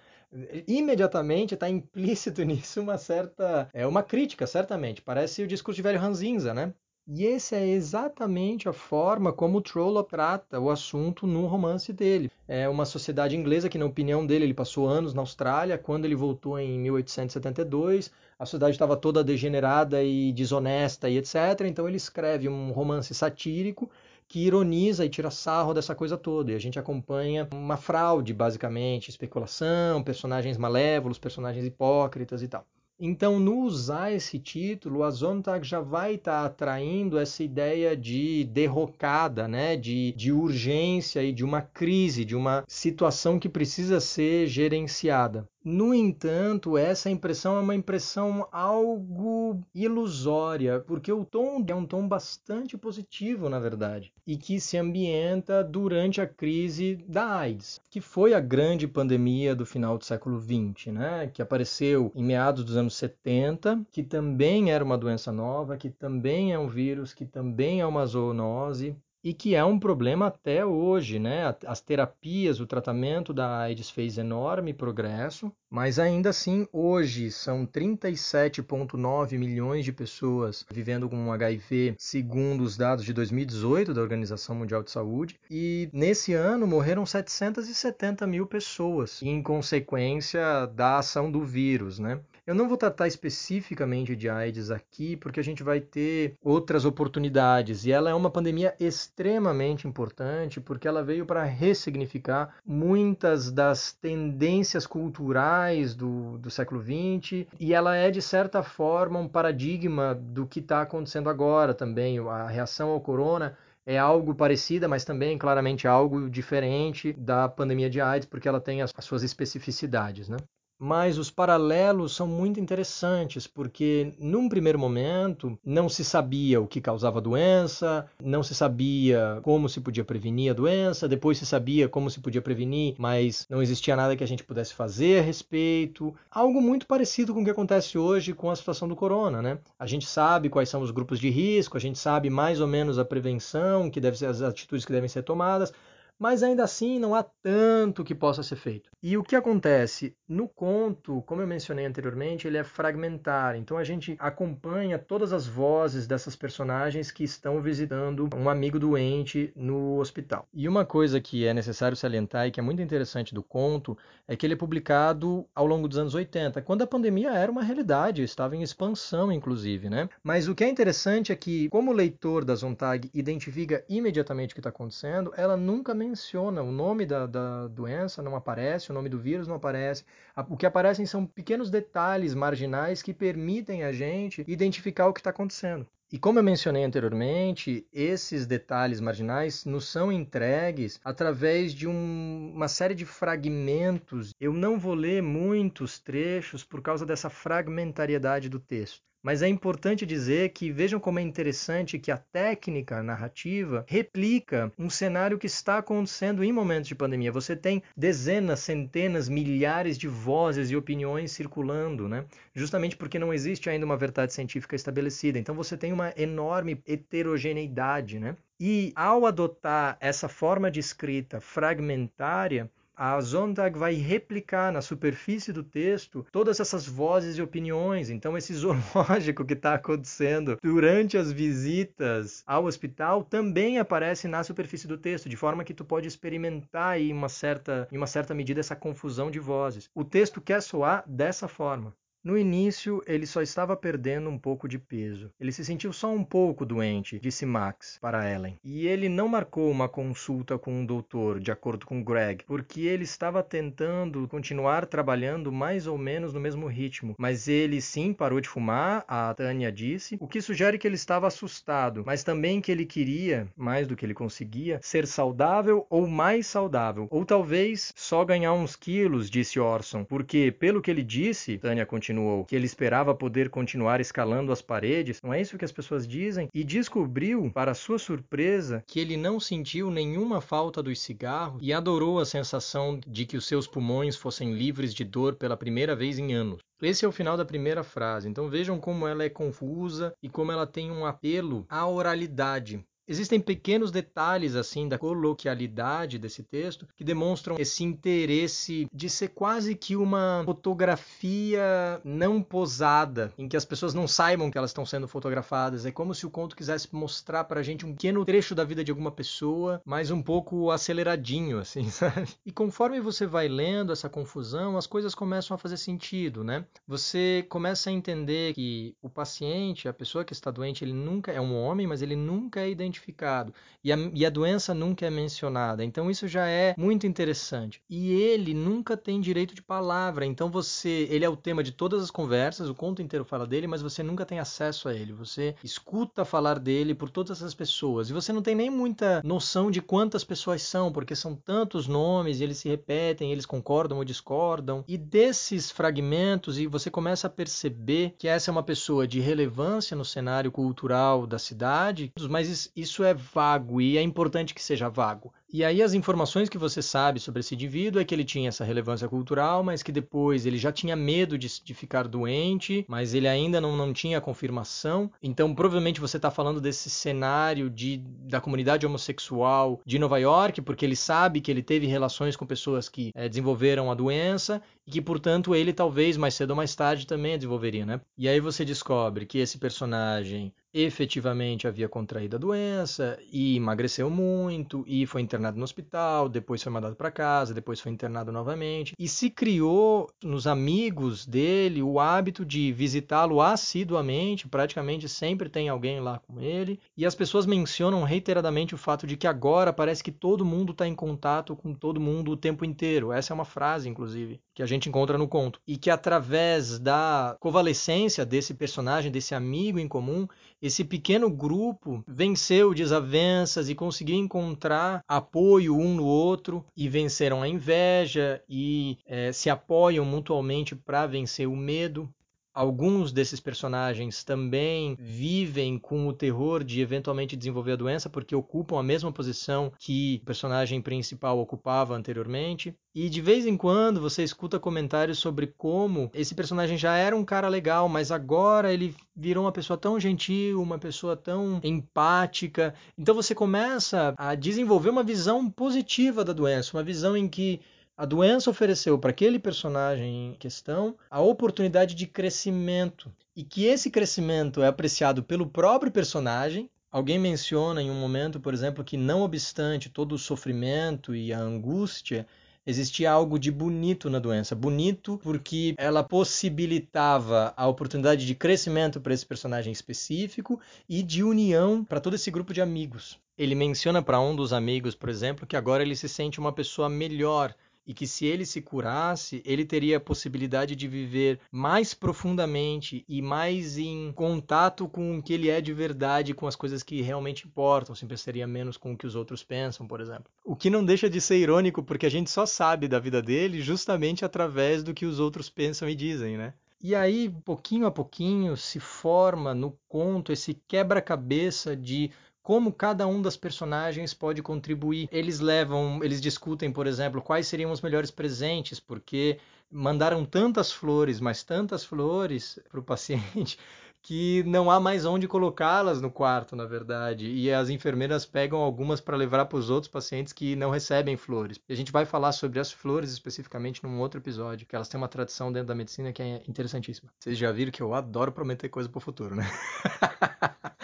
Imediatamente 0.68 1.54
está 1.54 1.70
implícito 1.70 2.44
nisso 2.46 2.82
uma 2.82 2.98
certa. 2.98 3.70
É 3.74 3.86
uma 3.86 4.04
crítica, 4.04 4.48
certamente. 4.48 5.02
Parece 5.02 5.44
o 5.44 5.48
discurso 5.48 5.78
de 5.78 5.82
velho 5.82 6.00
Ranzinza, 6.00 6.54
né? 6.54 6.74
E 7.10 7.26
essa 7.26 7.56
é 7.56 7.66
exatamente 7.66 8.68
a 8.68 8.74
forma 8.74 9.32
como 9.32 9.60
o 9.60 9.62
Trollope 9.62 10.10
trata 10.12 10.60
o 10.60 10.70
assunto 10.70 11.26
no 11.26 11.46
romance 11.46 11.94
dele. 11.94 12.30
É 12.46 12.68
uma 12.68 12.84
sociedade 12.84 13.34
inglesa 13.34 13.70
que, 13.70 13.78
na 13.78 13.86
opinião 13.86 14.26
dele, 14.26 14.44
ele 14.44 14.54
passou 14.54 14.90
anos 14.90 15.14
na 15.14 15.22
Austrália. 15.22 15.78
Quando 15.78 16.04
ele 16.04 16.16
voltou 16.16 16.60
em 16.60 16.78
1872, 16.78 18.12
a 18.38 18.46
sociedade 18.46 18.74
estava 18.74 18.98
toda 18.98 19.24
degenerada 19.24 20.04
e 20.04 20.34
desonesta 20.34 21.10
e 21.10 21.18
etc. 21.18 21.62
Então 21.66 21.88
ele 21.88 21.96
escreve 21.96 22.50
um 22.50 22.72
romance 22.74 23.14
satírico 23.14 23.90
que 24.28 24.46
ironiza 24.46 25.06
e 25.06 25.10
tira 25.10 25.32
sarro 25.32 25.74
dessa 25.74 25.96
coisa 25.96 26.18
toda. 26.18 26.52
E 26.52 26.56
a 26.56 26.60
gente 26.60 26.78
acompanha 26.78 27.48
uma 27.54 27.78
fraude, 27.78 28.34
basicamente, 28.34 29.10
especulação, 29.10 30.04
personagens 30.04 30.58
malévolos, 30.58 31.18
personagens 31.18 31.66
hipócritas 31.66 32.44
e 32.44 32.50
tal. 32.50 32.66
Então, 33.00 33.40
no 33.40 33.60
usar 33.60 34.12
esse 34.12 34.40
título, 34.40 35.04
a 35.04 35.12
Zontag 35.12 35.66
já 35.66 35.80
vai 35.80 36.16
estar 36.16 36.42
tá 36.42 36.46
atraindo 36.48 37.20
essa 37.20 37.44
ideia 37.44 37.96
de 37.96 38.44
derrocada, 38.46 39.48
né? 39.48 39.78
de, 39.78 40.14
de 40.14 40.32
urgência 40.32 41.24
e 41.24 41.32
de 41.32 41.46
uma 41.46 41.62
crise, 41.62 42.26
de 42.26 42.36
uma 42.36 42.64
situação 42.68 43.38
que 43.38 43.48
precisa 43.48 44.00
ser 44.00 44.48
gerenciada. 44.48 45.48
No 45.70 45.94
entanto, 45.94 46.78
essa 46.78 47.10
impressão 47.10 47.58
é 47.58 47.60
uma 47.60 47.76
impressão 47.76 48.48
algo 48.54 49.60
ilusória, 49.76 50.80
porque 50.80 51.12
o 51.12 51.26
tom 51.26 51.62
é 51.68 51.76
um 51.76 51.86
tom 51.86 52.08
bastante 52.08 52.78
positivo, 52.78 53.50
na 53.50 53.60
verdade, 53.60 54.14
e 54.26 54.38
que 54.38 54.62
se 54.62 54.78
ambienta 54.78 55.62
durante 55.62 56.22
a 56.22 56.26
crise 56.26 57.04
da 57.06 57.40
AIDS, 57.40 57.82
que 57.90 58.00
foi 58.00 58.34
a 58.34 58.40
grande 58.40 58.88
pandemia 58.88 59.54
do 59.54 59.66
final 59.66 59.98
do 59.98 60.06
século 60.06 60.40
XX, 60.40 60.94
né? 60.94 61.28
que 61.34 61.42
apareceu 61.42 62.14
em 62.16 62.24
meados 62.24 62.64
dos 62.64 62.78
anos 62.78 62.96
70, 62.96 63.86
que 63.92 64.04
também 64.04 64.72
era 64.72 64.86
uma 64.86 64.98
doença 64.98 65.34
nova, 65.34 65.76
que 65.76 65.90
também 65.90 66.54
é 66.54 66.58
um 66.58 66.70
vírus, 66.70 67.14
que 67.14 67.26
também 67.26 67.82
é 67.82 67.86
uma 67.86 68.06
zoonose, 68.06 68.96
e 69.28 69.34
que 69.34 69.56
é 69.56 69.66
um 69.66 69.78
problema 69.78 70.28
até 70.28 70.66
hoje, 70.66 71.20
né? 71.20 71.54
As 71.66 71.82
terapias, 71.82 72.62
o 72.62 72.66
tratamento 72.66 73.34
da 73.34 73.60
AIDS 73.60 73.90
fez 73.90 74.18
enorme 74.18 74.74
progresso, 74.74 75.52
mas 75.70 76.00
ainda 76.00 76.30
assim 76.30 76.66
hoje 76.72 77.30
são 77.30 77.66
37,9 77.66 79.38
milhões 79.38 79.84
de 79.84 79.92
pessoas 79.92 80.66
vivendo 80.72 81.10
com 81.10 81.30
HIV, 81.30 81.96
segundo 81.98 82.62
os 82.62 82.78
dados 82.78 83.04
de 83.04 83.12
2018 83.12 83.94
da 83.94 84.02
Organização 84.02 84.56
Mundial 84.56 84.82
de 84.82 84.92
Saúde, 84.92 85.38
e 85.52 85.90
nesse 85.92 86.32
ano 86.34 86.66
morreram 86.66 87.06
770 87.06 88.26
mil 88.26 88.48
pessoas 88.48 89.22
em 89.22 89.44
consequência 89.44 90.68
da 90.68 91.00
ação 91.00 91.30
do 91.30 91.44
vírus, 91.44 92.00
né? 92.00 92.22
Eu 92.48 92.56
não 92.56 92.70
vou 92.70 92.78
tratar 92.78 93.10
especificamente 93.10 94.16
de 94.16 94.30
AIDS 94.30 94.72
aqui, 94.72 95.18
porque 95.18 95.38
a 95.38 95.44
gente 95.44 95.62
vai 95.64 95.82
ter 95.82 96.36
outras 96.42 96.86
oportunidades. 96.86 97.86
E 97.86 97.92
ela 97.92 98.10
é 98.10 98.14
uma 98.14 98.32
pandemia 98.32 98.74
extremamente 98.80 99.86
importante, 99.86 100.62
porque 100.62 100.88
ela 100.88 101.04
veio 101.04 101.26
para 101.26 101.44
ressignificar 101.44 102.56
muitas 102.66 103.52
das 103.52 103.92
tendências 103.92 104.88
culturais 104.88 105.94
do, 105.94 106.38
do 106.38 106.50
século 106.50 106.82
XX. 106.82 107.46
E 107.60 107.74
ela 107.74 107.98
é, 107.98 108.10
de 108.10 108.22
certa 108.22 108.64
forma, 108.64 109.20
um 109.20 109.28
paradigma 109.28 110.16
do 110.16 110.48
que 110.48 110.62
está 110.62 110.84
acontecendo 110.84 111.30
agora 111.30 111.74
também. 111.74 112.18
A 112.18 112.48
reação 112.48 112.92
ao 112.92 113.02
corona 113.02 113.58
é 113.86 113.98
algo 113.98 114.34
parecida, 114.34 114.88
mas 114.88 115.04
também 115.04 115.38
claramente 115.38 115.86
algo 115.86 116.30
diferente 116.30 117.12
da 117.12 117.50
pandemia 117.50 117.90
de 117.90 118.00
AIDS, 118.00 118.26
porque 118.26 118.48
ela 118.48 118.62
tem 118.62 118.82
as, 118.82 118.94
as 118.96 119.04
suas 119.04 119.22
especificidades, 119.22 120.30
né? 120.30 120.38
Mas 120.80 121.18
os 121.18 121.32
paralelos 121.32 122.16
são 122.16 122.28
muito 122.28 122.60
interessantes, 122.60 123.48
porque 123.48 124.14
num 124.20 124.48
primeiro 124.48 124.78
momento 124.78 125.58
não 125.66 125.90
se 125.90 126.04
sabia 126.04 126.62
o 126.62 126.68
que 126.68 126.82
causava 126.82 127.20
a 127.20 127.22
doença, 127.22 128.06
não 128.24 128.44
se 128.44 128.54
sabia 128.54 129.40
como 129.44 129.68
se 129.68 129.82
podia 129.82 130.04
prevenir 130.04 130.52
a 130.52 130.54
doença, 130.54 131.08
depois 131.08 131.38
se 131.38 131.46
sabia 131.46 131.90
como 131.90 132.10
se 132.10 132.20
podia 132.20 132.42
prevenir, 132.42 132.96
mas 132.98 133.46
não 133.50 133.62
existia 133.62 133.96
nada 133.96 134.16
que 134.16 134.24
a 134.24 134.28
gente 134.28 134.44
pudesse 134.44 134.74
fazer 134.74 135.20
a 135.20 135.24
respeito. 135.24 136.14
Algo 136.30 136.62
muito 136.62 136.86
parecido 136.86 137.34
com 137.34 137.42
o 137.42 137.46
que 137.46 137.52
acontece 137.52 137.98
hoje 137.98 138.34
com 138.34 138.50
a 138.50 138.56
situação 138.56 138.88
do 138.88 138.96
corona, 138.96 139.42
né? 139.42 139.60
A 139.80 139.86
gente 139.86 140.06
sabe 140.06 140.50
quais 140.50 140.70
são 140.70 140.82
os 140.82 140.92
grupos 140.92 141.20
de 141.20 141.30
risco, 141.30 141.78
a 141.78 141.80
gente 141.80 141.98
sabe 141.98 142.30
mais 142.30 142.62
ou 142.62 142.68
menos 142.68 143.00
a 143.00 143.06
prevenção, 143.06 143.90
que 143.90 144.00
deve 144.00 144.18
ser 144.18 144.28
as 144.28 144.42
atitudes 144.42 144.86
que 144.86 144.92
devem 144.92 145.10
ser 145.10 145.24
tomadas, 145.24 145.74
mas 146.20 146.44
ainda 146.44 146.64
assim 146.64 147.00
não 147.00 147.14
há 147.14 147.24
tanto 147.24 148.04
que 148.04 148.16
possa 148.16 148.44
ser 148.44 148.56
feito. 148.56 148.90
E 149.02 149.18
o 149.18 149.24
que 149.24 149.36
acontece? 149.36 150.16
No 150.28 150.48
conto, 150.48 151.22
como 151.24 151.42
eu 151.42 151.48
mencionei 151.48 151.86
anteriormente, 151.86 152.48
ele 152.48 152.58
é 152.58 152.64
fragmentar, 152.64 153.56
então 153.56 153.78
a 153.78 153.84
gente 153.84 154.16
acompanha 154.20 154.98
todas 154.98 155.32
as 155.32 155.48
vozes 155.48 156.08
dessas 156.08 156.36
personagens 156.36 157.12
que 157.12 157.24
estão 157.24 157.62
visitando 157.62 158.30
um 158.36 158.50
amigo 158.50 158.80
doente 158.80 159.52
no 159.56 160.00
hospital. 160.00 160.48
E 160.54 160.68
uma 160.68 160.86
coisa 160.86 161.22
que 161.22 161.46
é 161.46 161.54
necessário 161.54 161.96
salientar 161.96 162.48
e 162.48 162.52
que 162.52 162.60
é 162.60 162.64
muito 162.64 162.82
interessante 162.82 163.34
do 163.34 163.44
conto 163.44 163.98
é 164.28 164.36
que 164.36 164.46
ele 164.46 164.54
é 164.54 164.58
publicado 164.58 165.46
ao 165.54 165.66
longo 165.66 165.88
dos 165.88 165.98
anos 165.98 166.14
80, 166.14 166.62
quando 166.62 166.82
a 166.82 166.88
pandemia 166.88 167.32
era 167.32 167.52
uma 167.52 167.64
realidade, 167.64 168.24
estava 168.24 168.56
em 168.56 168.62
expansão, 168.62 169.32
inclusive, 169.32 169.90
né? 169.90 170.10
Mas 170.24 170.48
o 170.48 170.56
que 170.56 170.64
é 170.64 170.70
interessante 170.70 171.32
é 171.32 171.36
que, 171.36 171.70
como 171.70 171.92
o 171.92 171.94
leitor 171.94 172.44
da 172.44 172.56
Zontag 172.56 173.10
identifica 173.14 173.84
imediatamente 173.88 174.52
o 174.52 174.56
que 174.56 174.60
está 174.60 174.70
acontecendo, 174.70 175.34
ela 175.38 175.56
nunca 175.56 175.94
menciona, 175.94 176.07
o 176.36 176.72
nome 176.72 177.06
da, 177.06 177.26
da 177.26 177.68
doença 177.68 178.22
não 178.22 178.36
aparece, 178.36 178.92
o 178.92 178.94
nome 178.94 179.10
do 179.10 179.20
vírus 179.20 179.48
não 179.48 179.56
aparece. 179.56 180.04
O 180.50 180.56
que 180.56 180.66
aparecem 180.66 181.06
são 181.06 181.26
pequenos 181.26 181.70
detalhes 181.70 182.34
marginais 182.34 183.02
que 183.02 183.14
permitem 183.14 183.84
a 183.84 183.92
gente 183.92 184.44
identificar 184.48 185.08
o 185.08 185.14
que 185.14 185.20
está 185.20 185.30
acontecendo. 185.30 185.88
E 186.10 186.18
como 186.18 186.40
eu 186.40 186.44
mencionei 186.44 186.86
anteriormente, 186.86 187.86
esses 187.92 188.46
detalhes 188.46 189.02
marginais 189.02 189.66
nos 189.66 189.90
são 189.90 190.10
entregues 190.10 191.02
através 191.04 191.74
de 191.74 191.86
um, 191.86 192.54
uma 192.56 192.70
série 192.70 192.96
de 192.96 193.06
fragmentos. 193.06 194.34
Eu 194.40 194.54
não 194.54 194.80
vou 194.80 194.94
ler 194.94 195.22
muitos 195.22 196.00
trechos 196.00 196.64
por 196.64 196.82
causa 196.82 197.06
dessa 197.06 197.30
fragmentariedade 197.30 198.48
do 198.48 198.58
texto. 198.58 199.02
Mas 199.28 199.42
é 199.42 199.48
importante 199.50 200.06
dizer 200.06 200.52
que 200.54 200.72
vejam 200.72 201.02
como 201.02 201.20
é 201.20 201.22
interessante 201.22 202.00
que 202.00 202.14
a 202.14 202.18
técnica 202.18 203.04
narrativa 203.04 203.84
replica 203.86 204.72
um 204.80 204.90
cenário 204.90 205.38
que 205.38 205.48
está 205.48 205.80
acontecendo 205.80 206.46
em 206.46 206.54
momentos 206.54 206.88
de 206.88 206.96
pandemia. 206.96 207.30
Você 207.30 207.54
tem 207.54 207.84
dezenas, 207.94 208.62
centenas, 208.62 209.28
milhares 209.28 209.98
de 209.98 210.08
vozes 210.08 210.72
e 210.72 210.78
opiniões 210.78 211.34
circulando, 211.34 212.08
né? 212.08 212.24
Justamente 212.56 212.96
porque 212.96 213.20
não 213.20 213.34
existe 213.34 213.70
ainda 213.70 213.86
uma 213.86 213.98
verdade 213.98 214.32
científica 214.32 214.78
estabelecida. 214.78 215.38
Então 215.38 215.54
você 215.54 215.76
tem 215.76 215.92
uma 215.92 216.14
enorme 216.16 216.82
heterogeneidade, 216.88 218.22
né? 218.22 218.38
E 218.58 218.94
ao 218.96 219.26
adotar 219.26 219.98
essa 220.00 220.30
forma 220.30 220.72
de 220.72 220.80
escrita 220.80 221.42
fragmentária, 221.42 222.72
a 222.98 223.22
Zontag 223.22 223.78
vai 223.78 223.94
replicar 223.94 224.72
na 224.72 224.82
superfície 224.82 225.54
do 225.54 225.64
texto 225.64 226.26
todas 226.32 226.60
essas 226.60 226.88
vozes 226.88 227.38
e 227.38 227.42
opiniões. 227.42 228.10
Então, 228.10 228.36
esse 228.36 228.54
zoológico 228.56 229.46
que 229.46 229.54
está 229.54 229.76
acontecendo 229.76 230.58
durante 230.64 231.18
as 231.18 231.32
visitas 231.32 232.44
ao 232.48 232.66
hospital 232.66 233.24
também 233.24 233.78
aparece 233.78 234.28
na 234.28 234.44
superfície 234.44 234.88
do 234.88 234.98
texto, 234.98 235.30
de 235.30 235.38
forma 235.38 235.64
que 235.64 235.74
tu 235.74 235.86
pode 235.86 236.08
experimentar 236.08 236.94
aí 236.94 237.14
uma 237.14 237.30
certa, 237.30 237.88
em 237.92 237.98
uma 237.98 238.08
certa 238.08 238.34
medida 238.34 238.60
essa 238.60 238.76
confusão 238.76 239.30
de 239.30 239.40
vozes. 239.40 239.90
O 239.94 240.04
texto 240.04 240.42
quer 240.42 240.62
soar 240.62 241.04
dessa 241.08 241.48
forma. 241.48 241.94
No 242.28 242.38
início, 242.38 243.02
ele 243.08 243.26
só 243.26 243.42
estava 243.42 243.74
perdendo 243.74 244.30
um 244.30 244.38
pouco 244.38 244.68
de 244.68 244.78
peso. 244.78 245.32
Ele 245.40 245.50
se 245.50 245.64
sentiu 245.64 245.94
só 245.94 246.12
um 246.12 246.26
pouco 246.26 246.66
doente, 246.66 247.18
disse 247.22 247.46
Max 247.46 247.98
para 248.02 248.30
Ellen. 248.30 248.60
E 248.66 248.86
ele 248.86 249.08
não 249.08 249.30
marcou 249.30 249.72
uma 249.72 249.88
consulta 249.88 250.60
com 250.60 250.74
um 250.74 250.86
doutor, 250.86 251.40
de 251.40 251.54
acordo 251.54 251.86
com 251.86 252.04
Greg, 252.04 252.44
porque 252.46 252.82
ele 252.82 253.06
estava 253.06 253.42
tentando 253.42 254.28
continuar 254.28 254.86
trabalhando 254.88 255.54
mais 255.54 255.88
ou 255.88 255.98
menos 255.98 256.34
no 256.34 256.40
mesmo 256.42 256.68
ritmo. 256.68 257.16
Mas 257.18 257.48
ele 257.48 257.80
sim 257.80 258.12
parou 258.12 258.42
de 258.42 258.50
fumar, 258.50 259.06
a 259.08 259.34
Tânia 259.34 259.72
disse, 259.72 260.18
o 260.20 260.28
que 260.28 260.42
sugere 260.42 260.78
que 260.78 260.86
ele 260.86 260.96
estava 260.96 261.28
assustado, 261.28 262.04
mas 262.06 262.26
também 262.26 262.60
que 262.60 262.74
ele 262.74 262.86
queria, 262.86 263.48
mais 263.56 263.88
do 263.88 263.96
que 263.96 264.06
ele 264.06 264.14
conseguia, 264.14 264.82
ser 264.84 265.08
saudável 265.08 265.88
ou 265.90 266.06
mais 266.06 266.46
saudável. 266.46 267.08
Ou 267.10 267.24
talvez 267.24 267.94
só 267.96 268.26
ganhar 268.26 268.52
uns 268.52 268.76
quilos, 268.76 269.30
disse 269.30 269.62
Orson, 269.62 270.04
porque, 270.04 270.52
pelo 270.52 270.82
que 270.82 270.92
ele 270.92 271.04
disse, 271.04 271.58
Tânia 271.58 271.86
continuou 271.86 272.17
continuou, 272.18 272.46
que 272.46 272.56
ele 272.56 272.66
esperava 272.66 273.14
poder 273.14 273.50
continuar 273.50 274.02
escalando 274.02 274.52
as 274.52 274.62
paredes, 274.62 275.20
não 275.22 275.34
é 275.34 275.40
isso 275.40 275.58
que 275.58 275.66
as 275.66 275.72
pessoas 275.72 276.08
dizem? 276.08 276.50
E 276.54 276.64
descobriu, 276.64 277.52
para 277.54 277.74
sua 277.74 278.00
surpresa, 278.00 278.84
que 278.88 279.00
ele 279.00 279.16
não 279.16 279.40
sentiu 279.40 279.92
nenhuma 279.92 280.42
falta 280.42 280.82
dos 280.82 281.00
cigarros 281.00 281.60
e 281.62 281.72
adorou 281.72 282.20
a 282.20 282.26
sensação 282.26 283.00
de 283.08 283.26
que 283.26 283.38
os 283.38 283.46
seus 283.46 283.68
pulmões 283.68 284.16
fossem 284.16 284.54
livres 284.54 284.94
de 284.94 285.04
dor 285.04 285.36
pela 285.36 285.56
primeira 285.56 285.96
vez 285.96 286.18
em 286.18 286.34
anos. 286.34 286.60
Esse 286.82 287.06
é 287.06 287.08
o 287.08 287.12
final 287.12 287.38
da 287.38 287.46
primeira 287.46 287.84
frase. 287.84 288.28
Então 288.28 288.50
vejam 288.50 288.80
como 288.80 289.08
ela 289.08 289.24
é 289.24 289.30
confusa 289.30 290.14
e 290.22 290.30
como 290.30 290.52
ela 290.52 290.68
tem 290.68 290.92
um 290.92 291.06
apelo 291.06 291.66
à 291.70 291.88
oralidade. 291.88 292.84
Existem 293.08 293.40
pequenos 293.40 293.90
detalhes 293.90 294.54
assim 294.54 294.90
da 294.90 294.98
coloquialidade 294.98 296.20
desse 296.20 296.44
texto 296.44 296.86
que 296.94 297.06
demonstram 297.06 297.56
esse 297.58 297.82
interesse 297.82 298.86
de 298.94 299.10
ser 299.10 299.30
quase 299.30 299.76
que 299.76 299.96
uma 299.96 300.42
fotografia 300.44 302.02
não 302.04 302.42
posada, 302.42 303.32
em 303.38 303.48
que 303.48 303.56
as 303.56 303.64
pessoas 303.64 303.94
não 303.94 304.10
saibam 304.10 304.52
que 304.52 304.58
elas 304.58 304.72
estão 304.72 304.86
sendo 304.86 305.08
fotografadas. 305.08 305.86
É 305.86 305.92
como 305.92 306.14
se 306.14 306.26
o 306.26 306.30
conto 306.30 306.56
quisesse 306.56 306.94
mostrar 306.94 307.46
pra 307.46 307.64
gente 307.64 307.86
um 307.86 307.94
pequeno 307.94 308.26
trecho 308.26 308.54
da 308.54 308.66
vida 308.66 308.84
de 308.84 308.92
alguma 308.92 309.12
pessoa, 309.12 309.82
mas 309.86 310.12
um 310.12 310.22
pouco 310.22 310.70
aceleradinho, 310.70 311.60
assim, 311.64 311.90
sabe? 311.90 312.28
E 312.46 312.52
conforme 312.52 313.00
você 313.00 313.26
vai 313.26 313.48
lendo 313.48 313.94
essa 313.94 314.10
confusão, 314.10 314.78
as 314.78 314.86
coisas 314.86 315.16
começam 315.16 315.56
a 315.56 315.58
fazer 315.58 315.78
sentido, 315.78 316.44
né? 316.44 316.66
Você 316.86 317.46
começa 317.48 317.90
a 317.90 317.94
entender 317.94 318.54
que 318.54 318.94
o 319.02 319.10
paciente, 319.10 319.88
a 319.88 319.94
pessoa 319.94 320.26
que 320.26 320.34
está 320.34 320.52
doente, 320.52 320.84
ele 320.84 320.94
nunca 320.94 321.32
é 321.32 321.40
um 321.40 321.56
homem, 321.56 321.88
mas 321.88 322.02
ele 322.02 322.16
nunca 322.16 322.60
é 322.60 322.70
identificado 322.70 322.97
identificado. 322.98 323.54
E 323.84 323.92
a, 323.92 323.98
e 324.14 324.26
a 324.26 324.30
doença 324.30 324.74
nunca 324.74 325.06
é 325.06 325.10
mencionada. 325.10 325.84
Então 325.84 326.10
isso 326.12 326.28
já 326.28 326.48
é 326.48 326.74
muito 326.78 327.08
interessante. 327.08 327.82
E 327.90 328.12
ele 328.12 328.54
nunca 328.54 328.98
tem 328.98 329.22
direito 329.22 329.56
de 329.56 329.62
palavra. 329.62 330.26
Então 330.26 330.50
você. 330.50 331.08
Ele 331.10 331.24
é 331.24 331.30
o 331.30 331.38
tema 331.38 331.64
de 331.64 331.72
todas 331.72 332.02
as 332.04 332.12
conversas, 332.12 332.70
o 332.70 332.76
conto 332.76 333.02
inteiro 333.02 333.24
fala 333.24 333.46
dele, 333.46 333.68
mas 333.68 333.82
você 333.82 334.04
nunca 334.04 334.26
tem 334.26 334.40
acesso 334.40 334.90
a 334.90 334.94
ele. 334.94 335.14
Você 335.14 335.56
escuta 335.64 336.26
falar 336.26 336.60
dele 336.60 336.94
por 336.94 337.10
todas 337.10 337.42
as 337.42 337.54
pessoas. 337.54 338.10
E 338.10 338.14
você 338.14 338.34
não 338.34 338.42
tem 338.42 338.56
nem 338.56 338.70
muita 338.70 339.22
noção 339.24 339.72
de 339.72 339.82
quantas 339.82 340.24
pessoas 340.24 340.62
são, 340.62 340.92
porque 340.92 341.16
são 341.16 341.36
tantos 341.36 341.88
nomes 341.88 342.40
e 342.40 342.44
eles 342.44 342.58
se 342.58 342.68
repetem, 342.68 343.32
eles 343.32 343.46
concordam 343.46 343.98
ou 343.98 344.04
discordam. 344.04 344.84
E 344.88 344.98
desses 344.98 345.72
fragmentos, 345.72 346.58
e 346.58 346.68
você 346.68 346.90
começa 346.90 347.28
a 347.28 347.30
perceber 347.30 348.16
que 348.18 348.28
essa 348.28 348.50
é 348.50 348.52
uma 348.52 348.64
pessoa 348.64 349.08
de 349.08 349.20
relevância 349.20 349.96
no 349.96 350.04
cenário 350.04 350.52
cultural 350.52 351.26
da 351.26 351.40
cidade, 351.40 352.12
mas 352.30 352.70
isso 352.88 353.04
é 353.04 353.14
vago 353.14 353.82
e 353.82 353.98
é 353.98 354.02
importante 354.02 354.54
que 354.54 354.64
seja 354.64 354.90
vago. 354.90 355.34
E 355.52 355.64
aí 355.64 355.82
as 355.82 355.94
informações 355.94 356.50
que 356.50 356.58
você 356.58 356.82
sabe 356.82 357.22
sobre 357.22 357.40
esse 357.40 357.56
indivíduo 357.56 358.02
é 358.02 358.06
que 358.06 358.14
ele 358.14 358.26
tinha 358.26 358.50
essa 358.50 358.66
relevância 358.66 359.08
cultural, 359.08 359.64
mas 359.64 359.82
que 359.82 359.94
depois 359.94 360.46
ele 360.46 360.58
já 360.58 360.74
tinha 360.74 360.96
medo 360.96 361.38
de, 361.38 361.48
de 361.64 361.74
ficar 361.74 362.06
doente, 362.06 362.86
mas 362.88 363.14
ele 363.14 363.30
ainda 363.30 363.62
não, 363.62 363.76
não 363.76 363.94
tinha 363.94 364.20
confirmação. 364.20 365.10
Então 365.24 365.56
provavelmente 365.56 366.02
você 366.02 366.18
está 366.18 366.30
falando 366.30 366.60
desse 366.60 366.90
cenário 366.90 367.70
de, 367.70 367.98
da 367.98 368.42
comunidade 368.42 368.86
homossexual 368.86 369.80
de 369.86 369.98
Nova 369.98 370.18
York, 370.20 370.62
porque 370.62 370.86
ele 370.86 370.98
sabe 370.98 371.40
que 371.40 371.50
ele 371.50 371.64
teve 371.64 371.88
relações 371.88 372.36
com 372.36 372.46
pessoas 372.46 372.90
que 372.90 373.12
é, 373.16 373.30
desenvolveram 373.30 373.90
a 373.90 373.96
doença 373.96 374.62
e 374.86 374.92
que, 374.92 375.02
portanto, 375.02 375.56
ele 375.56 375.72
talvez 375.72 376.18
mais 376.18 376.34
cedo 376.34 376.52
ou 376.52 376.56
mais 376.58 376.76
tarde 376.76 377.08
também 377.08 377.34
a 377.34 377.38
desenvolveria, 377.38 377.86
né? 377.86 378.02
E 378.18 378.28
aí 378.28 378.40
você 378.40 378.66
descobre 378.66 379.26
que 379.26 379.38
esse 379.38 379.58
personagem 379.58 380.54
efetivamente 380.74 381.68
havia 381.68 381.90
contraído 381.90 382.36
a 382.36 382.40
doença 382.40 383.18
e 383.32 383.56
emagreceu 383.56 384.10
muito 384.10 384.84
e 384.88 385.06
foi 385.06 385.22
internado 385.38 385.58
no 385.58 385.64
hospital, 385.64 386.28
depois 386.28 386.62
foi 386.62 386.72
mandado 386.72 386.96
para 386.96 387.12
casa, 387.12 387.54
depois 387.54 387.80
foi 387.80 387.92
internado 387.92 388.32
novamente. 388.32 388.94
E 388.98 389.08
se 389.08 389.30
criou 389.30 390.10
nos 390.24 390.48
amigos 390.48 391.26
dele 391.26 391.82
o 391.82 392.00
hábito 392.00 392.44
de 392.44 392.72
visitá-lo 392.74 393.42
assiduamente, 393.42 394.48
praticamente 394.48 395.08
sempre 395.08 395.50
tem 395.50 395.70
alguém 395.70 396.00
lá 396.00 396.20
com 396.20 396.40
ele. 396.40 396.80
E 396.96 397.06
as 397.06 397.16
pessoas 397.16 397.46
mencionam 397.46 398.04
reiteradamente 398.04 398.74
o 398.74 398.78
fato 398.78 399.06
de 399.06 399.16
que 399.16 399.28
agora 399.28 399.72
parece 399.72 400.04
que 400.04 400.12
todo 400.12 400.46
mundo 400.46 400.72
está 400.72 400.88
em 400.88 400.96
contato 400.96 401.56
com 401.56 401.74
todo 401.74 402.00
mundo 402.00 402.32
o 402.32 402.38
tempo 402.38 402.66
inteiro. 402.66 403.12
Essa 403.12 403.34
é 403.34 403.36
uma 403.36 403.46
frase, 403.46 403.88
inclusive, 403.88 404.42
que 404.58 404.64
a 404.64 404.66
gente 404.66 404.90
encontra 404.90 405.20
no 405.20 405.28
conto 405.28 405.62
e 405.68 405.78
que 405.78 405.88
através 405.88 406.80
da 406.80 407.38
convalescência 407.40 408.26
desse 408.26 408.56
personagem, 408.56 409.12
desse 409.12 409.36
amigo 409.36 409.78
em 409.78 409.88
comum, 409.88 410.28
esse 410.60 410.84
pequeno 410.84 411.30
grupo 411.30 412.04
venceu 412.08 412.74
desavenças 412.74 413.70
e 413.70 413.76
conseguiu 413.76 414.16
encontrar 414.16 415.04
apoio 415.08 415.78
um 415.78 415.94
no 415.94 416.06
outro 416.06 416.66
e 416.76 416.90
venceram 416.90 417.44
a 417.44 417.48
inveja 417.48 418.42
e 418.50 418.98
é, 419.06 419.32
se 419.32 419.48
apoiam 419.48 420.04
mutuamente 420.04 420.76
para 420.76 421.06
vencer 421.06 421.48
o 421.48 421.56
medo. 421.56 422.10
Alguns 422.58 423.12
desses 423.12 423.40
personagens 423.40 424.24
também 424.24 424.98
vivem 425.00 425.78
com 425.78 426.08
o 426.08 426.12
terror 426.12 426.64
de 426.64 426.82
eventualmente 426.82 427.36
desenvolver 427.36 427.74
a 427.74 427.76
doença 427.76 428.10
porque 428.10 428.36
ocupam 428.36 428.80
a 428.80 428.84
mesma 428.84 429.12
posição 429.12 429.72
que 429.78 430.20
o 430.24 430.26
personagem 430.26 430.82
principal 430.82 431.38
ocupava 431.38 431.94
anteriormente. 431.94 432.76
E 432.96 433.10
de 433.10 433.22
vez 433.22 433.46
em 433.46 433.56
quando 433.56 434.02
você 434.02 434.24
escuta 434.24 434.60
comentários 434.60 435.20
sobre 435.20 435.46
como 435.46 436.10
esse 436.16 436.34
personagem 436.34 436.80
já 436.80 436.98
era 436.98 437.16
um 437.16 437.24
cara 437.24 437.48
legal, 437.48 437.88
mas 437.88 438.12
agora 438.12 438.74
ele 438.74 438.96
virou 439.16 439.44
uma 439.44 439.52
pessoa 439.52 439.78
tão 439.78 440.00
gentil, 440.00 440.60
uma 440.60 440.80
pessoa 440.80 441.16
tão 441.16 441.60
empática. 441.64 442.74
Então 442.98 443.14
você 443.14 443.36
começa 443.36 444.16
a 444.18 444.34
desenvolver 444.34 444.90
uma 444.90 445.04
visão 445.04 445.48
positiva 445.48 446.26
da 446.26 446.34
doença, 446.34 446.76
uma 446.76 446.84
visão 446.84 447.16
em 447.16 447.28
que 447.28 447.62
a 447.98 448.06
doença 448.06 448.52
ofereceu 448.52 449.00
para 449.00 449.10
aquele 449.10 449.40
personagem 449.40 450.28
em 450.28 450.34
questão 450.36 450.96
a 451.10 451.20
oportunidade 451.20 451.96
de 451.96 452.06
crescimento 452.06 453.12
e 453.36 453.44
que 453.44 453.66
esse 453.66 453.90
crescimento 453.90 454.62
é 454.62 454.68
apreciado 454.68 455.24
pelo 455.24 455.48
próprio 455.48 455.92
personagem. 455.92 456.70
Alguém 456.92 457.18
menciona 457.18 457.82
em 457.82 457.90
um 457.90 458.00
momento, 458.00 458.40
por 458.40 458.54
exemplo, 458.54 458.84
que 458.84 458.96
não 458.96 459.24
obstante 459.24 459.90
todo 459.90 460.14
o 460.14 460.20
sofrimento 460.20 461.16
e 461.16 461.34
a 461.34 461.40
angústia, 461.40 462.28
existia 462.68 463.10
algo 463.10 463.40
de 463.40 463.50
bonito 463.50 464.12
na 464.12 464.20
doença. 464.20 464.54
Bonito 464.54 465.20
porque 465.24 465.74
ela 465.76 466.04
possibilitava 466.04 467.52
a 467.58 467.66
oportunidade 467.66 468.28
de 468.28 468.36
crescimento 468.36 469.02
para 469.02 469.14
esse 469.14 469.26
personagem 469.26 469.74
específico 469.74 470.60
e 470.88 471.02
de 471.02 471.24
união 471.24 471.84
para 471.84 472.00
todo 472.00 472.16
esse 472.16 472.30
grupo 472.30 472.54
de 472.54 472.62
amigos. 472.62 473.18
Ele 473.36 473.56
menciona 473.56 474.04
para 474.04 474.20
um 474.20 474.36
dos 474.36 474.54
amigos, 474.54 474.94
por 474.94 475.10
exemplo, 475.10 475.48
que 475.48 475.56
agora 475.56 475.82
ele 475.82 475.96
se 475.96 476.08
sente 476.08 476.40
uma 476.40 476.52
pessoa 476.52 476.90
melhor 476.90 477.56
e 477.88 477.94
que 477.94 478.06
se 478.06 478.26
ele 478.26 478.46
se 478.46 478.62
curasse, 478.62 479.42
ele 479.46 479.64
teria 479.66 479.96
a 479.96 480.02
possibilidade 480.02 480.76
de 480.76 480.88
viver 480.88 481.40
mais 481.50 481.94
profundamente 481.94 483.06
e 483.08 483.22
mais 483.22 483.78
em 483.78 484.12
contato 484.12 484.90
com 484.90 485.18
o 485.18 485.24
que 485.24 485.34
ele 485.34 485.50
é 485.50 485.62
de 485.62 485.74
verdade, 485.74 486.34
com 486.34 486.46
as 486.46 486.56
coisas 486.56 486.84
que 486.84 487.02
realmente 487.02 487.48
importam, 487.48 487.96
se 487.96 488.06
pensaria 488.06 488.46
menos 488.46 488.76
com 488.76 488.92
o 488.92 488.98
que 488.98 489.08
os 489.08 489.16
outros 489.16 489.42
pensam, 489.42 489.88
por 489.88 490.02
exemplo. 490.02 490.26
O 490.44 490.56
que 490.56 490.70
não 490.70 490.84
deixa 490.84 491.10
de 491.10 491.22
ser 491.22 491.38
irônico, 491.38 491.82
porque 491.82 492.06
a 492.06 492.12
gente 492.12 492.30
só 492.30 492.46
sabe 492.46 492.90
da 492.90 493.00
vida 493.00 493.22
dele 493.22 493.62
justamente 493.62 494.26
através 494.26 494.84
do 494.84 494.94
que 494.94 495.06
os 495.06 495.20
outros 495.20 495.50
pensam 495.50 495.88
e 495.88 495.96
dizem, 495.96 496.38
né? 496.38 496.54
E 496.80 496.94
aí, 496.94 497.28
pouquinho 497.44 497.88
a 497.88 497.92
pouquinho, 497.92 498.56
se 498.56 498.80
forma 498.80 499.56
no 499.56 499.76
conto 499.90 500.32
esse 500.32 500.54
quebra-cabeça 500.68 501.76
de 501.76 502.12
como 502.48 502.72
cada 502.72 503.06
um 503.06 503.22
das 503.22 503.36
personagens 503.36 504.14
pode 504.14 504.42
contribuir. 504.42 505.10
Eles 505.12 505.42
levam, 505.42 506.00
eles 506.02 506.22
discutem, 506.22 506.72
por 506.72 506.88
exemplo, 506.88 507.22
quais 507.22 507.46
seriam 507.46 507.74
os 507.74 507.82
melhores 507.82 508.10
presentes, 508.10 508.80
porque 508.80 509.38
mandaram 509.70 510.24
tantas 510.24 510.72
flores, 510.72 511.20
mas 511.20 511.44
tantas 511.44 511.84
flores 511.84 512.58
para 512.72 512.80
o 512.80 512.84
paciente 512.84 513.60
que 514.02 514.44
não 514.44 514.72
há 514.72 514.80
mais 514.80 515.04
onde 515.04 515.28
colocá-las 515.28 516.00
no 516.02 516.10
quarto, 516.10 516.56
na 516.56 516.64
verdade. 516.64 517.30
E 517.30 517.52
as 517.52 517.70
enfermeiras 517.70 518.26
pegam 518.26 518.60
algumas 518.60 519.02
para 519.02 519.18
levar 519.18 519.44
para 519.44 519.58
os 519.58 519.70
outros 519.70 519.92
pacientes 519.92 520.32
que 520.32 520.56
não 520.56 520.70
recebem 520.70 521.18
flores. 521.18 521.60
E 521.68 521.74
a 521.74 521.76
gente 521.76 521.92
vai 521.92 522.06
falar 522.06 522.32
sobre 522.32 522.62
as 522.62 522.72
flores 522.72 523.12
especificamente 523.12 523.84
num 523.84 524.00
outro 524.00 524.22
episódio, 524.22 524.66
que 524.66 524.74
elas 524.74 524.88
têm 524.88 524.98
uma 524.98 525.10
tradição 525.10 525.52
dentro 525.52 525.68
da 525.68 525.76
medicina 525.76 526.14
que 526.14 526.22
é 526.22 526.42
interessantíssima. 526.48 527.12
Vocês 527.20 527.38
já 527.38 527.52
viram 527.52 527.74
que 527.74 527.84
eu 527.84 527.94
adoro 527.94 528.32
prometer 528.32 528.70
coisa 528.70 528.88
para 528.88 529.00
o 529.00 529.02
futuro, 529.02 529.36
né? 529.36 529.46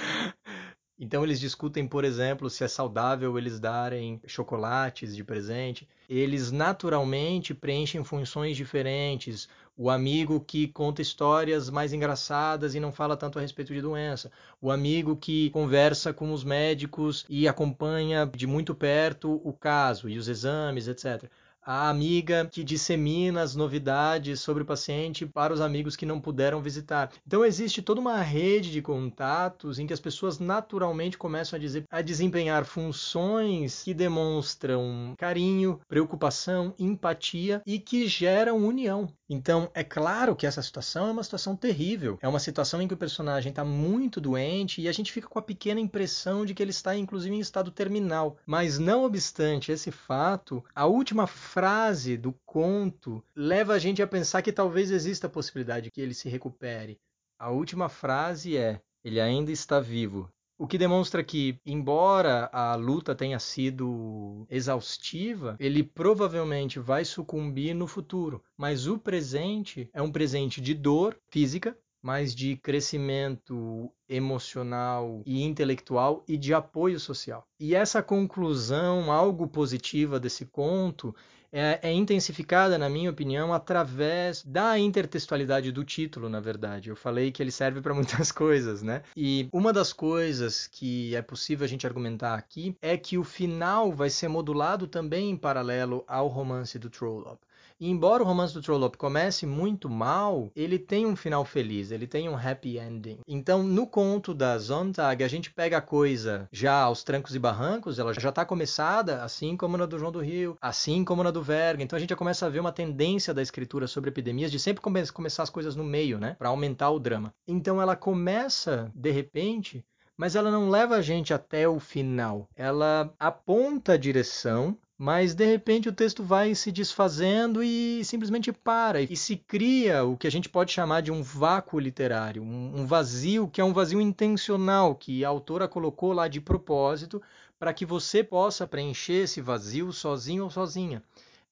Então 1.03 1.21
eles 1.21 1.37
discutem, 1.37 1.85
por 1.85 2.05
exemplo, 2.05 2.49
se 2.49 2.63
é 2.63 2.67
saudável 2.69 3.37
eles 3.37 3.59
darem 3.59 4.21
chocolates 4.25 5.13
de 5.13 5.21
presente. 5.21 5.85
Eles 6.09 6.49
naturalmente 6.49 7.53
preenchem 7.53 8.05
funções 8.05 8.55
diferentes. 8.55 9.49
O 9.77 9.89
amigo 9.89 10.39
que 10.39 10.69
conta 10.69 11.01
histórias 11.01 11.69
mais 11.69 11.91
engraçadas 11.91 12.73
e 12.73 12.79
não 12.79 12.93
fala 12.93 13.17
tanto 13.17 13.37
a 13.37 13.41
respeito 13.41 13.73
de 13.73 13.81
doença. 13.81 14.31
O 14.61 14.71
amigo 14.71 15.17
que 15.17 15.49
conversa 15.49 16.13
com 16.13 16.31
os 16.31 16.45
médicos 16.45 17.25
e 17.27 17.49
acompanha 17.49 18.25
de 18.33 18.47
muito 18.47 18.73
perto 18.73 19.41
o 19.43 19.51
caso 19.51 20.07
e 20.07 20.17
os 20.17 20.29
exames, 20.29 20.87
etc 20.87 21.29
a 21.65 21.89
amiga 21.89 22.47
que 22.51 22.63
dissemina 22.63 23.41
as 23.41 23.55
novidades 23.55 24.39
sobre 24.39 24.63
o 24.63 24.65
paciente 24.65 25.25
para 25.25 25.53
os 25.53 25.61
amigos 25.61 25.95
que 25.95 26.05
não 26.05 26.19
puderam 26.19 26.61
visitar. 26.61 27.11
Então 27.25 27.45
existe 27.45 27.81
toda 27.81 28.01
uma 28.01 28.21
rede 28.21 28.71
de 28.71 28.81
contatos 28.81 29.79
em 29.79 29.87
que 29.87 29.93
as 29.93 29.99
pessoas 29.99 30.39
naturalmente 30.39 31.17
começam 31.17 31.57
a, 31.57 31.59
dizer, 31.59 31.85
a 31.89 32.01
desempenhar 32.01 32.65
funções 32.65 33.83
que 33.83 33.93
demonstram 33.93 35.13
carinho, 35.17 35.79
preocupação, 35.87 36.73
empatia 36.77 37.61
e 37.65 37.79
que 37.79 38.07
geram 38.07 38.57
união. 38.57 39.07
Então 39.29 39.69
é 39.73 39.83
claro 39.83 40.35
que 40.35 40.45
essa 40.45 40.61
situação 40.61 41.07
é 41.07 41.11
uma 41.11 41.23
situação 41.23 41.55
terrível. 41.55 42.17
É 42.21 42.27
uma 42.27 42.39
situação 42.39 42.81
em 42.81 42.87
que 42.87 42.93
o 42.93 42.97
personagem 42.97 43.49
está 43.49 43.63
muito 43.63 44.21
doente 44.21 44.81
e 44.81 44.87
a 44.87 44.91
gente 44.91 45.11
fica 45.11 45.27
com 45.27 45.39
a 45.39 45.41
pequena 45.41 45.79
impressão 45.79 46.45
de 46.45 46.53
que 46.53 46.61
ele 46.61 46.71
está 46.71 46.95
inclusive 46.95 47.35
em 47.35 47.39
estado 47.39 47.71
terminal. 47.71 48.37
Mas 48.45 48.77
não 48.77 49.03
obstante 49.03 49.71
esse 49.71 49.91
fato, 49.91 50.63
a 50.75 50.85
última 50.85 51.25
frase 51.53 52.17
do 52.17 52.33
conto 52.43 53.23
leva 53.35 53.73
a 53.73 53.79
gente 53.79 54.01
a 54.01 54.07
pensar 54.07 54.41
que 54.41 54.51
talvez 54.51 54.89
exista 54.89 55.27
a 55.27 55.29
possibilidade 55.29 55.91
que 55.91 56.01
ele 56.01 56.15
se 56.15 56.27
recupere. 56.27 56.99
A 57.37 57.51
última 57.51 57.89
frase 57.89 58.57
é: 58.57 58.81
ele 59.03 59.21
ainda 59.21 59.51
está 59.51 59.79
vivo. 59.79 60.27
O 60.57 60.65
que 60.65 60.79
demonstra 60.79 61.23
que, 61.23 61.59
embora 61.63 62.49
a 62.51 62.73
luta 62.73 63.13
tenha 63.13 63.37
sido 63.37 64.47
exaustiva, 64.49 65.55
ele 65.59 65.83
provavelmente 65.83 66.79
vai 66.79 67.05
sucumbir 67.05 67.75
no 67.75 67.85
futuro. 67.85 68.43
Mas 68.57 68.87
o 68.87 68.97
presente 68.97 69.87
é 69.93 70.01
um 70.01 70.11
presente 70.11 70.59
de 70.59 70.73
dor 70.73 71.15
física, 71.29 71.77
mas 72.01 72.33
de 72.33 72.57
crescimento 72.57 73.91
emocional 74.09 75.21
e 75.25 75.43
intelectual 75.43 76.23
e 76.27 76.35
de 76.35 76.53
apoio 76.53 76.99
social. 76.99 77.47
E 77.59 77.73
essa 77.75 78.03
conclusão, 78.03 79.11
algo 79.11 79.47
positiva 79.47 80.19
desse 80.19 80.45
conto, 80.45 81.15
é, 81.53 81.79
é, 81.83 81.93
intensificada, 81.93 82.79
na 82.79 82.89
minha 82.89 83.11
opinião, 83.11 83.53
através 83.53 84.43
da 84.43 84.79
intertextualidade 84.79 85.71
do 85.71 85.83
título, 85.83 86.27
na 86.27 86.39
verdade. 86.39 86.89
Eu 86.89 86.95
falei 86.95 87.31
que 87.31 87.43
ele 87.43 87.51
serve 87.51 87.79
para 87.79 87.93
muitas 87.93 88.31
coisas, 88.33 88.81
né? 88.81 89.03
E 89.15 89.47
uma 89.53 89.71
das 89.71 89.93
coisas 89.93 90.65
que 90.65 91.15
é 91.15 91.21
possível 91.21 91.63
a 91.63 91.67
gente 91.67 91.85
argumentar 91.85 92.33
aqui 92.33 92.75
é 92.81 92.97
que 92.97 93.19
o 93.19 93.23
final 93.23 93.91
vai 93.91 94.09
ser 94.09 94.27
modulado 94.27 94.87
também 94.87 95.29
em 95.29 95.37
paralelo 95.37 96.03
ao 96.07 96.27
romance 96.27 96.79
do 96.79 96.89
Trollope. 96.89 97.45
E 97.83 97.89
embora 97.89 98.23
o 98.23 98.25
romance 98.25 98.53
do 98.53 98.61
Trollope 98.61 98.97
comece 98.97 99.45
muito 99.45 99.89
mal, 99.89 100.49
ele 100.55 100.79
tem 100.79 101.05
um 101.05 101.17
final 101.17 101.43
feliz, 101.43 101.91
ele 101.91 102.07
tem 102.07 102.29
um 102.29 102.37
happy 102.37 102.79
ending. 102.79 103.19
Então, 103.27 103.61
no 103.61 103.85
conto 103.85 104.33
da 104.33 104.57
Zontag, 104.57 105.21
a 105.21 105.27
gente 105.27 105.51
pega 105.51 105.79
a 105.79 105.81
coisa 105.81 106.47
já 106.49 106.75
aos 106.75 107.03
trancos 107.03 107.35
e 107.35 107.39
barrancos, 107.39 107.99
ela 107.99 108.13
já 108.13 108.29
está 108.29 108.45
começada, 108.45 109.21
assim 109.21 109.57
como 109.57 109.75
na 109.75 109.85
do 109.85 109.99
João 109.99 110.13
do 110.13 110.21
Rio, 110.21 110.57
assim 110.61 111.03
como 111.03 111.25
na 111.25 111.29
do 111.29 111.43
Verga. 111.43 111.83
Então 111.83 111.97
a 111.97 111.99
gente 111.99 112.11
já 112.11 112.15
começa 112.15 112.45
a 112.45 112.49
ver 112.49 112.61
uma 112.61 112.71
tendência 112.71 113.33
da 113.33 113.41
escritura 113.41 113.85
sobre 113.85 114.09
epidemias 114.09 114.49
de 114.49 114.59
sempre 114.59 114.81
come 114.81 115.05
começar 115.11 115.43
as 115.43 115.49
coisas 115.49 115.75
no 115.75 115.83
meio, 115.83 116.17
né, 116.17 116.37
para 116.39 116.47
aumentar 116.47 116.89
o 116.89 116.99
drama. 116.99 117.33
Então 117.45 117.81
ela 117.81 117.97
começa 117.97 118.89
de 118.95 119.11
repente 119.11 119.83
mas 120.17 120.35
ela 120.35 120.51
não 120.51 120.69
leva 120.69 120.95
a 120.95 121.01
gente 121.01 121.33
até 121.33 121.67
o 121.67 121.79
final. 121.79 122.47
Ela 122.55 123.11
aponta 123.19 123.93
a 123.93 123.97
direção, 123.97 124.77
mas 125.03 125.35
de 125.35 125.45
repente 125.45 125.89
o 125.89 125.91
texto 125.91 126.23
vai 126.23 126.55
se 126.55 126.71
desfazendo 126.71 127.61
e 127.61 128.05
simplesmente 128.05 128.53
para 128.53 129.01
e 129.01 129.17
se 129.17 129.35
cria 129.35 130.05
o 130.05 130.15
que 130.15 130.25
a 130.25 130.31
gente 130.31 130.47
pode 130.47 130.71
chamar 130.71 131.01
de 131.01 131.11
um 131.11 131.21
vácuo 131.21 131.77
literário, 131.77 132.41
um, 132.41 132.85
vazio 132.85 133.49
que 133.49 133.59
é 133.59 133.65
um 133.65 133.73
vazio 133.73 133.99
intencional 133.99 134.95
que 134.95 135.25
a 135.25 135.27
autora 135.27 135.67
colocou 135.67 136.13
lá 136.13 136.29
de 136.29 136.39
propósito 136.39 137.21
para 137.59 137.73
que 137.73 137.85
você 137.85 138.23
possa 138.23 138.65
preencher 138.65 139.23
esse 139.23 139.41
vazio 139.41 139.91
sozinho 139.91 140.45
ou 140.45 140.49
sozinha. 140.49 141.03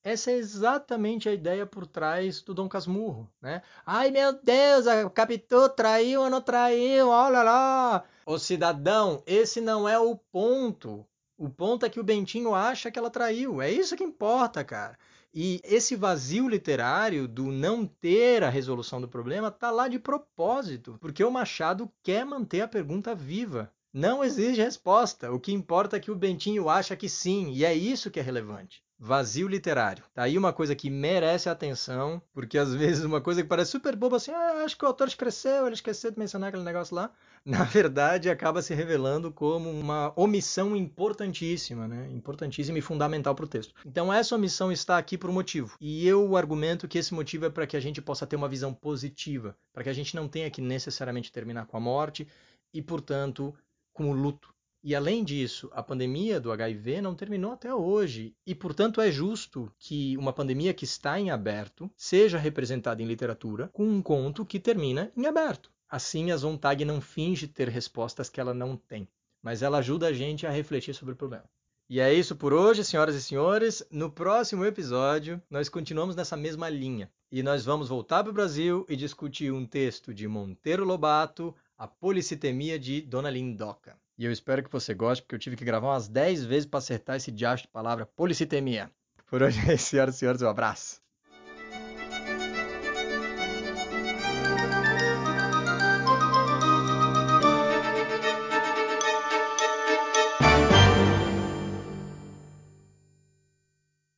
Essa 0.02 0.32
é 0.32 0.36
exatamente 0.36 1.28
a 1.28 1.34
ideia 1.34 1.66
por 1.66 1.86
trás 1.86 2.42
do 2.42 2.54
Dom 2.54 2.70
Casmurro, 2.70 3.30
né? 3.42 3.64
Ai 3.86 4.12
meu 4.12 4.32
Deus, 4.32 4.88
a 4.88 5.10
Capitu 5.10 5.68
traiu 5.68 6.22
ou 6.22 6.30
não 6.30 6.40
traiu, 6.40 7.10
olha 7.10 7.44
lá. 7.44 8.04
Ô 8.26 8.40
cidadão, 8.40 9.22
esse 9.28 9.60
não 9.60 9.90
é 9.90 10.00
o 10.00 10.16
ponto. 10.16 11.06
O 11.42 11.50
ponto 11.50 11.84
é 11.84 11.90
que 11.90 12.00
o 12.00 12.04
Bentinho 12.04 12.54
acha 12.54 12.92
que 12.92 13.00
ela 13.00 13.10
traiu. 13.10 13.64
É 13.64 13.72
isso 13.72 13.98
que 13.98 14.04
importa, 14.04 14.64
cara. 14.64 14.96
E 15.34 15.60
esse 15.64 15.96
vazio 15.96 16.48
literário 16.48 17.28
do 17.28 17.46
não 17.46 17.84
ter 17.84 18.44
a 18.44 18.50
resolução 18.50 19.02
do 19.02 19.08
problema 19.08 19.50
tá 19.50 19.72
lá 19.72 19.88
de 19.88 19.98
propósito, 19.98 21.00
porque 21.02 21.24
o 21.24 21.32
Machado 21.32 21.92
quer 22.04 22.24
manter 22.24 22.62
a 22.62 22.68
pergunta 22.68 23.16
viva. 23.16 23.74
Não 23.94 24.24
exige 24.24 24.62
resposta. 24.62 25.32
O 25.32 25.40
que 25.40 25.52
importa 25.52 25.98
é 25.98 26.00
que 26.00 26.12
o 26.12 26.16
Bentinho 26.16 26.70
acha 26.70 26.96
que 26.96 27.10
sim, 27.10 27.52
e 27.52 27.66
é 27.66 27.74
isso 27.74 28.10
que 28.10 28.22
é 28.22 28.24
relevante. 28.24 28.82
Vazio 28.98 29.48
literário. 29.48 30.04
Tá 30.14 30.24
aí 30.24 30.38
uma 30.38 30.54
coisa 30.54 30.76
que 30.76 30.88
merece 30.88 31.50
atenção, 31.50 32.22
porque 32.32 32.58
às 32.58 32.72
vezes 32.76 33.04
uma 33.04 33.20
coisa 33.20 33.42
que 33.42 33.50
parece 33.50 33.72
super 33.72 33.96
boba 33.96 34.18
assim, 34.18 34.32
ah, 34.32 34.62
acho 34.64 34.78
que 34.78 34.86
o 34.86 34.88
autor 34.88 35.08
esqueceu, 35.08 35.66
ele 35.66 35.74
esqueceu 35.74 36.12
de 36.12 36.20
mencionar 36.20 36.50
aquele 36.50 36.64
negócio 36.64 36.96
lá, 36.96 37.12
na 37.44 37.64
verdade 37.64 38.30
acaba 38.30 38.62
se 38.62 38.74
revelando 38.76 39.32
como 39.32 39.70
uma 39.72 40.14
omissão 40.16 40.76
importantíssima, 40.76 41.88
né? 41.88 42.08
Importantíssima 42.12 42.78
e 42.78 42.82
fundamental 42.82 43.34
para 43.34 43.46
o 43.46 43.48
texto. 43.48 43.74
Então 43.84 44.14
essa 44.14 44.36
omissão 44.36 44.72
está 44.72 44.98
aqui 45.00 45.18
por 45.18 45.32
um 45.32 45.34
motivo. 45.34 45.76
E 45.82 46.08
eu 46.08 46.38
argumento 46.38 46.88
que 46.88 47.00
esse 47.00 47.14
motivo 47.14 47.46
é 47.46 47.50
para 47.50 47.68
que 47.68 47.76
a 47.76 47.82
gente 47.82 48.02
possa 48.02 48.28
ter 48.28 48.36
uma 48.36 48.48
visão 48.48 48.74
positiva, 48.74 49.58
para 49.74 49.84
que 49.84 49.90
a 49.90 49.94
gente 49.94 50.16
não 50.16 50.30
tenha 50.30 50.50
que 50.50 50.62
necessariamente 50.62 51.32
terminar 51.32 51.66
com 51.66 51.76
a 51.76 51.80
morte 51.80 52.28
e, 52.74 52.82
portanto, 52.82 53.54
com 53.94 54.10
o 54.10 54.14
luto. 54.14 54.54
E 54.84 54.96
além 54.96 55.24
disso, 55.24 55.70
a 55.74 55.84
pandemia 55.84 56.40
do 56.40 56.52
HIV 56.52 57.02
não 57.02 57.14
terminou 57.14 57.52
até 57.52 57.74
hoje, 57.74 58.36
e 58.48 58.56
portanto 58.56 59.00
é 59.00 59.12
justo 59.12 59.72
que 59.78 60.18
uma 60.18 60.34
pandemia 60.34 60.74
que 60.74 60.86
está 60.86 61.20
em 61.20 61.30
aberto 61.30 61.92
seja 61.96 62.40
representada 62.40 63.02
em 63.02 63.06
literatura 63.06 63.70
com 63.72 63.86
um 63.86 64.02
conto 64.02 64.44
que 64.44 64.60
termina 64.60 65.12
em 65.16 65.28
aberto. 65.28 65.72
Assim, 65.88 66.32
a 66.32 66.38
Zontag 66.38 66.84
não 66.84 67.00
finge 67.00 67.48
ter 67.48 67.70
respostas 67.70 68.28
que 68.28 68.42
ela 68.42 68.56
não 68.56 68.76
tem, 68.76 69.08
mas 69.44 69.62
ela 69.62 69.78
ajuda 69.78 70.08
a 70.08 70.14
gente 70.14 70.48
a 70.48 70.50
refletir 70.50 70.96
sobre 70.96 71.14
o 71.14 71.18
problema. 71.18 71.46
E 71.88 72.00
é 72.00 72.14
isso 72.14 72.38
por 72.38 72.54
hoje, 72.54 72.86
senhoras 72.86 73.16
e 73.16 73.22
senhores. 73.22 73.86
No 73.92 74.10
próximo 74.10 74.64
episódio, 74.64 75.42
nós 75.50 75.68
continuamos 75.68 76.16
nessa 76.16 76.38
mesma 76.38 76.70
linha. 76.70 77.12
E 77.30 77.44
nós 77.44 77.66
vamos 77.66 77.90
voltar 77.90 78.24
para 78.24 78.30
o 78.30 78.34
Brasil 78.34 78.86
e 78.88 78.96
discutir 78.96 79.52
um 79.52 79.66
texto 79.66 80.14
de 80.14 80.26
Monteiro 80.26 80.86
Lobato, 80.86 81.54
A 81.82 81.88
Policitemia 81.88 82.78
de 82.78 83.02
Dona 83.02 83.32
Lindoca. 83.32 83.98
E 84.16 84.24
eu 84.24 84.32
espero 84.32 84.64
que 84.64 84.72
você 84.72 84.94
goste, 84.94 85.24
porque 85.24 85.34
eu 85.34 85.40
tive 85.40 85.56
que 85.56 85.66
gravar 85.66 85.88
umas 85.88 86.08
10 86.08 86.46
vezes 86.46 86.68
para 86.68 86.78
acertar 86.78 87.16
esse 87.16 87.32
diacho 87.32 87.64
de 87.64 87.70
palavra 87.70 88.06
policitemia. 88.06 88.92
Por 89.26 89.42
hoje 89.42 89.60
é 89.68 89.74
isso, 89.74 89.86
senhoras 89.86 90.14
e 90.14 90.20
senhores, 90.20 90.44
um 90.44 90.48
abraço. 90.48 91.01